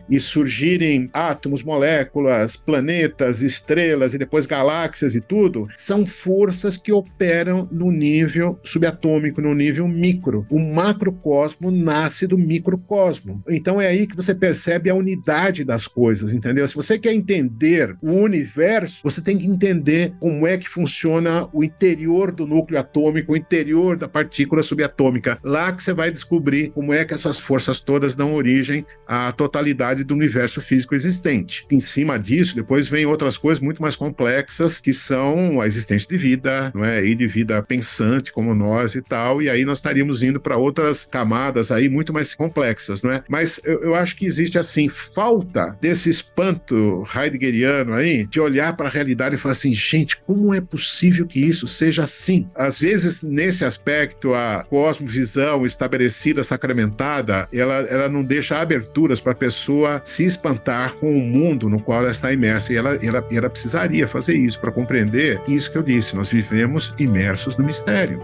e, 0.09 0.21
surgirem 0.21 1.09
átomos, 1.13 1.63
moléculas, 1.63 2.57
planetas, 2.57 3.43
estrelas 3.43 4.15
e 4.15 4.19
depois 4.19 4.47
galáxias 4.47 5.15
e 5.15 5.21
tudo, 5.21 5.69
são 5.77 6.05
forças 6.05 6.77
que 6.77 6.93
operam 6.93 7.69
no 7.71 7.91
nível 7.91 8.59
subatômico, 8.65 9.41
no 9.41 9.55
nível 9.55 9.87
micro. 9.87 10.47
O 10.51 10.59
macrocosmo 10.59 11.71
nasce 11.71 12.27
do 12.27 12.39
microcosmo. 12.39 13.43
Então 13.49 13.81
é 13.81 13.87
aí 13.87 14.07
que 14.07 14.17
você 14.17 14.35
percebe 14.35 14.91
a 14.91 14.95
unidade 14.95 15.65
das 15.65 15.87
coisas, 15.87 16.33
entendeu? 16.33 16.67
Se 16.67 16.75
você 16.75 16.99
quer 16.99 17.13
entender 17.13 17.97
o 18.03 18.13
universo, 18.13 19.01
você 19.03 19.21
tem 19.21 19.39
que 19.39 19.47
entender 19.47 20.13
como 20.19 20.47
é 20.47 20.57
que 20.57 20.69
funciona 20.69 21.49
o 21.53 21.63
interior 21.63 22.33
do 22.33 22.47
núcleo 22.47 22.81
atômico, 22.81 23.33
o 23.33 23.37
interior 23.37 23.97
da 23.97 24.09
partícula 24.09 24.63
subatômica. 24.63 25.39
Lá 25.43 25.73
que 25.73 25.83
você 25.83 25.93
vai 25.93 26.11
descobrir 26.11 26.71
como 26.71 26.93
é 26.93 27.05
que 27.05 27.15
essas 27.15 27.39
forças 27.39 27.81
todas 27.81 28.15
dão 28.15 28.35
origem 28.35 28.85
à 29.07 29.33
totalidade 29.33 29.58
totalidade 29.59 30.05
do 30.05 30.15
universo 30.15 30.63
físico 30.63 30.95
existente. 30.95 31.67
Em 31.71 31.81
cima 31.81 32.19
disso, 32.19 32.55
depois 32.55 32.89
vem 32.89 33.07
outras 33.07 33.37
coisas 33.37 33.63
muito 33.63 33.83
mais 33.83 33.97
complexas, 33.97 34.79
que 34.79 34.93
são 34.93 35.61
a 35.61 35.67
existência 35.67 36.09
de 36.09 36.17
vida, 36.17 36.71
não 36.75 36.85
é? 36.85 37.05
E 37.05 37.15
de 37.15 37.27
vida 37.27 37.63
pensante 37.63 38.33
como 38.33 38.55
nós 38.55 38.95
e 38.95 39.03
tal, 39.03 39.43
e 39.43 39.51
aí 39.51 39.65
nós 39.65 39.79
estaríamos 39.79 40.23
indo 40.23 40.41
para 40.41 40.57
outras 40.57 41.05
camadas 41.05 41.71
aí 41.71 41.89
muito 41.89 42.13
mais 42.13 42.35
complexas, 42.35 43.03
não 43.03 43.11
é? 43.11 43.23
Mas 43.29 43.61
eu, 43.65 43.83
eu 43.83 43.95
acho 43.95 44.17
que 44.17 44.27
existe, 44.27 44.59
assim, 44.59 44.89
falta 44.89 45.77
desse 45.81 46.09
espanto 46.09 47.05
heideggeriano 47.15 47.95
aí, 47.95 48.27
de 48.27 48.41
olhar 48.41 48.77
para 48.77 48.89
a 48.89 48.93
realidade 48.93 49.35
e 49.35 49.39
falar 49.39 49.53
assim, 49.53 49.75
gente, 49.75 50.17
como 50.19 50.55
é 50.55 50.61
possível 50.61 51.27
que 51.27 51.41
isso 51.41 51.67
seja 51.67 52.05
assim? 52.05 52.49
Às 52.55 52.79
vezes, 52.79 53.23
nesse 53.23 53.65
aspecto, 53.65 54.35
a 54.35 54.65
cosmovisão 54.69 55.67
estabelecida, 55.67 56.45
sacramentada, 56.45 57.49
ela, 57.53 57.75
ela 57.75 58.09
não 58.09 58.23
deixa 58.23 58.59
aberturas 58.59 59.21
para 59.21 59.35
pessoa 59.49 60.01
se 60.05 60.25
espantar 60.25 60.95
com 60.97 61.11
o 61.11 61.21
mundo 61.21 61.71
no 61.71 61.81
qual 61.81 62.03
ela 62.03 62.11
está 62.11 62.33
imersa. 62.33 62.73
E 62.73 62.77
ela, 62.77 62.99
ela, 63.03 63.27
ela 63.31 63.51
precisaria 63.51 64.07
fazer 64.07 64.35
isso 64.35 64.61
para 64.61 64.71
compreender 64.71 65.41
isso 65.49 65.73
que 65.73 65.79
eu 65.79 65.83
disse. 65.83 66.15
Nós 66.15 66.29
vivemos 66.29 66.95
imersos 66.99 67.57
no 67.57 67.65
mistério. 67.65 68.21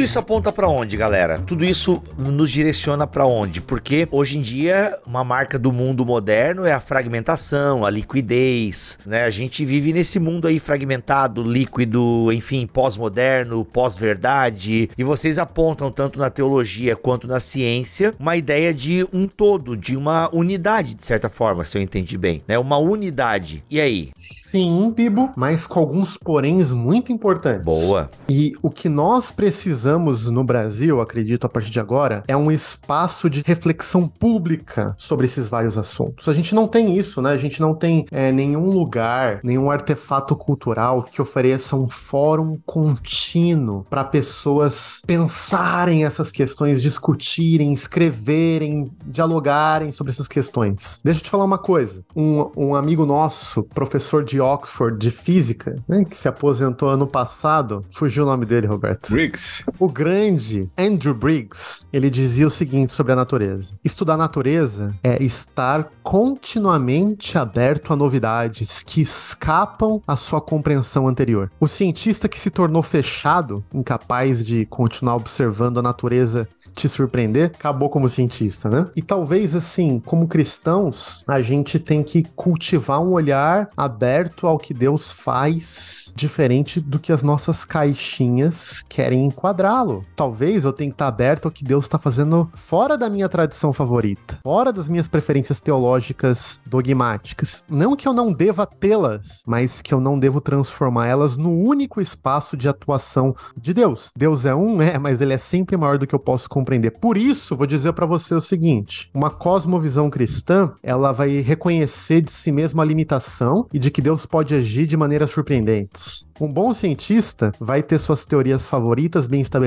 Tudo 0.00 0.06
isso 0.06 0.18
aponta 0.18 0.50
para 0.50 0.66
onde, 0.66 0.96
galera? 0.96 1.38
Tudo 1.40 1.62
isso 1.62 2.02
nos 2.16 2.50
direciona 2.50 3.06
para 3.06 3.26
onde? 3.26 3.60
Porque 3.60 4.08
hoje 4.10 4.38
em 4.38 4.40
dia 4.40 4.98
uma 5.06 5.22
marca 5.22 5.58
do 5.58 5.70
mundo 5.70 6.06
moderno 6.06 6.64
é 6.64 6.72
a 6.72 6.80
fragmentação, 6.80 7.84
a 7.84 7.90
liquidez, 7.90 8.98
né? 9.04 9.24
A 9.24 9.30
gente 9.30 9.62
vive 9.62 9.92
nesse 9.92 10.18
mundo 10.18 10.48
aí 10.48 10.58
fragmentado, 10.58 11.42
líquido, 11.42 12.32
enfim, 12.32 12.66
pós-moderno, 12.66 13.62
pós-verdade. 13.62 14.88
E 14.96 15.04
vocês 15.04 15.38
apontam 15.38 15.90
tanto 15.90 16.18
na 16.18 16.30
teologia 16.30 16.96
quanto 16.96 17.26
na 17.26 17.38
ciência 17.38 18.14
uma 18.18 18.38
ideia 18.38 18.72
de 18.72 19.06
um 19.12 19.28
todo, 19.28 19.76
de 19.76 19.98
uma 19.98 20.34
unidade, 20.34 20.94
de 20.94 21.04
certa 21.04 21.28
forma, 21.28 21.62
se 21.62 21.76
eu 21.76 21.82
entendi 21.82 22.16
bem, 22.16 22.42
né? 22.48 22.58
Uma 22.58 22.78
unidade. 22.78 23.62
E 23.70 23.78
aí? 23.78 24.08
Sim, 24.14 24.92
Bibo, 24.96 25.30
mas 25.36 25.66
com 25.66 25.78
alguns 25.78 26.16
poréns 26.16 26.72
muito 26.72 27.12
importantes. 27.12 27.66
Boa. 27.66 28.10
E 28.30 28.54
o 28.62 28.70
que 28.70 28.88
nós 28.88 29.30
precisamos 29.30 29.89
no 29.98 30.44
Brasil, 30.44 31.00
acredito, 31.00 31.46
a 31.46 31.48
partir 31.48 31.70
de 31.70 31.80
agora, 31.80 32.22
é 32.26 32.36
um 32.36 32.50
espaço 32.50 33.28
de 33.28 33.42
reflexão 33.44 34.06
pública 34.06 34.94
sobre 34.96 35.26
esses 35.26 35.48
vários 35.48 35.76
assuntos. 35.76 36.28
A 36.28 36.34
gente 36.34 36.54
não 36.54 36.66
tem 36.66 36.96
isso, 36.96 37.20
né? 37.22 37.32
A 37.32 37.36
gente 37.36 37.60
não 37.60 37.74
tem 37.74 38.06
é, 38.10 38.32
nenhum 38.32 38.70
lugar, 38.70 39.40
nenhum 39.42 39.70
artefato 39.70 40.36
cultural 40.36 41.02
que 41.02 41.20
ofereça 41.22 41.76
um 41.76 41.88
fórum 41.88 42.58
contínuo 42.64 43.86
para 43.88 44.04
pessoas 44.04 45.02
pensarem 45.06 46.04
essas 46.04 46.30
questões, 46.30 46.82
discutirem, 46.82 47.72
escreverem, 47.72 48.90
dialogarem 49.04 49.92
sobre 49.92 50.10
essas 50.12 50.28
questões. 50.28 51.00
Deixa 51.02 51.20
eu 51.20 51.24
te 51.24 51.30
falar 51.30 51.44
uma 51.44 51.58
coisa. 51.58 52.04
Um, 52.14 52.50
um 52.56 52.74
amigo 52.74 53.06
nosso, 53.06 53.64
professor 53.64 54.24
de 54.24 54.40
Oxford 54.40 54.98
de 54.98 55.10
física, 55.10 55.82
né, 55.88 56.04
que 56.04 56.16
se 56.16 56.28
aposentou 56.28 56.88
ano 56.88 57.06
passado, 57.06 57.84
fugiu 57.90 58.24
o 58.24 58.26
nome 58.26 58.46
dele, 58.46 58.66
Roberto. 58.66 59.10
Briggs. 59.10 59.64
O 59.80 59.88
grande 59.88 60.70
Andrew 60.76 61.14
Briggs, 61.14 61.86
ele 61.90 62.10
dizia 62.10 62.46
o 62.46 62.50
seguinte 62.50 62.92
sobre 62.92 63.14
a 63.14 63.16
natureza: 63.16 63.72
estudar 63.82 64.12
a 64.12 64.18
natureza 64.18 64.94
é 65.02 65.22
estar 65.22 65.90
continuamente 66.02 67.38
aberto 67.38 67.90
a 67.90 67.96
novidades 67.96 68.82
que 68.82 69.00
escapam 69.00 70.02
à 70.06 70.16
sua 70.16 70.38
compreensão 70.38 71.08
anterior. 71.08 71.50
O 71.58 71.66
cientista 71.66 72.28
que 72.28 72.38
se 72.38 72.50
tornou 72.50 72.82
fechado, 72.82 73.64
incapaz 73.72 74.44
de 74.44 74.66
continuar 74.66 75.16
observando 75.16 75.78
a 75.78 75.82
natureza 75.82 76.46
te 76.74 76.88
surpreender, 76.88 77.52
acabou 77.54 77.88
como 77.88 78.08
cientista, 78.08 78.68
né? 78.68 78.86
E 78.94 79.02
talvez 79.02 79.54
assim, 79.54 80.00
como 80.04 80.28
cristãos, 80.28 81.24
a 81.26 81.42
gente 81.42 81.78
tem 81.78 82.02
que 82.02 82.24
cultivar 82.36 83.00
um 83.00 83.12
olhar 83.12 83.70
aberto 83.76 84.46
ao 84.46 84.58
que 84.58 84.72
Deus 84.72 85.10
faz, 85.10 86.12
diferente 86.16 86.80
do 86.80 86.98
que 86.98 87.12
as 87.12 87.22
nossas 87.22 87.64
caixinhas 87.64 88.84
querem 88.88 89.24
enquadrá-lo. 89.70 90.04
Talvez 90.16 90.64
eu 90.64 90.72
tenha 90.72 90.90
que 90.90 90.94
estar 90.94 91.06
aberto 91.06 91.46
ao 91.46 91.52
que 91.52 91.64
Deus 91.64 91.84
está 91.84 91.98
fazendo 91.98 92.50
fora 92.54 92.98
da 92.98 93.08
minha 93.08 93.28
tradição 93.28 93.72
favorita, 93.72 94.38
fora 94.42 94.72
das 94.72 94.88
minhas 94.88 95.08
preferências 95.08 95.60
teológicas 95.60 96.60
dogmáticas. 96.66 97.62
Não 97.68 97.94
que 97.94 98.08
eu 98.08 98.12
não 98.12 98.32
deva 98.32 98.66
tê-las, 98.66 99.42
mas 99.46 99.80
que 99.80 99.94
eu 99.94 100.00
não 100.00 100.18
devo 100.18 100.40
transformá-las 100.40 101.36
no 101.36 101.52
único 101.52 102.00
espaço 102.00 102.56
de 102.56 102.68
atuação 102.68 103.34
de 103.56 103.72
Deus. 103.72 104.10
Deus 104.16 104.44
é 104.44 104.54
um, 104.54 104.82
é, 104.82 104.98
mas 104.98 105.20
ele 105.20 105.32
é 105.32 105.38
sempre 105.38 105.76
maior 105.76 105.98
do 105.98 106.06
que 106.06 106.14
eu 106.14 106.18
posso 106.18 106.48
compreender. 106.48 106.92
Por 106.98 107.16
isso, 107.16 107.56
vou 107.56 107.66
dizer 107.66 107.92
para 107.92 108.06
você 108.06 108.34
o 108.34 108.40
seguinte: 108.40 109.10
uma 109.14 109.30
cosmovisão 109.30 110.10
cristã, 110.10 110.72
ela 110.82 111.12
vai 111.12 111.40
reconhecer 111.40 112.20
de 112.20 112.30
si 112.30 112.50
mesma 112.50 112.82
a 112.82 112.86
limitação 112.86 113.66
e 113.72 113.78
de 113.78 113.90
que 113.90 114.02
Deus 114.02 114.26
pode 114.26 114.54
agir 114.54 114.86
de 114.86 114.96
maneiras 114.96 115.30
surpreendentes. 115.30 116.28
Um 116.40 116.48
bom 116.50 116.72
cientista 116.72 117.52
vai 117.60 117.82
ter 117.82 117.98
suas 117.98 118.24
teorias 118.24 118.66
favoritas 118.66 119.26
bem 119.26 119.42
estabelecidas, 119.42 119.59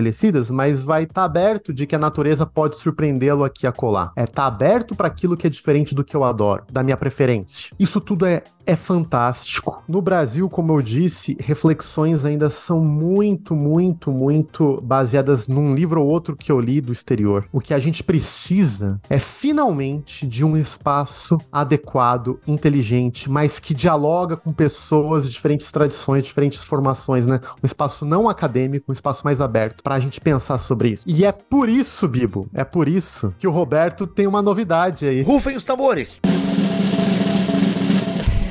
mas 0.49 0.81
vai 0.81 1.03
estar 1.03 1.13
tá 1.13 1.23
aberto 1.23 1.73
de 1.73 1.85
que 1.85 1.95
a 1.95 1.99
natureza 1.99 2.45
pode 2.45 2.77
surpreendê-lo 2.77 3.43
aqui 3.43 3.67
a 3.67 3.71
colar. 3.71 4.11
É 4.15 4.25
tá 4.25 4.45
aberto 4.45 4.95
para 4.95 5.07
aquilo 5.07 5.37
que 5.37 5.47
é 5.47 5.49
diferente 5.49 5.95
do 5.95 6.03
que 6.03 6.15
eu 6.15 6.23
adoro, 6.23 6.63
da 6.71 6.83
minha 6.83 6.97
preferência. 6.97 7.71
Isso 7.79 8.01
tudo 8.01 8.25
é 8.25 8.43
é 8.66 8.76
fantástico. 8.76 9.84
No 9.88 10.01
Brasil, 10.01 10.49
como 10.49 10.74
eu 10.74 10.82
disse, 10.82 11.38
reflexões 11.39 12.26
ainda 12.26 12.49
são 12.49 12.80
muito, 12.80 13.55
muito, 13.55 14.11
muito 14.11 14.80
baseadas 14.82 15.47
num 15.47 15.74
livro 15.74 16.01
ou 16.01 16.07
outro 16.07 16.36
que 16.36 16.51
eu 16.51 16.59
li 16.59 16.82
do 16.82 16.91
exterior. 16.91 17.45
O 17.51 17.59
que 17.59 17.74
a 17.74 17.80
gente 17.80 18.03
precisa 18.03 18.99
é 19.09 19.20
finalmente 19.20 20.26
de 20.26 20.43
um 20.45 20.57
espaço 20.57 21.38
adequado, 21.51 22.39
inteligente, 22.47 23.30
mas 23.30 23.59
que 23.59 23.74
dialoga 23.74 24.38
com 24.38 24.53
pessoas 24.53 25.26
de 25.26 25.32
diferentes 25.32 25.72
tradições, 25.72 26.24
diferentes 26.24 26.64
formações, 26.64 27.26
né? 27.26 27.39
Um 27.61 27.66
espaço 27.66 28.05
não 28.05 28.30
acadêmico, 28.30 28.91
um 28.91 28.93
espaço 28.93 29.24
mais 29.24 29.41
aberto 29.41 29.84
para 29.84 29.95
a 29.95 29.99
gente 29.99 30.22
pensar 30.22 30.57
sobre 30.57 30.89
isso. 30.93 31.03
E 31.05 31.26
é 31.26 31.32
por 31.32 31.70
isso, 31.70 32.07
Bibo, 32.07 32.49
é 32.53 32.64
por 32.64 32.88
isso 32.88 33.34
que 33.38 33.47
o 33.47 33.51
Roberto 33.51 34.07
tem 34.07 34.28
uma 34.28 34.41
novidade 34.41 35.05
aí. 35.05 35.22
Rufem 35.22 35.55
os 35.55 35.64
tambores! 35.64 36.20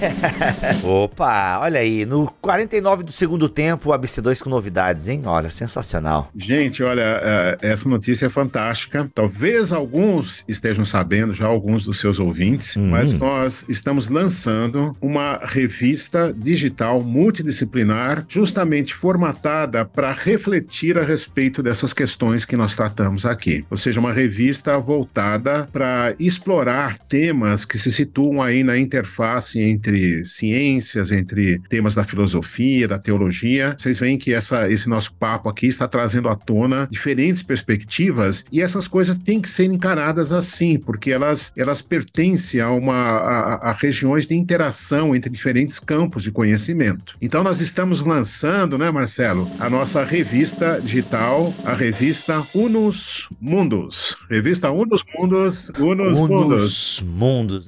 Opa, 0.85 1.59
olha 1.61 1.81
aí, 1.81 2.05
no 2.05 2.31
49 2.41 3.03
do 3.05 3.13
segundo 3.13 3.49
tempo, 3.49 3.91
o 3.91 3.93
ABC2 3.93 4.43
com 4.43 4.51
novidades, 4.51 5.09
hein? 5.09 5.23
Olha, 5.25 5.49
sensacional. 5.49 6.31
Gente, 6.37 6.83
olha, 6.83 7.21
é, 7.23 7.59
essa 7.63 7.89
notícia 7.89 8.27
é 8.27 8.29
fantástica. 8.29 9.09
Talvez 9.15 9.73
alguns 9.73 10.45
estejam 10.49 10.85
sabendo, 10.85 11.35
já 11.35 11.47
alguns 11.47 11.85
dos 11.85 12.01
seus 12.01 12.19
ouvintes, 12.19 12.77
hum. 12.77 12.91
mas 12.91 13.15
nós 13.15 13.65
estamos 13.69 14.09
lançando 14.09 14.97
uma 15.01 15.39
revista 15.43 16.35
digital 16.37 17.03
multidisciplinar, 17.03 18.25
justamente 18.29 18.95
formatada 18.95 19.85
para 19.85 20.13
refletir 20.13 20.99
a 20.99 21.05
respeito 21.05 21.63
dessas 21.63 21.93
questões 21.93 22.45
que 22.45 22.57
nós 22.57 22.75
tratamos 22.75 23.25
aqui. 23.25 23.65
Ou 23.71 23.77
seja, 23.77 24.01
uma 24.01 24.13
revista 24.13 24.79
voltada 24.79 25.69
para 25.73 26.15
explorar 26.19 26.99
temas 26.99 27.65
que 27.65 27.79
se 27.79 27.93
situam 27.93 28.43
aí 28.43 28.65
na 28.65 28.79
interface 28.79 29.61
entre 29.61 29.92
entre 29.93 30.27
ciências, 30.27 31.11
entre 31.13 31.59
temas 31.69 31.95
da 31.95 32.05
filosofia, 32.05 32.89
da 32.89 32.99
teologia. 32.99 33.77
Vocês 33.79 33.99
veem 33.99 34.17
que 34.17 34.33
essa, 34.33 34.71
esse 34.71 34.89
nosso 34.89 35.15
papo 35.15 35.49
aqui 35.49 35.67
está 35.67 35.87
trazendo 35.87 36.29
à 36.29 36.35
tona 36.35 36.89
diferentes 36.91 37.43
perspectivas 37.43 38.45
e 38.51 38.63
essas 38.63 38.89
coisas 38.89 39.17
têm 39.19 39.41
que 39.41 39.51
ser 39.51 39.65
encaradas 39.65 40.33
assim, 40.33 40.79
porque 40.79 41.13
elas, 41.13 41.53
elas 41.57 41.83
pertencem 41.83 42.61
a, 42.61 42.71
uma, 42.71 42.95
a, 42.95 43.71
a 43.71 43.73
regiões 43.73 44.27
de 44.27 44.35
interação 44.35 45.15
entre 45.15 45.31
diferentes 45.31 45.79
campos 45.79 46.23
de 46.23 46.31
conhecimento. 46.31 47.15
Então 47.21 47.43
nós 47.45 47.61
estamos 47.61 48.01
lançando, 48.01 48.79
né, 48.79 48.91
Marcelo, 48.91 49.49
a 49.61 49.69
nossa 49.69 50.05
revista 50.05 50.81
digital, 50.81 51.53
a 51.65 51.75
revista 51.75 52.43
Unus 52.55 53.29
Mundos. 53.41 54.17
Revista 54.31 54.71
Unus 54.71 55.05
Mundos, 55.15 55.71
Unus, 55.79 56.19
Unus 56.19 56.29
Mundos. 56.29 57.05
Mundos. 57.05 57.67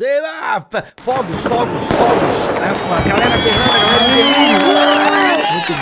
Fogos, 1.05 1.41
fogos, 1.41 1.85
fogos. 1.85 2.14
A 2.61 2.74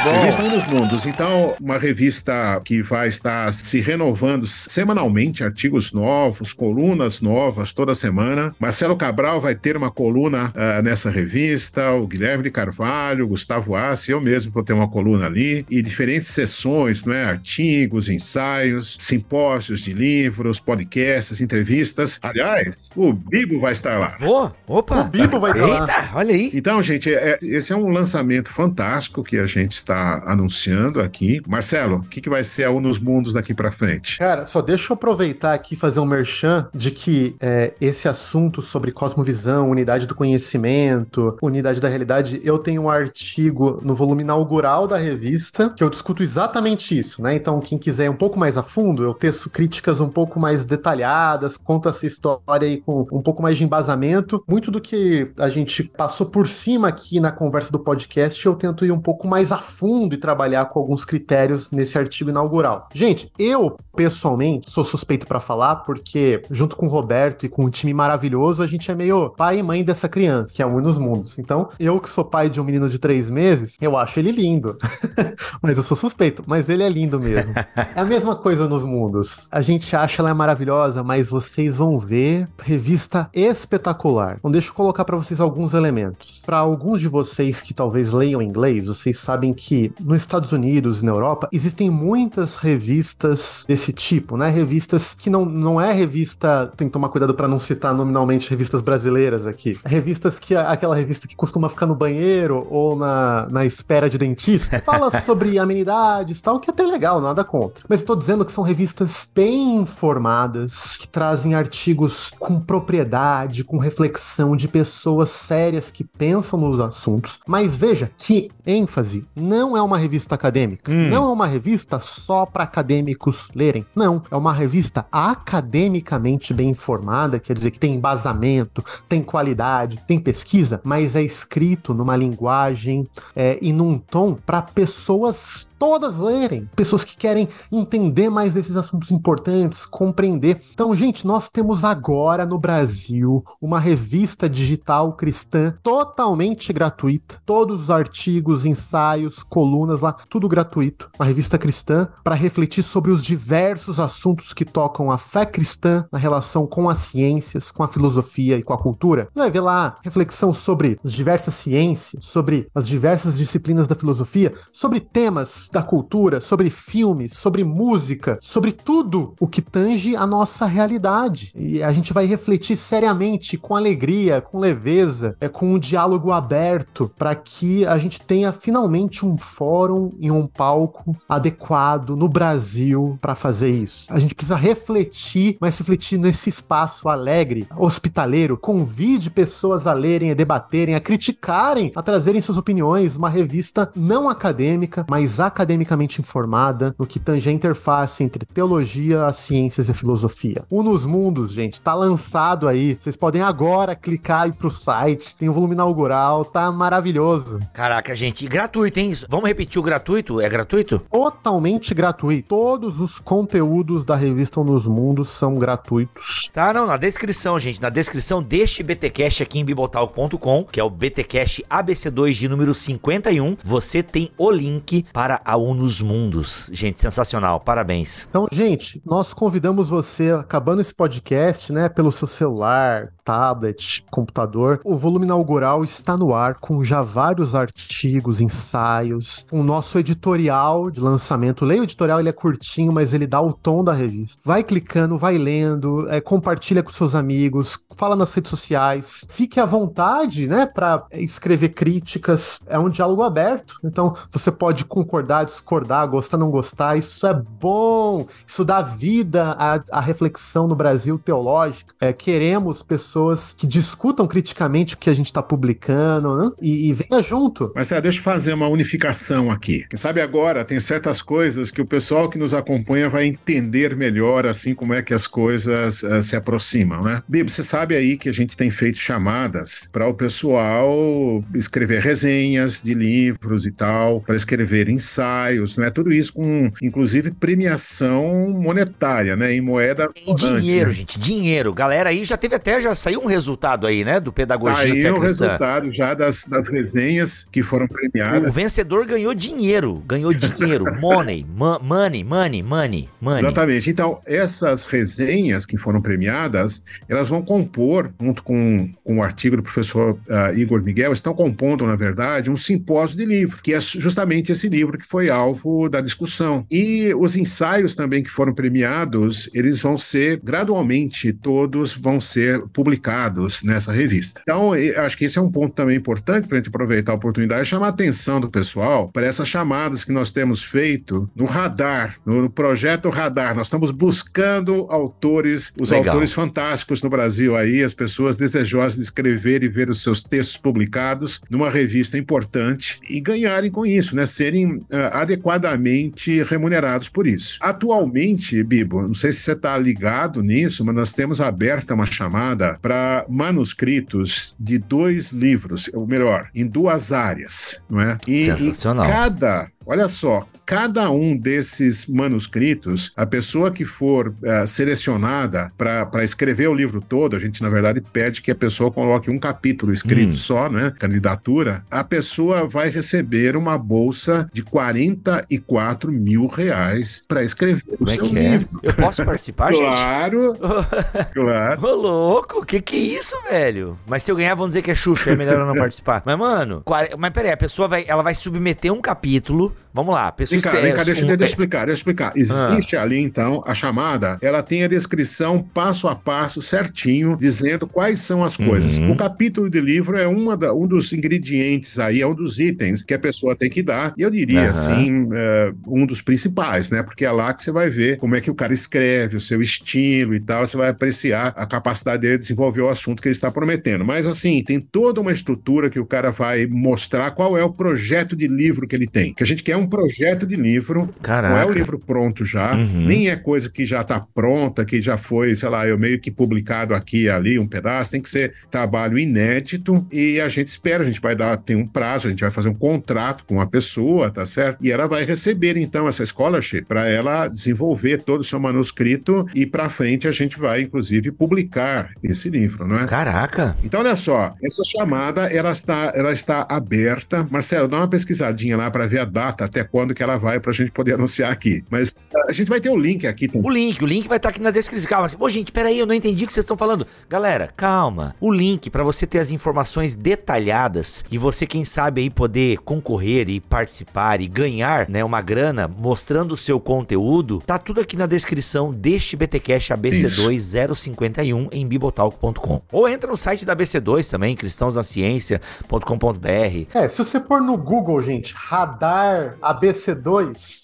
bom. 0.04 0.12
Revista 0.12 0.48
dos 0.48 0.66
Mundos. 0.66 1.06
Então, 1.06 1.54
uma 1.60 1.78
revista 1.78 2.60
que 2.64 2.82
vai 2.82 3.08
estar 3.08 3.52
se 3.52 3.80
renovando 3.80 4.46
semanalmente, 4.46 5.44
artigos 5.44 5.92
novos, 5.92 6.52
colunas 6.52 7.20
novas 7.20 7.72
toda 7.72 7.94
semana. 7.94 8.54
Marcelo 8.58 8.96
Cabral 8.96 9.40
vai 9.40 9.54
ter 9.54 9.76
uma 9.76 9.90
coluna 9.90 10.52
uh, 10.54 10.82
nessa 10.82 11.10
revista, 11.10 11.92
o 11.92 12.06
Guilherme 12.06 12.44
de 12.44 12.50
Carvalho, 12.50 13.28
Gustavo 13.28 13.76
Assi, 13.76 14.10
eu 14.10 14.20
mesmo 14.20 14.52
vou 14.52 14.62
ter 14.62 14.72
uma 14.72 14.88
coluna 14.88 15.26
ali, 15.26 15.64
e 15.70 15.82
diferentes 15.82 16.28
sessões, 16.28 17.04
não 17.04 17.14
é? 17.14 17.24
artigos, 17.24 18.08
ensaios, 18.08 18.98
simpósios 19.00 19.80
de 19.80 19.92
livros, 19.92 20.58
podcasts, 20.60 21.40
entrevistas. 21.40 22.18
Aliás, 22.22 22.90
o 22.96 23.12
Bibo 23.12 23.60
vai 23.60 23.72
estar 23.72 23.98
lá. 23.98 24.16
Vou? 24.18 24.54
Opa! 24.66 25.00
O 25.00 25.04
Bibo 25.04 25.38
vai 25.38 25.52
estar 25.52 25.68
Eita, 25.68 25.84
lá. 25.84 26.10
olha 26.14 26.34
aí. 26.34 26.50
Então, 26.54 26.82
gente, 26.82 27.12
é, 27.12 27.38
esse 27.42 27.72
é 27.72 27.76
um 27.76 27.88
lançamento 27.88 28.52
fantástico 28.52 29.22
que 29.22 29.38
a 29.38 29.46
gente 29.46 29.72
está 29.72 29.91
anunciando 29.92 31.00
aqui. 31.00 31.40
Marcelo, 31.46 31.96
o 31.96 32.02
que, 32.02 32.20
que 32.20 32.30
vai 32.30 32.44
ser 32.44 32.64
a 32.64 32.70
Unos 32.70 32.98
Mundos 32.98 33.34
daqui 33.34 33.54
para 33.54 33.72
frente? 33.72 34.18
Cara, 34.18 34.44
só 34.44 34.60
deixa 34.60 34.92
eu 34.92 34.94
aproveitar 34.94 35.54
aqui 35.54 35.74
e 35.74 35.76
fazer 35.76 36.00
um 36.00 36.04
merchan 36.04 36.68
de 36.74 36.90
que 36.90 37.36
é, 37.40 37.72
esse 37.80 38.08
assunto 38.08 38.62
sobre 38.62 38.92
cosmovisão, 38.92 39.70
unidade 39.70 40.06
do 40.06 40.14
conhecimento, 40.14 41.36
unidade 41.42 41.80
da 41.80 41.88
realidade, 41.88 42.40
eu 42.44 42.58
tenho 42.58 42.82
um 42.82 42.90
artigo 42.90 43.80
no 43.82 43.94
volume 43.94 44.22
inaugural 44.22 44.86
da 44.86 44.96
revista 44.96 45.70
que 45.70 45.82
eu 45.82 45.90
discuto 45.90 46.22
exatamente 46.22 46.98
isso, 46.98 47.22
né? 47.22 47.34
Então, 47.34 47.60
quem 47.60 47.78
quiser 47.78 48.06
ir 48.06 48.08
um 48.08 48.16
pouco 48.16 48.38
mais 48.38 48.56
a 48.56 48.62
fundo, 48.62 49.02
eu 49.02 49.14
teço 49.14 49.50
críticas 49.50 50.00
um 50.00 50.08
pouco 50.08 50.38
mais 50.38 50.64
detalhadas, 50.64 51.56
conto 51.56 51.88
essa 51.88 52.06
história 52.06 52.66
aí 52.66 52.80
com 52.80 53.06
um 53.12 53.22
pouco 53.22 53.42
mais 53.42 53.56
de 53.56 53.64
embasamento. 53.64 54.42
Muito 54.48 54.70
do 54.70 54.80
que 54.80 55.30
a 55.38 55.48
gente 55.48 55.84
passou 55.84 56.26
por 56.26 56.48
cima 56.48 56.88
aqui 56.88 57.20
na 57.20 57.30
conversa 57.30 57.72
do 57.72 57.78
podcast, 57.78 58.44
eu 58.44 58.54
tento 58.54 58.84
ir 58.84 58.92
um 58.92 59.00
pouco 59.00 59.26
mais 59.26 59.52
a 59.52 59.58
fundo 59.58 59.81
e 60.14 60.16
trabalhar 60.16 60.66
com 60.66 60.78
alguns 60.78 61.04
critérios 61.04 61.70
nesse 61.70 61.98
artigo 61.98 62.30
inaugural. 62.30 62.88
Gente, 62.94 63.30
eu 63.38 63.76
pessoalmente 63.94 64.70
sou 64.70 64.84
suspeito 64.84 65.26
para 65.26 65.40
falar 65.40 65.76
porque 65.76 66.42
junto 66.50 66.76
com 66.76 66.86
o 66.86 66.88
Roberto 66.88 67.44
e 67.44 67.48
com 67.48 67.64
um 67.64 67.70
time 67.70 67.92
maravilhoso, 67.92 68.62
a 68.62 68.66
gente 68.66 68.90
é 68.90 68.94
meio 68.94 69.30
pai 69.30 69.58
e 69.58 69.62
mãe 69.62 69.84
dessa 69.84 70.08
criança, 70.08 70.54
que 70.54 70.62
é 70.62 70.66
um 70.66 70.80
nos 70.80 70.98
mundos. 70.98 71.38
Então, 71.38 71.68
eu 71.78 72.00
que 72.00 72.10
sou 72.10 72.24
pai 72.24 72.50
de 72.50 72.60
um 72.60 72.64
menino 72.64 72.88
de 72.88 72.98
três 72.98 73.30
meses, 73.30 73.76
eu 73.80 73.96
acho 73.96 74.18
ele 74.18 74.32
lindo. 74.32 74.76
mas 75.62 75.76
eu 75.76 75.82
sou 75.82 75.96
suspeito, 75.96 76.42
mas 76.46 76.68
ele 76.68 76.82
é 76.82 76.88
lindo 76.88 77.20
mesmo. 77.20 77.52
é 77.76 78.00
a 78.00 78.04
mesma 78.04 78.34
coisa 78.36 78.68
nos 78.68 78.84
mundos. 78.84 79.48
A 79.50 79.60
gente 79.60 79.94
acha 79.94 80.22
ela 80.22 80.34
maravilhosa, 80.34 81.02
mas 81.02 81.28
vocês 81.28 81.76
vão 81.76 81.98
ver 81.98 82.48
revista 82.60 83.28
espetacular. 83.32 84.36
Então, 84.38 84.50
deixa 84.50 84.70
eu 84.70 84.74
colocar 84.74 85.04
para 85.04 85.16
vocês 85.16 85.40
alguns 85.40 85.74
elementos. 85.74 86.42
Para 86.44 86.58
alguns 86.58 87.00
de 87.00 87.08
vocês 87.08 87.60
que 87.60 87.74
talvez 87.74 88.12
leiam 88.12 88.42
inglês, 88.42 88.86
vocês 88.86 89.18
sabem 89.18 89.52
que 89.52 89.71
nos 90.00 90.22
Estados 90.22 90.52
Unidos 90.52 91.02
e 91.02 91.04
na 91.04 91.12
Europa 91.12 91.48
existem 91.52 91.90
muitas 91.90 92.56
revistas 92.56 93.64
desse 93.66 93.92
tipo, 93.92 94.36
né? 94.36 94.48
Revistas 94.48 95.14
que 95.14 95.30
não, 95.30 95.44
não 95.44 95.80
é 95.80 95.92
revista, 95.92 96.72
tem 96.76 96.88
que 96.88 96.92
tomar 96.92 97.08
cuidado 97.08 97.34
para 97.34 97.48
não 97.48 97.60
citar 97.60 97.94
nominalmente 97.94 98.50
revistas 98.50 98.80
brasileiras 98.80 99.46
aqui. 99.46 99.78
Revistas 99.84 100.38
que 100.38 100.54
aquela 100.54 100.94
revista 100.94 101.26
que 101.28 101.36
costuma 101.36 101.68
ficar 101.68 101.86
no 101.86 101.94
banheiro 101.94 102.66
ou 102.70 102.96
na, 102.96 103.46
na 103.50 103.64
espera 103.64 104.08
de 104.08 104.18
dentista, 104.18 104.80
fala 104.84 105.10
sobre 105.22 105.58
amenidades 105.58 106.38
e 106.38 106.42
tal, 106.42 106.60
que 106.60 106.70
é 106.70 106.72
até 106.72 106.84
legal, 106.84 107.20
nada 107.20 107.44
contra. 107.44 107.84
Mas 107.88 108.00
eu 108.00 108.06
tô 108.06 108.16
dizendo 108.16 108.44
que 108.44 108.52
são 108.52 108.64
revistas 108.64 109.28
bem 109.34 109.76
informadas, 109.76 110.96
que 110.96 111.08
trazem 111.08 111.54
artigos 111.54 112.30
com 112.38 112.60
propriedade, 112.60 113.64
com 113.64 113.78
reflexão 113.78 114.56
de 114.56 114.68
pessoas 114.68 115.30
sérias 115.30 115.90
que 115.90 116.04
pensam 116.04 116.58
nos 116.58 116.80
assuntos. 116.80 117.40
Mas 117.46 117.76
veja 117.76 118.10
que 118.16 118.50
ênfase 118.66 119.26
não 119.34 119.61
é 119.76 119.82
uma 119.82 119.96
revista 119.96 120.34
acadêmica, 120.34 120.90
hum. 120.90 121.08
não 121.08 121.24
é 121.24 121.32
uma 121.32 121.46
revista 121.46 122.00
só 122.00 122.44
para 122.44 122.64
acadêmicos 122.64 123.50
lerem. 123.54 123.86
Não, 123.94 124.22
é 124.30 124.36
uma 124.36 124.52
revista 124.52 125.06
academicamente 125.10 126.52
bem 126.52 126.70
informada, 126.70 127.38
quer 127.38 127.54
dizer 127.54 127.70
que 127.70 127.78
tem 127.78 127.94
embasamento, 127.94 128.84
tem 129.08 129.22
qualidade, 129.22 130.02
tem 130.06 130.18
pesquisa, 130.18 130.80
mas 130.84 131.16
é 131.16 131.22
escrito 131.22 131.94
numa 131.94 132.16
linguagem 132.16 133.06
é, 133.34 133.58
e 133.62 133.72
num 133.72 133.98
tom 133.98 134.34
para 134.34 134.62
pessoas 134.62 135.70
todas 135.78 136.18
lerem, 136.18 136.68
pessoas 136.76 137.04
que 137.04 137.16
querem 137.16 137.48
entender 137.70 138.30
mais 138.30 138.54
desses 138.54 138.76
assuntos 138.76 139.10
importantes, 139.10 139.84
compreender. 139.84 140.60
Então, 140.72 140.94
gente, 140.94 141.26
nós 141.26 141.48
temos 141.48 141.84
agora 141.84 142.46
no 142.46 142.58
Brasil 142.58 143.44
uma 143.60 143.80
revista 143.80 144.48
digital 144.48 145.12
cristã 145.14 145.74
totalmente 145.82 146.72
gratuita, 146.72 147.40
todos 147.44 147.82
os 147.82 147.90
artigos, 147.90 148.64
ensaios, 148.64 149.42
colunas 149.52 150.00
lá, 150.00 150.16
tudo 150.30 150.48
gratuito. 150.48 151.10
Uma 151.18 151.26
revista 151.26 151.58
cristã 151.58 152.08
para 152.24 152.34
refletir 152.34 152.82
sobre 152.82 153.10
os 153.10 153.22
diversos 153.22 154.00
assuntos 154.00 154.54
que 154.54 154.64
tocam 154.64 155.10
a 155.10 155.18
fé 155.18 155.44
cristã 155.44 156.06
na 156.10 156.18
relação 156.18 156.66
com 156.66 156.88
as 156.88 157.00
ciências, 157.00 157.70
com 157.70 157.82
a 157.82 157.88
filosofia 157.88 158.56
e 158.56 158.62
com 158.62 158.72
a 158.72 158.78
cultura. 158.78 159.28
Você 159.30 159.40
vai 159.40 159.50
ver 159.50 159.60
lá 159.60 159.98
reflexão 160.02 160.54
sobre 160.54 160.98
as 161.04 161.12
diversas 161.12 161.52
ciências, 161.52 162.24
sobre 162.24 162.66
as 162.74 162.88
diversas 162.88 163.36
disciplinas 163.36 163.86
da 163.86 163.94
filosofia, 163.94 164.54
sobre 164.72 165.00
temas 165.00 165.68
da 165.70 165.82
cultura, 165.82 166.40
sobre 166.40 166.70
filmes, 166.70 167.34
sobre 167.34 167.62
música, 167.62 168.38
sobre 168.40 168.72
tudo 168.72 169.34
o 169.38 169.46
que 169.46 169.60
tange 169.60 170.16
a 170.16 170.26
nossa 170.26 170.64
realidade. 170.64 171.52
E 171.54 171.82
a 171.82 171.92
gente 171.92 172.14
vai 172.14 172.24
refletir 172.24 172.74
seriamente, 172.74 173.58
com 173.58 173.76
alegria, 173.76 174.40
com 174.40 174.58
leveza, 174.58 175.36
é 175.38 175.48
com 175.48 175.74
um 175.74 175.78
diálogo 175.78 176.32
aberto, 176.32 177.12
para 177.18 177.34
que 177.34 177.84
a 177.84 177.98
gente 177.98 178.18
tenha 178.18 178.50
finalmente 178.50 179.26
um 179.26 179.36
fórum 179.42 180.12
e 180.18 180.30
um 180.30 180.46
palco 180.46 181.16
adequado 181.28 182.16
no 182.16 182.28
Brasil 182.28 183.18
para 183.20 183.34
fazer 183.34 183.70
isso. 183.70 184.06
A 184.12 184.18
gente 184.18 184.34
precisa 184.34 184.56
refletir, 184.56 185.56
mas 185.60 185.78
refletir 185.78 186.18
nesse 186.18 186.48
espaço 186.48 187.08
alegre, 187.08 187.66
hospitaleiro. 187.76 188.56
Convide 188.56 189.30
pessoas 189.30 189.86
a 189.86 189.92
lerem, 189.92 190.30
a 190.30 190.34
debaterem, 190.34 190.94
a 190.94 191.00
criticarem, 191.00 191.92
a 191.94 192.02
trazerem 192.02 192.40
suas 192.40 192.58
opiniões. 192.58 193.16
Uma 193.16 193.28
revista 193.28 193.90
não 193.94 194.28
acadêmica, 194.28 195.04
mas 195.10 195.40
academicamente 195.40 196.20
informada 196.20 196.94
no 196.98 197.06
que 197.06 197.18
tange 197.18 197.48
a 197.48 197.52
interface 197.52 198.24
entre 198.24 198.46
teologia, 198.46 199.26
as 199.26 199.36
ciências 199.36 199.88
e 199.88 199.90
a 199.90 199.94
filosofia. 199.94 200.64
O 200.70 200.82
Nos 200.82 201.04
Mundos, 201.04 201.52
gente, 201.52 201.80
tá 201.80 201.94
lançado 201.94 202.68
aí. 202.68 202.96
Vocês 202.98 203.16
podem 203.16 203.42
agora 203.42 203.96
clicar 203.96 204.46
e 204.46 204.50
ir 204.50 204.54
pro 204.54 204.70
site. 204.70 205.36
Tem 205.36 205.48
o 205.48 205.52
volume 205.52 205.74
inaugural, 205.74 206.44
tá 206.44 206.70
maravilhoso. 206.70 207.60
Caraca, 207.72 208.14
gente, 208.14 208.46
gratuito, 208.46 209.00
hein? 209.00 209.12
Vamos 209.28 209.48
repetir 209.48 209.78
o 209.78 209.82
gratuito? 209.82 210.40
É 210.40 210.48
gratuito? 210.48 211.00
Totalmente 211.10 211.94
gratuito. 211.94 212.48
Todos 212.48 213.00
os 213.00 213.18
conteúdos 213.18 214.04
da 214.04 214.16
revista 214.16 214.62
Nos 214.62 214.86
Mundos 214.86 215.30
são 215.30 215.56
gratuitos. 215.56 216.50
Tá, 216.52 216.72
não, 216.72 216.86
na 216.86 216.96
descrição, 216.96 217.58
gente. 217.58 217.80
Na 217.80 217.88
descrição 217.90 218.42
deste 218.42 218.82
BTcast 218.82 219.42
aqui 219.42 219.58
em 219.58 219.64
bibotal.com, 219.64 220.64
que 220.64 220.80
é 220.80 220.84
o 220.84 220.90
BTcast 220.90 221.64
ABC2 221.70 222.32
de 222.32 222.48
número 222.48 222.74
51, 222.74 223.56
você 223.64 224.02
tem 224.02 224.30
o 224.36 224.50
link 224.50 225.04
para 225.12 225.40
a 225.44 225.56
Unus 225.56 226.00
Mundos. 226.00 226.70
Gente, 226.72 227.00
sensacional. 227.00 227.60
Parabéns. 227.60 228.26
Então, 228.28 228.46
gente, 228.50 229.00
nós 229.04 229.32
convidamos 229.32 229.88
você, 229.88 230.30
acabando 230.30 230.80
esse 230.80 230.94
podcast, 230.94 231.72
né, 231.72 231.88
pelo 231.88 232.12
seu 232.12 232.28
celular, 232.28 233.12
tablet, 233.24 234.04
computador. 234.10 234.80
O 234.84 234.96
volume 234.96 235.24
inaugural 235.24 235.84
está 235.84 236.16
no 236.16 236.34
ar 236.34 236.54
com 236.54 236.82
já 236.82 237.02
vários 237.02 237.54
artigos, 237.54 238.40
ensaios, 238.40 239.11
o 239.50 239.62
nosso 239.62 239.98
editorial 239.98 240.90
de 240.90 241.00
lançamento. 241.00 241.64
Leia 241.64 241.80
o 241.80 241.84
editorial, 241.84 242.20
ele 242.20 242.28
é 242.28 242.32
curtinho, 242.32 242.92
mas 242.92 243.12
ele 243.12 243.26
dá 243.26 243.40
o 243.40 243.52
tom 243.52 243.82
da 243.82 243.92
revista. 243.92 244.40
Vai 244.44 244.62
clicando, 244.62 245.18
vai 245.18 245.38
lendo, 245.38 246.08
é, 246.08 246.20
compartilha 246.20 246.82
com 246.82 246.90
seus 246.90 247.14
amigos, 247.14 247.78
fala 247.96 248.16
nas 248.16 248.32
redes 248.34 248.50
sociais. 248.50 249.26
Fique 249.30 249.60
à 249.60 249.64
vontade, 249.64 250.46
né, 250.46 250.66
para 250.66 251.04
escrever 251.12 251.70
críticas. 251.70 252.60
É 252.66 252.78
um 252.78 252.88
diálogo 252.88 253.22
aberto. 253.22 253.78
Então, 253.84 254.14
você 254.30 254.50
pode 254.50 254.84
concordar, 254.84 255.44
discordar, 255.44 256.08
gostar, 256.08 256.38
não 256.38 256.50
gostar. 256.50 256.96
Isso 256.96 257.26
é 257.26 257.34
bom. 257.34 258.26
Isso 258.46 258.64
dá 258.64 258.82
vida 258.82 259.56
à, 259.58 259.80
à 259.90 260.00
reflexão 260.00 260.66
no 260.66 260.74
Brasil 260.74 261.18
teológica. 261.18 261.94
É, 262.00 262.12
queremos 262.12 262.82
pessoas 262.82 263.52
que 263.52 263.66
discutam 263.66 264.26
criticamente 264.26 264.94
o 264.94 264.98
que 264.98 265.10
a 265.10 265.14
gente 265.14 265.26
está 265.26 265.42
publicando 265.42 266.36
né? 266.36 266.50
e, 266.60 266.88
e, 266.88 266.92
venha 266.92 267.22
junto. 267.22 267.72
Mas 267.74 267.92
é, 267.92 268.00
deixa 268.00 268.18
eu 268.18 268.22
fazer 268.22 268.54
uma 268.54 268.68
unificação 268.68 269.01
aqui. 269.50 269.84
Quem 269.88 269.98
sabe 269.98 270.20
agora 270.20 270.64
tem 270.64 270.78
certas 270.80 271.20
coisas 271.20 271.70
que 271.70 271.80
o 271.80 271.86
pessoal 271.86 272.28
que 272.28 272.38
nos 272.38 272.54
acompanha 272.54 273.08
vai 273.08 273.26
entender 273.26 273.96
melhor, 273.96 274.46
assim 274.46 274.74
como 274.74 274.94
é 274.94 275.02
que 275.02 275.14
as 275.14 275.26
coisas 275.26 276.02
uh, 276.02 276.22
se 276.22 276.36
aproximam, 276.36 277.02
né? 277.02 277.22
Bibo, 277.28 277.50
você 277.50 277.62
sabe 277.62 277.94
aí 277.94 278.16
que 278.16 278.28
a 278.28 278.32
gente 278.32 278.56
tem 278.56 278.70
feito 278.70 278.98
chamadas 278.98 279.88
para 279.92 280.06
o 280.06 280.14
pessoal 280.14 281.44
escrever 281.54 282.00
resenhas 282.00 282.80
de 282.80 282.94
livros 282.94 283.66
e 283.66 283.70
tal, 283.70 284.20
para 284.20 284.36
escrever 284.36 284.88
ensaios, 284.88 285.76
não 285.76 285.84
é? 285.84 285.90
Tudo 285.90 286.12
isso 286.12 286.32
com, 286.32 286.70
inclusive, 286.82 287.30
premiação 287.30 288.50
monetária, 288.50 289.36
né? 289.36 289.54
Em 289.54 289.60
moeda. 289.60 290.08
Em 290.26 290.34
dinheiro, 290.34 290.88
né? 290.88 290.94
gente, 290.94 291.18
dinheiro. 291.18 291.72
Galera 291.72 292.10
aí 292.10 292.24
já 292.24 292.36
teve 292.36 292.54
até, 292.54 292.80
já 292.80 292.94
saiu 292.94 293.22
um 293.22 293.26
resultado 293.26 293.86
aí, 293.86 294.04
né? 294.04 294.20
Do 294.20 294.32
Pedagogia 294.32 294.82
Saiu 294.82 295.14
o 295.14 295.20
resultado 295.20 295.92
já 295.92 296.14
das, 296.14 296.44
das 296.44 296.68
resenhas 296.68 297.46
que 297.50 297.62
foram 297.62 297.86
premiadas. 297.86 298.48
O 298.48 298.52
vencedor 298.52 298.91
ganhou 299.06 299.34
dinheiro, 299.34 300.02
ganhou 300.06 300.32
dinheiro, 300.34 300.84
money, 301.00 301.44
money, 301.48 302.22
money, 302.22 302.62
money, 302.62 303.08
money. 303.20 303.40
Exatamente. 303.40 303.90
Então, 303.90 304.20
essas 304.26 304.84
resenhas 304.84 305.64
que 305.64 305.78
foram 305.78 306.00
premiadas, 306.02 306.84
elas 307.08 307.28
vão 307.28 307.42
compor, 307.42 308.12
junto 308.20 308.42
com, 308.42 308.90
com 309.02 309.18
o 309.18 309.22
artigo 309.22 309.56
do 309.56 309.62
professor 309.62 310.18
uh, 310.28 310.56
Igor 310.56 310.82
Miguel, 310.82 311.12
estão 311.12 311.32
compondo, 311.32 311.86
na 311.86 311.96
verdade, 311.96 312.50
um 312.50 312.56
simpósio 312.56 313.16
de 313.16 313.24
livro, 313.24 313.62
que 313.62 313.72
é 313.72 313.80
justamente 313.80 314.52
esse 314.52 314.68
livro 314.68 314.98
que 314.98 315.06
foi 315.06 315.30
alvo 315.30 315.88
da 315.88 316.00
discussão. 316.00 316.66
E 316.70 317.14
os 317.14 317.34
ensaios 317.34 317.94
também 317.94 318.22
que 318.22 318.30
foram 318.30 318.52
premiados, 318.52 319.48
eles 319.54 319.80
vão 319.80 319.96
ser, 319.96 320.38
gradualmente, 320.42 321.32
todos 321.32 321.94
vão 321.94 322.20
ser 322.20 322.60
publicados 322.68 323.62
nessa 323.62 323.92
revista. 323.92 324.42
Então, 324.42 324.72
acho 324.72 325.16
que 325.16 325.24
esse 325.24 325.38
é 325.38 325.40
um 325.40 325.50
ponto 325.50 325.74
também 325.74 325.96
importante 325.96 326.46
para 326.46 326.58
a 326.58 326.60
gente 326.60 326.68
aproveitar 326.68 327.12
a 327.12 327.14
oportunidade 327.14 327.62
e 327.62 327.66
chamar 327.66 327.86
a 327.86 327.90
atenção 327.90 328.38
do 328.38 328.50
pessoal 328.50 328.81
para 329.12 329.26
essas 329.26 329.48
chamadas 329.48 330.04
que 330.04 330.12
nós 330.12 330.30
temos 330.30 330.62
feito 330.62 331.30
no 331.34 331.44
radar, 331.44 332.16
no 332.24 332.48
projeto 332.50 333.10
Radar. 333.10 333.54
Nós 333.54 333.66
estamos 333.66 333.90
buscando 333.90 334.86
autores, 334.90 335.72
os 335.80 335.90
Legal. 335.90 336.04
Leitores 336.04 336.32
fantásticos 336.32 337.02
no 337.02 337.10
Brasil 337.10 337.56
aí, 337.56 337.82
as 337.82 337.94
pessoas 337.94 338.36
desejosas 338.36 338.96
de 338.96 339.02
escrever 339.02 339.62
e 339.62 339.68
ver 339.68 339.90
os 339.90 340.02
seus 340.02 340.24
textos 340.24 340.56
publicados 340.56 341.40
numa 341.48 341.70
revista 341.70 342.18
importante 342.18 343.00
e 343.08 343.20
ganharem 343.20 343.70
com 343.70 343.84
isso, 343.86 344.16
né? 344.16 344.26
Serem 344.26 344.76
uh, 344.76 344.86
adequadamente 345.12 346.42
remunerados 346.42 347.08
por 347.08 347.26
isso. 347.26 347.58
Atualmente, 347.60 348.62
Bibo, 348.62 349.02
não 349.02 349.14
sei 349.14 349.32
se 349.32 349.40
você 349.40 349.52
está 349.52 349.76
ligado 349.76 350.42
nisso, 350.42 350.84
mas 350.84 350.94
nós 350.94 351.12
temos 351.12 351.40
aberta 351.40 351.94
uma 351.94 352.06
chamada 352.06 352.78
para 352.80 353.24
manuscritos 353.28 354.56
de 354.58 354.78
dois 354.78 355.30
livros, 355.30 355.90
ou 355.92 356.06
melhor, 356.06 356.48
em 356.54 356.66
duas 356.66 357.12
áreas, 357.12 357.82
não 357.88 358.00
é? 358.00 358.18
E, 358.26 358.48
Sensacional. 358.74 359.08
Cada 359.08 359.70
Olha 359.84 360.08
só, 360.08 360.46
cada 360.72 361.10
um 361.10 361.36
desses 361.36 362.06
manuscritos, 362.06 363.12
a 363.14 363.26
pessoa 363.26 363.70
que 363.70 363.84
for 363.84 364.28
uh, 364.28 364.66
selecionada 364.66 365.70
para 365.76 366.24
escrever 366.24 366.66
o 366.66 366.72
livro 366.72 367.02
todo, 367.02 367.36
a 367.36 367.38
gente 367.38 367.62
na 367.62 367.68
verdade 367.68 368.00
pede 368.00 368.40
que 368.40 368.50
a 368.50 368.54
pessoa 368.54 368.90
coloque 368.90 369.30
um 369.30 369.38
capítulo 369.38 369.92
escrito 369.92 370.32
hum. 370.32 370.36
só, 370.38 370.70
né? 370.70 370.90
Candidatura, 370.98 371.84
a 371.90 372.02
pessoa 372.02 372.66
vai 372.66 372.88
receber 372.88 373.54
uma 373.54 373.76
bolsa 373.76 374.48
de 374.50 374.62
44 374.62 376.10
mil 376.10 376.46
reais 376.46 377.22
para 377.28 377.44
escrever 377.44 377.82
Como 377.98 378.08
o 378.08 378.10
é 378.10 378.16
seu 378.16 378.24
que 378.24 378.38
é? 378.38 378.50
livro. 378.52 378.80
É? 378.82 378.88
Eu 378.88 378.94
posso 378.94 379.22
participar, 379.26 379.74
gente? 379.74 379.84
Claro, 379.84 380.56
claro. 381.34 381.86
Ô, 381.86 381.94
louco, 381.94 382.60
o 382.60 382.64
que 382.64 382.80
que 382.80 382.96
é 382.96 383.18
isso, 383.18 383.36
velho? 383.50 383.98
Mas 384.06 384.22
se 384.22 384.32
eu 384.32 384.36
ganhar, 384.36 384.54
vão 384.54 384.68
dizer 384.68 384.80
que 384.80 384.90
é 384.90 384.94
Xuxa, 384.94 385.32
é 385.32 385.36
melhor 385.36 385.60
eu 385.60 385.66
não 385.66 385.74
participar. 385.76 386.22
Mas, 386.24 386.38
mano, 386.38 386.82
mas 387.18 387.30
peraí, 387.30 387.52
a 387.52 387.58
pessoa 387.58 387.86
vai, 387.86 388.06
ela 388.08 388.22
vai 388.22 388.34
submeter 388.34 388.90
um 388.90 389.02
capítulo 389.02 389.76
Vamos 389.94 390.14
lá, 390.14 390.32
pessoas 390.32 390.61
vem 390.61 390.61
cá, 390.62 390.72
vem 390.80 390.92
cá, 390.92 391.04
deixa, 391.04 391.24
um... 391.24 391.28
deixa 391.28 391.42
eu 391.42 391.46
explicar, 391.46 391.86
deixa 391.86 391.90
eu 391.90 391.94
explicar. 391.94 392.32
Existe 392.36 392.96
ah. 392.96 393.02
ali, 393.02 393.18
então, 393.18 393.62
a 393.66 393.74
chamada, 393.74 394.38
ela 394.42 394.62
tem 394.62 394.84
a 394.84 394.88
descrição 394.88 395.62
passo 395.62 396.08
a 396.08 396.14
passo, 396.14 396.60
certinho, 396.60 397.36
dizendo 397.38 397.86
quais 397.86 398.20
são 398.20 398.44
as 398.44 398.56
coisas. 398.56 398.98
Uhum. 398.98 399.12
O 399.12 399.16
capítulo 399.16 399.70
de 399.70 399.80
livro 399.80 400.16
é 400.18 400.26
uma 400.26 400.56
da, 400.56 400.74
um 400.74 400.86
dos 400.86 401.12
ingredientes 401.12 401.98
aí, 401.98 402.20
é 402.20 402.26
um 402.26 402.34
dos 402.34 402.58
itens 402.58 403.02
que 403.02 403.14
a 403.14 403.18
pessoa 403.18 403.56
tem 403.56 403.70
que 403.70 403.82
dar, 403.82 404.12
e 404.16 404.22
eu 404.22 404.30
diria, 404.30 404.62
uhum. 404.62 404.68
assim, 404.68 405.22
uh, 405.22 405.74
um 405.86 406.06
dos 406.06 406.20
principais, 406.20 406.90
né? 406.90 407.02
Porque 407.02 407.24
é 407.24 407.30
lá 407.30 407.52
que 407.54 407.62
você 407.62 407.70
vai 407.70 407.88
ver 407.88 408.18
como 408.18 408.36
é 408.36 408.40
que 408.40 408.50
o 408.50 408.54
cara 408.54 408.74
escreve, 408.74 409.36
o 409.36 409.40
seu 409.40 409.62
estilo 409.62 410.34
e 410.34 410.40
tal, 410.40 410.66
você 410.66 410.76
vai 410.76 410.90
apreciar 410.90 411.54
a 411.56 411.66
capacidade 411.66 412.22
dele 412.22 412.36
de 412.36 412.42
desenvolver 412.42 412.82
o 412.82 412.88
assunto 412.88 413.22
que 413.22 413.28
ele 413.28 413.34
está 413.34 413.50
prometendo. 413.50 414.04
Mas, 414.04 414.26
assim, 414.26 414.62
tem 414.62 414.80
toda 414.80 415.20
uma 415.20 415.32
estrutura 415.32 415.88
que 415.88 416.00
o 416.00 416.06
cara 416.06 416.30
vai 416.30 416.66
mostrar 416.66 417.30
qual 417.30 417.56
é 417.56 417.64
o 417.64 417.72
projeto 417.72 418.36
de 418.36 418.46
livro 418.46 418.86
que 418.86 418.94
ele 418.94 419.06
tem. 419.06 419.32
Que 419.32 419.42
a 419.42 419.46
gente 419.46 419.62
gente 419.62 419.62
quer 419.62 419.76
um 419.76 419.86
projeto 419.86 420.41
de 420.46 420.56
livro. 420.56 421.08
Caraca. 421.22 421.54
Não 421.54 421.60
é 421.60 421.66
o 421.66 421.72
livro 421.72 421.98
pronto 421.98 422.44
já, 422.44 422.74
uhum. 422.74 423.06
nem 423.06 423.28
é 423.28 423.36
coisa 423.36 423.68
que 423.68 423.84
já 423.86 424.00
está 424.00 424.20
pronta, 424.20 424.84
que 424.84 425.00
já 425.00 425.18
foi, 425.18 425.54
sei 425.56 425.68
lá, 425.68 425.86
eu 425.86 425.98
meio 425.98 426.18
que 426.20 426.30
publicado 426.30 426.94
aqui 426.94 427.22
e 427.22 427.30
ali 427.30 427.58
um 427.58 427.66
pedaço. 427.66 428.10
Tem 428.10 428.20
que 428.20 428.30
ser 428.30 428.54
trabalho 428.70 429.18
inédito 429.18 430.06
e 430.10 430.40
a 430.40 430.48
gente 430.48 430.68
espera, 430.68 431.02
a 431.02 431.06
gente 431.06 431.20
vai 431.20 431.34
dar, 431.34 431.56
tem 431.56 431.76
um 431.76 431.86
prazo, 431.86 432.26
a 432.26 432.30
gente 432.30 432.40
vai 432.40 432.50
fazer 432.50 432.68
um 432.68 432.74
contrato 432.74 433.44
com 433.44 433.60
a 433.60 433.66
pessoa, 433.66 434.30
tá 434.30 434.44
certo? 434.46 434.78
E 434.82 434.90
ela 434.90 435.06
vai 435.06 435.24
receber 435.24 435.76
então 435.76 436.08
essa 436.08 436.24
scholarship 436.24 436.82
para 436.82 437.06
ela 437.08 437.48
desenvolver 437.48 438.22
todo 438.22 438.40
o 438.40 438.44
seu 438.44 438.58
manuscrito 438.58 439.46
e 439.54 439.66
para 439.66 439.88
frente 439.90 440.26
a 440.26 440.32
gente 440.32 440.58
vai 440.58 440.82
inclusive 440.82 441.30
publicar 441.30 442.10
esse 442.22 442.48
livro, 442.48 442.86
não 442.86 442.98
é? 442.98 443.06
Caraca. 443.06 443.76
Então 443.84 444.00
olha 444.00 444.16
só, 444.16 444.54
essa 444.62 444.82
chamada 444.84 445.42
ela 445.46 445.72
está 445.72 446.12
ela 446.14 446.32
está 446.32 446.66
aberta. 446.68 447.46
Marcelo, 447.50 447.88
dá 447.88 447.98
uma 447.98 448.08
pesquisadinha 448.08 448.76
lá 448.76 448.90
para 448.90 449.06
ver 449.06 449.20
a 449.20 449.24
data, 449.24 449.64
até 449.64 449.84
quando 449.84 450.14
que 450.14 450.22
ela 450.22 450.31
vai 450.36 450.60
para 450.60 450.70
a 450.70 450.74
gente 450.74 450.90
poder 450.90 451.14
anunciar 451.14 451.50
aqui. 451.50 451.84
Mas 451.90 452.22
a 452.48 452.52
gente 452.52 452.68
vai 452.68 452.80
ter 452.80 452.90
o 452.90 452.96
link 452.96 453.26
aqui 453.26 453.48
também. 453.48 453.68
O 453.68 453.72
link, 453.72 454.02
o 454.02 454.06
link 454.06 454.28
vai 454.28 454.38
estar 454.38 454.48
tá 454.48 454.52
aqui 454.52 454.60
na 454.60 454.70
descrição. 454.70 455.08
Calma, 455.08 455.26
assim, 455.26 455.36
ô 455.38 455.48
gente, 455.48 455.72
peraí, 455.72 455.98
eu 455.98 456.06
não 456.06 456.14
entendi 456.14 456.44
o 456.44 456.46
que 456.46 456.52
vocês 456.52 456.64
estão 456.64 456.76
falando. 456.76 457.06
Galera, 457.28 457.70
calma. 457.76 458.34
O 458.40 458.52
link 458.52 458.90
para 458.90 459.02
você 459.02 459.26
ter 459.26 459.38
as 459.38 459.50
informações 459.50 460.14
detalhadas 460.14 461.24
e 461.30 461.38
você, 461.38 461.66
quem 461.66 461.84
sabe 461.84 462.22
aí, 462.22 462.30
poder 462.30 462.78
concorrer 462.78 463.48
e 463.48 463.60
participar 463.60 464.40
e 464.40 464.48
ganhar, 464.48 465.08
né, 465.08 465.24
uma 465.24 465.40
grana 465.40 465.88
mostrando 465.88 466.52
o 466.52 466.56
seu 466.56 466.80
conteúdo, 466.80 467.62
tá 467.64 467.78
tudo 467.78 468.00
aqui 468.00 468.16
na 468.16 468.26
descrição 468.26 468.92
deste 468.92 469.36
BTcast 469.36 469.94
ABC2 469.94 470.94
051 470.94 471.68
em 471.72 471.86
bibotalk.com. 471.86 472.82
Ou 472.90 473.08
entra 473.08 473.30
no 473.30 473.36
site 473.36 473.64
da 473.64 473.74
ABC2 473.74 474.30
também, 474.30 474.56
cristãosnaciência.com.br. 474.56 476.86
É, 476.94 477.08
se 477.08 477.18
você 477.18 477.40
pôr 477.40 477.60
no 477.60 477.76
Google, 477.76 478.22
gente, 478.22 478.54
radar 478.56 479.56
ABC2, 479.62 480.21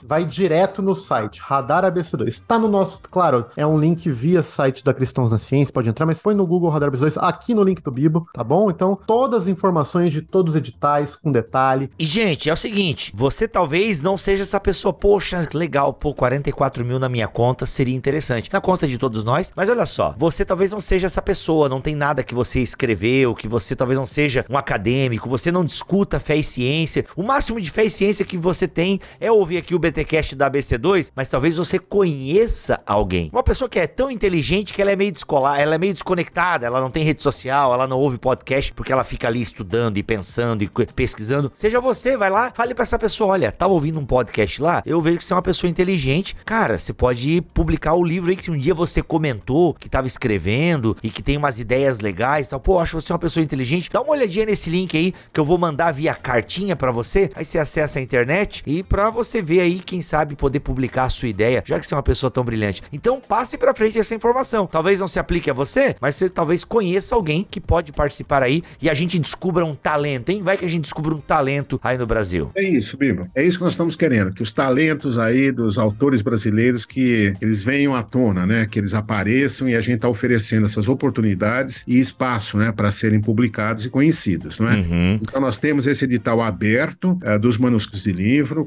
vai 0.04 0.24
direto 0.24 0.82
no 0.82 0.94
site, 0.94 1.40
Radar 1.40 1.84
ABC2. 1.84 2.26
Está 2.26 2.58
no 2.58 2.68
nosso, 2.68 3.00
claro, 3.10 3.46
é 3.56 3.66
um 3.66 3.78
link 3.78 4.10
via 4.10 4.42
site 4.42 4.84
da 4.84 4.94
Cristãos 4.94 5.30
na 5.30 5.38
Ciência, 5.38 5.72
pode 5.72 5.88
entrar, 5.88 6.06
mas 6.06 6.20
põe 6.20 6.34
no 6.34 6.46
Google 6.46 6.70
Radar 6.70 6.90
ABC2, 6.90 7.16
aqui 7.18 7.54
no 7.54 7.62
link 7.62 7.82
do 7.82 7.90
Bibo, 7.90 8.26
tá 8.32 8.42
bom? 8.42 8.70
Então, 8.70 8.98
todas 9.06 9.42
as 9.42 9.48
informações 9.48 10.12
de 10.12 10.22
todos 10.22 10.54
os 10.54 10.58
editais, 10.58 11.16
com 11.16 11.30
detalhe. 11.30 11.90
E, 11.98 12.04
gente, 12.04 12.48
é 12.48 12.52
o 12.52 12.56
seguinte, 12.56 13.12
você 13.14 13.46
talvez 13.46 14.02
não 14.02 14.16
seja 14.16 14.42
essa 14.42 14.60
pessoa, 14.60 14.92
poxa, 14.92 15.48
legal, 15.54 15.92
pô, 15.92 16.14
44 16.14 16.84
mil 16.84 16.98
na 16.98 17.08
minha 17.08 17.28
conta 17.28 17.66
seria 17.66 17.94
interessante. 17.94 18.52
Na 18.52 18.60
conta 18.60 18.86
de 18.86 18.98
todos 18.98 19.24
nós, 19.24 19.52
mas 19.54 19.68
olha 19.68 19.86
só, 19.86 20.14
você 20.16 20.44
talvez 20.44 20.72
não 20.72 20.80
seja 20.80 21.06
essa 21.06 21.22
pessoa, 21.22 21.68
não 21.68 21.80
tem 21.80 21.94
nada 21.94 22.22
que 22.22 22.34
você 22.34 22.60
escreveu, 22.60 23.34
que 23.34 23.48
você 23.48 23.76
talvez 23.76 23.98
não 23.98 24.06
seja 24.06 24.44
um 24.48 24.56
acadêmico, 24.56 25.28
você 25.28 25.50
não 25.52 25.64
discuta 25.64 26.20
fé 26.20 26.36
e 26.36 26.44
ciência. 26.44 27.04
O 27.16 27.22
máximo 27.22 27.60
de 27.60 27.70
fé 27.70 27.84
e 27.84 27.90
ciência 27.90 28.24
que 28.24 28.36
você 28.36 28.66
tem 28.66 29.00
é 29.20 29.27
ouvir 29.32 29.58
aqui 29.58 29.74
o 29.74 29.78
BTcast 29.78 30.34
da 30.34 30.50
ABC2, 30.50 31.12
mas 31.14 31.28
talvez 31.28 31.56
você 31.56 31.78
conheça 31.78 32.80
alguém. 32.86 33.30
Uma 33.32 33.42
pessoa 33.42 33.68
que 33.68 33.78
é 33.78 33.86
tão 33.86 34.10
inteligente 34.10 34.72
que 34.72 34.82
ela 34.82 34.92
é 34.92 34.96
meio 34.96 35.12
descolar, 35.12 35.60
ela 35.60 35.74
é 35.74 35.78
meio 35.78 35.92
desconectada, 35.92 36.66
ela 36.66 36.80
não 36.80 36.90
tem 36.90 37.04
rede 37.04 37.22
social, 37.22 37.72
ela 37.72 37.86
não 37.86 37.98
ouve 37.98 38.18
podcast 38.18 38.72
porque 38.72 38.92
ela 38.92 39.04
fica 39.04 39.28
ali 39.28 39.40
estudando 39.40 39.96
e 39.96 40.02
pensando 40.02 40.62
e 40.62 40.68
pesquisando. 40.68 41.50
Seja 41.54 41.80
você, 41.80 42.16
vai 42.16 42.30
lá, 42.30 42.52
fale 42.54 42.74
para 42.74 42.82
essa 42.82 42.98
pessoa, 42.98 43.32
olha, 43.32 43.52
tava 43.52 43.72
ouvindo 43.72 43.98
um 43.98 44.06
podcast 44.06 44.60
lá, 44.62 44.82
eu 44.84 45.00
vejo 45.00 45.18
que 45.18 45.24
você 45.24 45.32
é 45.32 45.36
uma 45.36 45.42
pessoa 45.42 45.70
inteligente. 45.70 46.36
Cara, 46.44 46.78
você 46.78 46.92
pode 46.92 47.40
publicar 47.54 47.94
o 47.94 48.04
livro 48.04 48.30
aí 48.30 48.36
que 48.36 48.44
se 48.44 48.50
um 48.50 48.58
dia 48.58 48.74
você 48.74 49.02
comentou 49.02 49.74
que 49.74 49.88
tava 49.88 50.06
escrevendo 50.06 50.96
e 51.02 51.10
que 51.10 51.22
tem 51.22 51.36
umas 51.36 51.58
ideias 51.58 52.00
legais, 52.00 52.48
tal. 52.48 52.60
Pô, 52.60 52.78
acho 52.78 53.00
você 53.00 53.12
uma 53.12 53.18
pessoa 53.18 53.42
inteligente. 53.42 53.90
Dá 53.90 54.00
uma 54.00 54.12
olhadinha 54.12 54.46
nesse 54.46 54.70
link 54.70 54.96
aí 54.96 55.12
que 55.32 55.40
eu 55.40 55.44
vou 55.44 55.58
mandar 55.58 55.92
via 55.92 56.14
cartinha 56.14 56.76
para 56.76 56.92
você. 56.92 57.30
Aí 57.34 57.44
você 57.44 57.58
acessa 57.58 57.98
a 57.98 58.02
internet 58.02 58.62
e 58.66 58.82
para 58.82 59.10
você 59.18 59.42
ver 59.42 59.60
aí, 59.60 59.80
quem 59.80 60.00
sabe, 60.00 60.36
poder 60.36 60.60
publicar 60.60 61.04
a 61.04 61.08
sua 61.08 61.28
ideia, 61.28 61.62
já 61.66 61.78
que 61.78 61.86
você 61.86 61.94
é 61.94 61.96
uma 61.96 62.02
pessoa 62.02 62.30
tão 62.30 62.44
brilhante. 62.44 62.82
Então, 62.92 63.20
passe 63.20 63.58
para 63.58 63.74
frente 63.74 63.98
essa 63.98 64.14
informação. 64.14 64.66
Talvez 64.66 65.00
não 65.00 65.08
se 65.08 65.18
aplique 65.18 65.50
a 65.50 65.52
você, 65.52 65.96
mas 66.00 66.14
você 66.14 66.28
talvez 66.28 66.64
conheça 66.64 67.14
alguém 67.14 67.46
que 67.48 67.60
pode 67.60 67.92
participar 67.92 68.42
aí 68.42 68.62
e 68.80 68.88
a 68.88 68.94
gente 68.94 69.18
descubra 69.18 69.64
um 69.64 69.74
talento, 69.74 70.30
hein? 70.30 70.42
Vai 70.42 70.56
que 70.56 70.64
a 70.64 70.68
gente 70.68 70.82
descubra 70.82 71.14
um 71.14 71.20
talento 71.20 71.80
aí 71.82 71.98
no 71.98 72.06
Brasil. 72.06 72.50
É 72.54 72.62
isso, 72.62 72.96
Bibo. 72.96 73.28
É 73.34 73.42
isso 73.42 73.58
que 73.58 73.64
nós 73.64 73.72
estamos 73.72 73.96
querendo, 73.96 74.32
que 74.32 74.42
os 74.42 74.52
talentos 74.52 75.18
aí 75.18 75.50
dos 75.50 75.78
autores 75.78 76.22
brasileiros 76.22 76.84
que 76.84 77.32
eles 77.40 77.62
venham 77.62 77.94
à 77.94 78.02
tona, 78.02 78.46
né? 78.46 78.66
Que 78.66 78.78
eles 78.78 78.94
apareçam 78.94 79.68
e 79.68 79.74
a 79.74 79.80
gente 79.80 79.96
está 79.96 80.08
oferecendo 80.08 80.66
essas 80.66 80.88
oportunidades 80.88 81.84
e 81.86 81.98
espaço, 81.98 82.58
né, 82.58 82.72
para 82.72 82.90
serem 82.92 83.20
publicados 83.20 83.84
e 83.84 83.90
conhecidos, 83.90 84.58
não 84.58 84.68
é? 84.68 84.76
Uhum. 84.76 85.18
Então 85.20 85.40
nós 85.40 85.58
temos 85.58 85.86
esse 85.86 86.04
edital 86.04 86.40
aberto 86.40 87.18
uh, 87.22 87.38
dos 87.38 87.58
manuscritos 87.58 88.04
de 88.04 88.12
livro, 88.12 88.64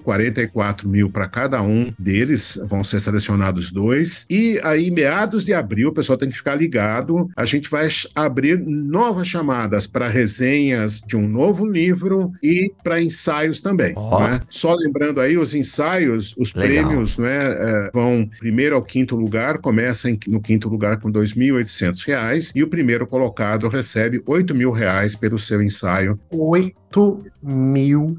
44 0.48 0.88
mil 0.88 1.10
para 1.10 1.28
cada 1.28 1.62
um 1.62 1.94
deles, 1.98 2.60
vão 2.68 2.84
ser 2.84 3.00
selecionados 3.00 3.72
dois. 3.72 4.26
E 4.30 4.60
aí, 4.64 4.90
meados 4.92 5.46
de 5.46 5.54
abril, 5.54 5.90
o 5.90 5.94
pessoal 5.94 6.18
tem 6.18 6.30
que 6.30 6.38
ficar 6.38 6.56
ligado, 6.56 7.30
a 7.36 7.46
gente 7.46 7.70
vai 7.70 7.88
abrir 8.16 8.60
novas 8.60 9.28
chamadas 9.28 9.88
para 9.88 10.08
resenhas 10.08 11.02
de 11.02 11.16
um 11.16 11.28
novo 11.28 11.66
livro 11.66 12.32
e 12.42 12.72
para 12.84 13.02
ensaios 13.02 13.62
também. 13.62 13.94
Oh. 13.96 14.20
Né? 14.20 14.42
Só 14.50 14.74
lembrando 14.76 15.22
aí, 15.22 15.38
os 15.38 15.54
ensaios, 15.54 16.36
os 16.38 16.54
Legal. 16.54 16.86
prêmios 16.86 17.18
né, 17.18 17.52
é, 17.52 17.92
vão 17.94 18.30
primeiro 18.40 18.76
ao 18.76 18.82
quinto 18.82 19.16
lugar, 19.16 19.60
começa 19.60 20.10
no 20.28 20.42
quinto 20.42 20.70
lugar 20.70 21.00
com 21.00 21.10
R$ 21.10 21.14
2.800 21.14 22.52
e 22.56 22.64
o 22.64 22.68
primeiro 22.68 23.06
colocado 23.06 23.68
recebe 23.68 24.22
8 24.26 24.54
mil 24.56 24.72
reais 24.72 25.16
pelo 25.16 25.40
seu 25.40 25.62
ensaio. 25.62 26.20
8 26.30 27.24
mil 27.42 28.18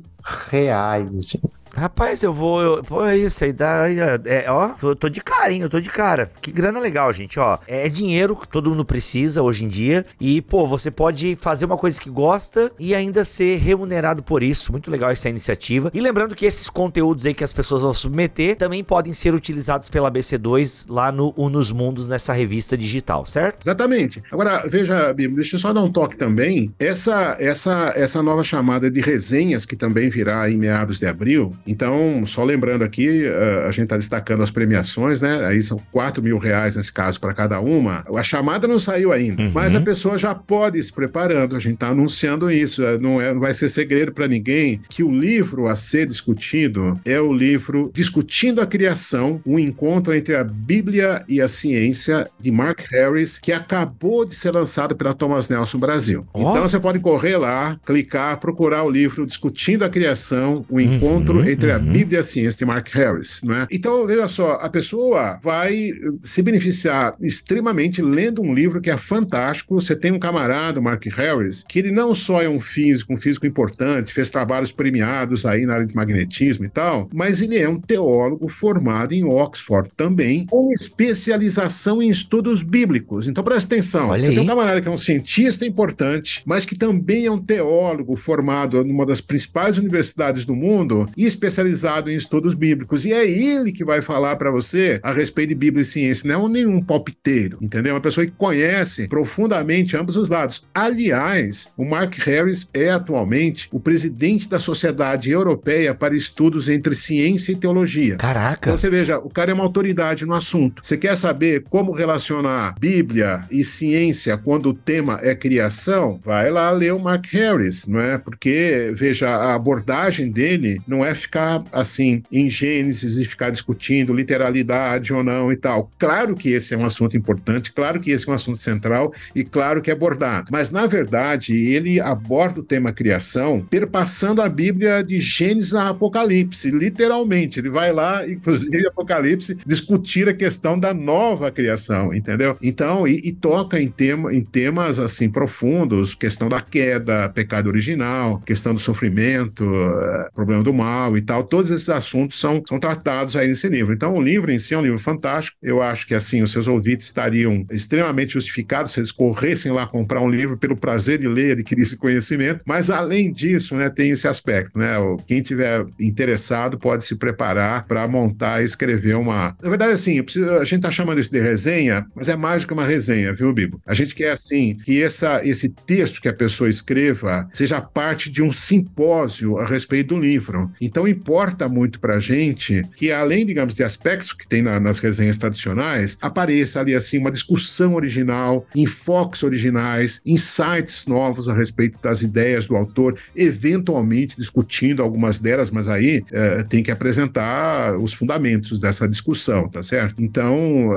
reais, 0.51 1.27
gente. 1.27 1.62
Rapaz, 1.75 2.23
eu 2.23 2.33
vou. 2.33 2.61
Eu, 2.61 2.85
pô, 2.85 3.05
é 3.05 3.17
isso 3.17 3.45
aí 3.45 3.53
dá. 3.53 3.85
É, 4.25 4.51
ó, 4.51 4.69
tô, 4.71 4.95
tô, 4.95 5.09
de 5.09 5.21
carinho, 5.21 5.69
tô 5.69 5.81
de 5.81 5.89
cara. 5.89 6.31
Que 6.41 6.53
grana 6.53 6.79
legal, 6.79 7.13
gente, 7.13 7.39
ó. 7.41 7.59
É, 7.67 7.87
é 7.87 7.89
dinheiro 7.89 8.37
que 8.37 8.47
todo 8.47 8.71
mundo 8.71 8.85
precisa 8.85 9.43
hoje 9.43 9.65
em 9.65 9.69
dia. 9.69 10.05
E, 10.21 10.43
pô, 10.43 10.67
você 10.67 10.91
pode 10.91 11.37
fazer 11.37 11.65
uma 11.65 11.79
coisa 11.79 12.01
que 12.01 12.11
gosta 12.11 12.71
e 12.79 12.95
ainda 12.95 13.25
ser 13.25 13.59
remunerado 13.59 14.23
por 14.23 14.43
isso. 14.43 14.71
Muito 14.71 14.91
legal 14.91 15.11
essa 15.11 15.29
iniciativa. 15.29 15.91
E 15.95 16.01
lembrando 16.01 16.35
que 16.35 16.45
esses 16.45 16.69
conteúdos 16.69 17.25
aí 17.25 17.35
que 17.35 17.45
as 17.45 17.53
pessoas 17.53 17.83
vão 17.83 17.93
submeter 17.93 18.57
também 18.57 18.85
podem 18.85 19.15
ser 19.15 19.35
utilizados 19.35 19.89
pela 19.89 20.11
BC2 20.11 20.87
lá 20.89 21.11
no 21.11 21.33
Unos 21.37 21.73
Mundos, 21.73 22.07
nessa 22.07 22.33
revista 22.33 22.77
digital, 22.77 23.25
certo? 23.25 23.67
Exatamente. 23.67 24.23
Agora, 24.31 24.67
veja, 24.69 25.13
Bíblia, 25.13 25.37
deixa 25.37 25.57
eu 25.57 25.61
só 25.61 25.73
dar 25.73 25.83
um 25.83 25.91
toque 25.91 26.17
também. 26.17 26.73
Essa, 26.79 27.37
essa, 27.39 27.93
essa 27.97 28.23
nova 28.23 28.45
chamada 28.45 28.91
de 28.91 29.01
resenhas, 29.01 29.65
que 29.65 29.75
também 29.75 30.11
virá 30.11 30.51
em 30.51 30.57
meados 30.57 30.99
de 30.99 31.07
abril, 31.07 31.57
Então, 31.67 32.25
só 32.27 32.43
lembrando 32.45 32.83
aqui, 32.83 33.27
uh, 33.27 33.67
a 33.67 33.71
gente 33.71 33.85
está 33.85 33.97
destacando 33.97 34.43
as 34.43 34.51
premiações, 34.51 35.21
né? 35.21 35.45
Aí 35.47 35.63
são 35.63 35.81
4 35.91 36.23
mil 36.23 36.39
reais 36.39 36.77
nesse 36.77 36.93
caso 36.93 37.21
para 37.21 37.35
cada 37.35 37.61
uma. 37.61 38.05
A 38.15 38.23
chamada 38.23 38.67
não 38.67 38.79
saiu 38.79 39.13
ainda, 39.13 39.43
uhum. 39.43 39.51
mas 39.53 39.75
a 39.75 39.81
pessoa 39.81 40.19
já 40.19 40.35
pode 40.35 40.79
ir 40.79 40.83
se 40.83 40.93
preparando. 40.93 41.57
A 41.57 41.59
gente 41.59 41.75
está 41.75 41.89
anunciando 41.89 42.51
isso. 42.51 42.85
É, 42.85 42.99
não, 42.99 43.21
é, 43.21 43.33
não 43.33 43.41
vai 43.41 43.55
ser 43.55 43.69
segredo 43.69 44.13
para 44.13 44.29
ninguém 44.29 44.81
que 44.89 45.03
o 45.03 45.11
livro 45.11 45.69
a 45.69 45.77
ser 45.77 46.07
discutido 46.07 47.01
é 47.05 47.21
o 47.21 47.33
livro 47.33 47.91
Discutindo 47.95 48.61
a 48.61 48.67
Criação, 48.67 49.41
um 49.47 49.59
encontro 49.59 50.15
entre 50.15 50.37
a 50.37 50.45
Bíblia 50.45 51.25
e 51.29 51.41
a 51.41 51.49
ciência 51.49 52.29
de 52.39 52.51
Mark 52.51 52.81
Harris, 52.91 53.39
que 53.39 53.53
acabou 53.53 54.25
de 54.25 54.35
ser 54.35 54.53
lançado 54.53 54.97
pela 54.97 55.15
Thomas 55.15 55.49
Nelson 55.49 55.79
Brasil. 55.79 56.27
Oh. 56.33 56.41
Então 56.41 56.63
você 56.63 56.79
pode 56.79 56.99
correr 57.01 57.37
lá, 57.37 57.79
clicar, 57.85 58.39
procurar 58.39 58.85
o 58.85 58.91
livro 58.91 59.27
Discutindo 59.27 59.85
a 59.85 59.89
Criação, 59.89 60.65
o 60.69 60.81
encontro 60.81 61.39
uhum, 61.39 61.49
entre 61.53 61.71
uhum. 61.71 61.77
a 61.77 61.79
Bíblia 61.79 62.19
e 62.19 62.21
a 62.21 62.25
ciência 62.25 62.59
de 62.59 62.65
Mark 62.65 62.89
Harris, 62.93 63.41
né? 63.43 63.67
Então, 63.71 64.07
veja 64.07 64.29
só, 64.29 64.53
a 64.55 64.69
pessoa 64.69 65.39
vai 65.43 65.93
se 66.25 66.43
beneficiar 66.43 67.15
extremamente 67.21 68.03
lendo 68.03 68.43
um 68.43 68.55
livro 68.55 68.81
que 68.81 68.91
é 68.91 68.97
fantástico. 68.97 69.75
Você 69.75 69.95
tem 69.95 70.13
um 70.13 70.19
camarada, 70.19 70.81
Mark 70.81 71.05
Harris, 71.07 71.65
que 71.69 71.79
ele 71.79 71.91
não 71.91 72.15
só 72.15 72.43
é 72.43 72.49
um 72.49 72.61
físico, 72.61 73.13
um 73.13 73.17
físico 73.17 73.47
importante, 73.47 74.13
fez 74.13 74.31
trabalhos 74.31 74.73
premiados 74.73 75.45
aí 75.45 75.67
na 75.67 75.75
área 75.75 75.87
de 75.87 75.95
magnetismo 75.95 76.65
e 76.65 76.69
tal, 76.69 77.09
mas 77.13 77.41
ele 77.41 77.59
é 77.59 77.69
um 77.69 77.81
teólogo 77.81 78.49
formado 78.49 79.13
em 79.13 79.25
Oxford 79.25 79.91
também, 79.97 80.47
com 80.47 80.73
especialização 80.73 82.03
em 82.03 82.09
estudos 82.09 82.63
bíblicos. 82.63 83.29
Então, 83.29 83.45
presta 83.45 83.75
atenção. 83.75 84.09
Olha 84.09 84.25
você 84.25 84.31
aí. 84.31 84.37
tem 84.37 84.45
um 84.45 84.47
camarada 84.47 84.81
que 84.81 84.89
é 84.89 84.91
um 84.91 84.97
cientista 84.97 85.67
importante, 85.67 86.43
mas 86.45 86.65
que 86.65 86.77
também 86.77 87.27
é 87.27 87.31
um 87.31 87.41
teólogo 87.41 88.17
formado 88.17 88.85
numa 88.85 89.07
das 89.07 89.21
principais 89.21 89.79
universidades 89.79 90.45
do 90.45 90.55
mundo 90.55 91.09
e 91.17 91.27
especializado 91.43 92.11
em 92.11 92.15
estudos 92.15 92.55
bíblicos. 92.55 93.05
E 93.05 93.13
é 93.13 93.29
ele 93.29 93.73
que 93.73 93.85
vai 93.85 94.01
falar 94.01 94.37
para 94.37 94.51
você 94.51 95.01
a 95.03 95.13
respeito 95.13 95.51
de 95.51 95.55
Bíblia 95.55 95.83
e 95.83 95.87
ciência, 95.87 96.29
não 96.29 96.47
é 96.47 96.49
nenhum 96.49 96.83
palpiteiro, 96.83 97.59
entendeu? 97.61 97.91
É 97.91 97.95
uma 97.95 98.01
pessoa 98.01 98.25
que 98.25 98.33
conhece 98.33 99.09
profundamente 99.09 99.97
ambos 99.97 100.17
os 100.17 100.29
lados. 100.29 100.67
Aliás, 100.75 101.73
o 101.77 101.85
Mark 101.85 102.15
Harris 102.19 102.69
é 102.73 102.91
atualmente 102.91 103.69
o 103.73 103.81
presidente 103.81 104.49
da 104.49 104.59
Sociedade 104.59 105.31
Europeia 105.31 105.95
para 105.95 106.15
Estudos 106.15 106.69
entre 106.69 106.95
Ciência 106.95 107.53
e 107.53 107.57
Teologia. 107.57 108.17
Caraca! 108.17 108.71
Então 108.71 108.79
você 108.79 108.91
veja, 108.91 109.19
o 109.19 109.31
cara 109.31 109.51
é 109.51 109.55
uma 109.55 109.65
autoridade 109.65 110.25
no 110.25 110.35
assunto. 110.35 110.83
Você 110.85 110.97
quer 110.97 111.17
saber 111.17 111.65
como 111.69 111.93
relacionar 111.93 112.75
Bíblia 112.79 113.45
e 113.51 113.65
ciência 113.65 114.37
quando 114.37 114.71
o 114.71 114.75
tema 114.75 115.19
é 115.23 115.35
criação? 115.35 116.21
Vai 116.25 116.51
lá 116.51 116.71
ler 116.71 116.93
o 116.93 117.01
Mark 117.01 117.27
Harris, 117.33 117.87
não 117.87 118.01
é? 118.01 118.19
Porque, 118.19 118.93
veja, 118.95 119.29
a 119.29 119.55
abordagem 119.55 120.31
dele 120.31 120.81
não 120.87 121.05
é 121.05 121.15
ficar 121.33 121.65
assim 121.73 122.23
em 122.31 122.51
Gênesis 122.51 123.17
e 123.17 123.25
ficar 123.25 123.49
discutindo 123.49 124.13
literalidade 124.13 125.15
ou 125.15 125.25
não 125.25 125.51
e 125.51 125.57
tal. 125.57 125.91
Claro 125.99 126.37
que 126.37 126.51
esse 126.51 126.75
é 126.75 126.77
um 126.77 126.85
assunto 126.85 127.17
importante, 127.17 127.73
claro 127.73 127.99
que 127.99 128.11
esse 128.11 128.29
é 128.29 128.33
um 128.33 128.35
assunto 128.35 128.59
central 128.59 129.15
e 129.35 129.43
claro 129.43 129.81
que 129.81 129.89
é 129.89 129.95
abordado. 129.95 130.49
Mas, 130.51 130.71
na 130.71 130.87
verdade, 130.87 131.55
ele 131.55 131.99
aborda 131.99 132.61
o 132.61 132.63
tema 132.63 132.93
criação 132.93 133.67
perpassando 133.71 134.43
a 134.43 134.49
Bíblia 134.49 135.03
de 135.03 135.21
Gênesis 135.21 135.73
a 135.73 135.89
Apocalipse, 135.89 136.71
literalmente. 136.71 137.59
Ele 137.59 137.71
vai 137.71 137.93
lá, 137.93 138.29
inclusive 138.29 138.87
Apocalipse, 138.87 139.59
discutir 139.67 140.29
a 140.29 140.35
questão 140.35 140.79
da 140.79 140.93
nova 140.93 141.51
criação, 141.51 142.13
entendeu? 142.13 142.59
Então, 142.61 143.09
e, 143.09 143.21
e 143.25 143.33
toca 143.33 143.81
em, 143.81 143.89
tema, 143.89 144.35
em 144.35 144.45
temas 144.45 144.99
assim 144.99 145.31
profundos, 145.31 146.15
questão 146.15 146.51
da 146.51 146.61
queda, 146.61 147.31
pecado 147.31 147.69
original, 147.69 148.43
questão 148.45 148.75
do 148.75 148.81
sofrimento, 148.81 149.65
eh, 149.65 150.29
problema 150.35 150.63
do 150.63 150.75
mal 150.75 151.17
e 151.17 151.22
tal. 151.23 151.45
Todos 151.45 151.71
esses 151.71 151.89
assuntos 151.89 152.39
são, 152.39 152.63
são 152.67 152.79
tratados 152.79 153.37
aí 153.37 153.49
nesse 153.49 153.69
livro. 153.69 153.93
Então, 153.93 154.15
o 154.15 154.23
livro 154.23 154.51
em 154.51 154.59
si 154.59 154.75
é 154.75 154.79
um 154.79 154.83
livro 154.83 154.99
fantástico. 154.99 155.57
Eu 155.63 155.83
acho 155.83 156.07
que 156.07 156.15
assim 156.15 156.43
os 156.43 156.53
seus 156.53 156.67
ouvintes 156.67 157.07
estariam 157.07 157.65
extremamente 157.71 158.35
justificados 158.35 158.93
se 158.93 159.01
eles 159.01 159.13
corressem 159.13 159.73
lá 159.73 159.87
comprar 159.87 160.21
um 160.21 160.29
livro 160.29 160.57
pelo 160.57 160.77
prazer 160.77 161.19
de 161.19 161.29
ler, 161.29 161.53
adquirir 161.53 161.83
esse 161.83 161.97
conhecimento. 161.97 162.63
Mas 162.67 162.91
além 162.91 163.33
disso, 163.33 163.75
né, 163.77 163.91
tem 163.91 164.11
esse 164.11 164.27
aspecto, 164.27 164.79
né? 164.79 164.97
Quem 165.27 165.43
tiver 165.43 165.85
interessado 165.99 166.79
pode 166.79 167.05
se 167.05 167.17
preparar 167.17 167.87
para 167.87 168.07
montar 168.09 168.63
e 168.63 168.65
escrever 168.65 169.17
uma. 169.17 169.57
Na 169.63 169.69
verdade, 169.69 169.93
assim, 169.93 170.23
preciso... 170.23 170.51
a 170.51 170.65
gente 170.65 170.77
está 170.77 170.91
chamando 170.91 171.21
isso 171.21 171.31
de 171.31 171.41
resenha, 171.41 172.07
mas 172.15 172.29
é 172.29 172.37
mais 172.37 172.63
do 172.63 172.69
que 172.69 172.75
uma 172.75 172.87
resenha, 172.87 173.33
viu, 173.33 173.53
Bibo? 173.53 173.81
A 173.87 173.95
gente 173.95 174.15
quer 174.15 174.33
assim 174.33 174.77
que 174.85 175.03
essa, 175.03 175.45
esse 175.45 175.69
texto 175.69 176.21
que 176.21 176.29
a 176.29 176.33
pessoa 176.33 176.69
escreva 176.69 177.49
seja 177.53 177.81
parte 177.81 178.31
de 178.31 178.43
um 178.43 178.53
simpósio 178.53 179.59
a 179.59 179.67
respeito 179.67 180.15
do 180.15 180.21
livro. 180.21 180.71
Então 180.81 181.07
importa 181.13 181.69
muito 181.69 182.01
para 182.01 182.17
a 182.17 182.21
gente 182.21 182.85
que 182.97 183.13
além, 183.13 183.47
digamos, 183.47 183.75
de 183.75 183.85
aspectos 183.85 184.33
que 184.33 184.47
tem 184.47 184.63
na, 184.63 184.81
nas 184.81 184.99
resenhas 184.99 185.39
tradicionais, 185.39 186.19
apareça 186.21 186.81
ali 186.81 186.95
assim 186.95 187.19
uma 187.19 187.31
discussão 187.31 187.95
original, 187.95 188.67
enfoques 188.75 189.43
originais, 189.43 190.21
insights 190.27 191.07
novos 191.07 191.49
a 191.49 191.55
respeito 191.55 191.99
das 192.03 192.23
ideias 192.23 192.67
do 192.67 192.77
autor, 192.77 193.19
eventualmente 193.37 194.37
discutindo 194.37 195.03
algumas 195.03 195.39
delas, 195.39 195.71
mas 195.71 195.89
aí 195.89 196.25
é, 196.33 196.63
tem 196.63 196.83
que 196.83 196.91
apresentar 196.91 197.97
os 197.99 198.13
fundamentos 198.13 198.81
dessa 198.81 199.09
discussão, 199.09 199.69
tá 199.69 199.83
certo? 199.83 200.23
Então 200.23 200.93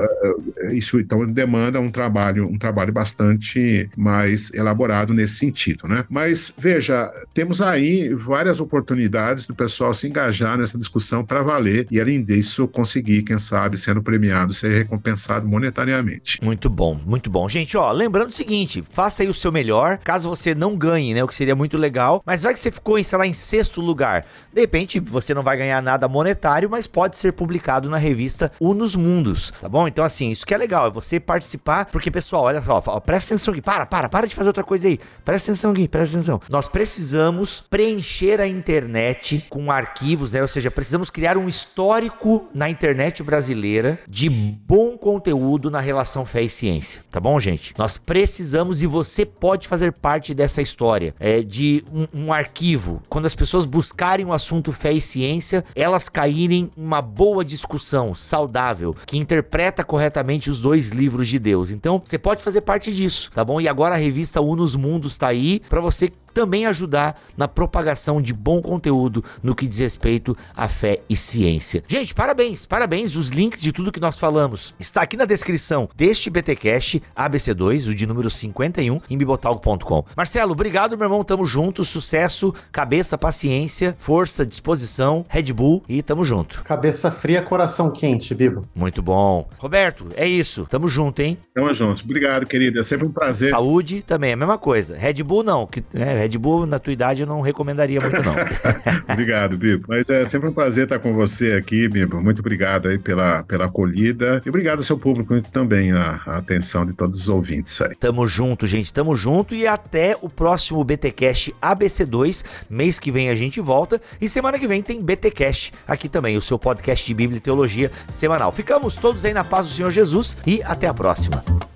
é, 0.58 0.74
isso 0.74 0.98
então 0.98 1.26
demanda 1.26 1.80
um 1.80 1.90
trabalho, 1.90 2.48
um 2.48 2.58
trabalho 2.58 2.92
bastante 2.92 3.88
mais 3.96 4.52
elaborado 4.54 5.12
nesse 5.12 5.34
sentido, 5.34 5.86
né? 5.86 6.04
Mas 6.08 6.52
veja, 6.56 7.10
temos 7.34 7.60
aí 7.60 8.12
várias 8.14 8.60
oportunidades 8.60 9.46
do 9.46 9.54
pessoal 9.54 9.92
se 9.96 10.06
engajar 10.06 10.56
nessa 10.56 10.78
discussão 10.78 11.24
para 11.24 11.42
valer 11.42 11.86
e 11.90 12.00
além 12.00 12.22
disso 12.22 12.68
conseguir, 12.68 13.22
quem 13.22 13.38
sabe, 13.38 13.76
sendo 13.78 14.02
premiado, 14.02 14.54
ser 14.54 14.76
recompensado 14.76 15.48
monetariamente. 15.48 16.38
Muito 16.42 16.70
bom, 16.70 16.98
muito 17.04 17.30
bom. 17.30 17.48
Gente, 17.48 17.76
ó, 17.76 17.90
lembrando 17.90 18.28
o 18.28 18.32
seguinte, 18.32 18.84
faça 18.88 19.22
aí 19.22 19.28
o 19.28 19.34
seu 19.34 19.50
melhor, 19.50 19.98
caso 19.98 20.28
você 20.28 20.54
não 20.54 20.76
ganhe, 20.76 21.14
né, 21.14 21.24
o 21.24 21.28
que 21.28 21.34
seria 21.34 21.56
muito 21.56 21.76
legal, 21.76 22.22
mas 22.24 22.42
vai 22.42 22.52
que 22.52 22.60
você 22.60 22.70
ficou, 22.70 23.02
sei 23.02 23.18
lá, 23.18 23.26
em 23.26 23.32
sexto 23.32 23.80
lugar. 23.80 24.24
De 24.52 24.60
repente, 24.60 25.00
você 25.00 25.34
não 25.34 25.42
vai 25.42 25.56
ganhar 25.56 25.82
nada 25.82 26.08
monetário, 26.08 26.68
mas 26.70 26.86
pode 26.86 27.16
ser 27.16 27.32
publicado 27.32 27.88
na 27.88 27.96
revista 27.96 28.52
Unos 28.60 28.94
Mundos, 28.94 29.52
tá 29.60 29.68
bom? 29.68 29.88
Então, 29.88 30.04
assim, 30.04 30.30
isso 30.30 30.46
que 30.46 30.54
é 30.54 30.58
legal, 30.58 30.86
é 30.86 30.90
você 30.90 31.18
participar, 31.18 31.86
porque, 31.86 32.10
pessoal, 32.10 32.44
olha 32.44 32.62
só, 32.62 32.82
ó, 32.86 33.00
presta 33.00 33.34
atenção 33.34 33.52
aqui, 33.52 33.62
para, 33.62 33.86
para, 33.86 34.08
para 34.08 34.26
de 34.26 34.34
fazer 34.34 34.48
outra 34.48 34.64
coisa 34.64 34.86
aí, 34.88 34.98
presta 35.24 35.50
atenção 35.50 35.72
aqui, 35.72 35.88
presta 35.88 36.16
atenção. 36.16 36.40
Nós 36.48 36.68
precisamos 36.68 37.64
preencher 37.68 38.40
a 38.40 38.46
internet 38.46 39.46
com 39.48 39.70
arquivos, 39.86 40.32
né, 40.32 40.42
ou 40.42 40.48
seja, 40.48 40.70
precisamos 40.70 41.10
criar 41.10 41.38
um 41.38 41.48
histórico 41.48 42.48
na 42.52 42.68
internet 42.68 43.22
brasileira 43.22 43.98
de 44.08 44.28
bom 44.28 44.98
conteúdo 44.98 45.70
na 45.70 45.80
relação 45.80 46.26
fé 46.26 46.42
e 46.42 46.48
ciência, 46.48 47.02
tá 47.10 47.20
bom, 47.20 47.38
gente? 47.38 47.72
Nós 47.78 47.96
precisamos 47.96 48.82
e 48.82 48.86
você 48.86 49.24
pode 49.24 49.68
fazer 49.68 49.92
parte 49.92 50.34
dessa 50.34 50.60
história, 50.60 51.14
é, 51.20 51.40
de 51.40 51.84
um, 51.92 52.26
um 52.26 52.32
arquivo, 52.32 53.02
quando 53.08 53.26
as 53.26 53.34
pessoas 53.34 53.64
buscarem 53.64 54.26
o 54.26 54.32
assunto 54.32 54.72
fé 54.72 54.92
e 54.92 55.00
ciência, 55.00 55.64
elas 55.74 56.08
caírem 56.08 56.56
em 56.56 56.70
uma 56.76 57.02
boa 57.02 57.44
discussão 57.44 58.14
saudável, 58.14 58.94
que 59.06 59.18
interpreta 59.18 59.84
corretamente 59.84 60.50
os 60.50 60.60
dois 60.60 60.88
livros 60.88 61.28
de 61.28 61.38
Deus. 61.38 61.70
Então, 61.70 62.00
você 62.04 62.18
pode 62.18 62.42
fazer 62.42 62.62
parte 62.62 62.92
disso, 62.92 63.30
tá 63.32 63.44
bom? 63.44 63.60
E 63.60 63.68
agora 63.68 63.94
a 63.94 63.98
revista 63.98 64.40
Unos 64.40 64.74
Mundos 64.74 65.16
tá 65.16 65.28
aí 65.28 65.60
para 65.68 65.80
você 65.80 66.10
também 66.36 66.66
ajudar 66.66 67.18
na 67.34 67.48
propagação 67.48 68.20
de 68.20 68.34
bom 68.34 68.60
conteúdo 68.60 69.24
no 69.42 69.54
que 69.54 69.66
diz 69.66 69.78
respeito 69.78 70.36
à 70.54 70.68
fé 70.68 71.00
e 71.08 71.16
ciência. 71.16 71.82
Gente, 71.88 72.14
parabéns, 72.14 72.66
parabéns. 72.66 73.16
Os 73.16 73.30
links 73.30 73.62
de 73.62 73.72
tudo 73.72 73.90
que 73.90 73.98
nós 73.98 74.18
falamos 74.18 74.74
está 74.78 75.00
aqui 75.00 75.16
na 75.16 75.24
descrição 75.24 75.88
deste 75.96 76.28
BTcast 76.28 77.02
ABC2, 77.16 77.88
o 77.88 77.94
de 77.94 78.06
número 78.06 78.28
51, 78.28 79.00
em 79.08 79.16
bibotalk.com. 79.16 80.04
Marcelo, 80.14 80.52
obrigado, 80.52 80.94
meu 80.98 81.06
irmão. 81.06 81.24
Tamo 81.24 81.46
junto. 81.46 81.82
Sucesso, 81.82 82.52
cabeça, 82.70 83.16
paciência, 83.16 83.96
força, 83.98 84.44
disposição, 84.44 85.24
Red 85.30 85.54
Bull 85.54 85.82
e 85.88 86.02
tamo 86.02 86.22
junto. 86.22 86.62
Cabeça 86.64 87.10
fria, 87.10 87.40
coração 87.40 87.90
quente, 87.90 88.34
Bibo. 88.34 88.68
Muito 88.74 89.00
bom. 89.00 89.48
Roberto, 89.56 90.10
é 90.14 90.28
isso. 90.28 90.66
Tamo 90.68 90.86
junto, 90.86 91.22
hein? 91.22 91.38
Tamo 91.54 91.72
junto. 91.72 92.04
Obrigado, 92.04 92.44
querido. 92.44 92.78
É 92.80 92.84
sempre 92.84 93.06
um 93.06 93.10
prazer. 93.10 93.48
Saúde 93.48 94.02
também, 94.02 94.32
é 94.32 94.34
a 94.34 94.36
mesma 94.36 94.58
coisa. 94.58 94.94
Red 94.98 95.22
Bull 95.22 95.42
não, 95.42 95.66
que, 95.66 95.82
né, 95.94 96.25
Red 96.26 96.38
Bull, 96.38 96.66
na 96.66 96.78
tua 96.78 96.92
idade, 96.92 97.22
eu 97.22 97.26
não 97.26 97.40
recomendaria 97.40 98.00
muito, 98.00 98.22
não. 98.22 98.34
obrigado, 99.08 99.56
Bibo. 99.56 99.84
Mas 99.88 100.10
é 100.10 100.28
sempre 100.28 100.48
um 100.48 100.52
prazer 100.52 100.84
estar 100.84 100.98
com 100.98 101.14
você 101.14 101.52
aqui, 101.52 101.88
Bibo. 101.88 102.20
Muito 102.20 102.40
obrigado 102.40 102.88
aí 102.88 102.98
pela, 102.98 103.44
pela 103.44 103.66
acolhida. 103.66 104.42
E 104.44 104.48
obrigado 104.48 104.78
ao 104.78 104.82
seu 104.82 104.98
público 104.98 105.40
também, 105.52 105.92
a, 105.92 106.20
a 106.26 106.38
atenção 106.38 106.84
de 106.84 106.92
todos 106.92 107.20
os 107.20 107.28
ouvintes 107.28 107.80
aí. 107.80 107.94
Tamo 107.94 108.26
junto, 108.26 108.66
gente. 108.66 108.92
Tamo 108.92 109.16
junto. 109.16 109.54
E 109.54 109.66
até 109.66 110.16
o 110.20 110.28
próximo 110.28 110.82
BTcast 110.82 111.54
ABC2. 111.62 112.44
Mês 112.68 112.98
que 112.98 113.10
vem 113.10 113.30
a 113.30 113.34
gente 113.34 113.60
volta. 113.60 114.00
E 114.20 114.28
semana 114.28 114.58
que 114.58 114.66
vem 114.66 114.82
tem 114.82 115.02
BTcast 115.02 115.72
aqui 115.86 116.08
também, 116.08 116.36
o 116.36 116.42
seu 116.42 116.58
podcast 116.58 117.06
de 117.06 117.14
Bíblia 117.14 117.38
e 117.38 117.40
Teologia 117.40 117.90
semanal. 118.10 118.50
Ficamos 118.50 118.94
todos 118.96 119.24
aí 119.24 119.32
na 119.32 119.44
paz 119.44 119.66
do 119.66 119.72
Senhor 119.72 119.90
Jesus 119.90 120.36
e 120.46 120.62
até 120.62 120.88
a 120.88 120.94
próxima. 120.94 121.75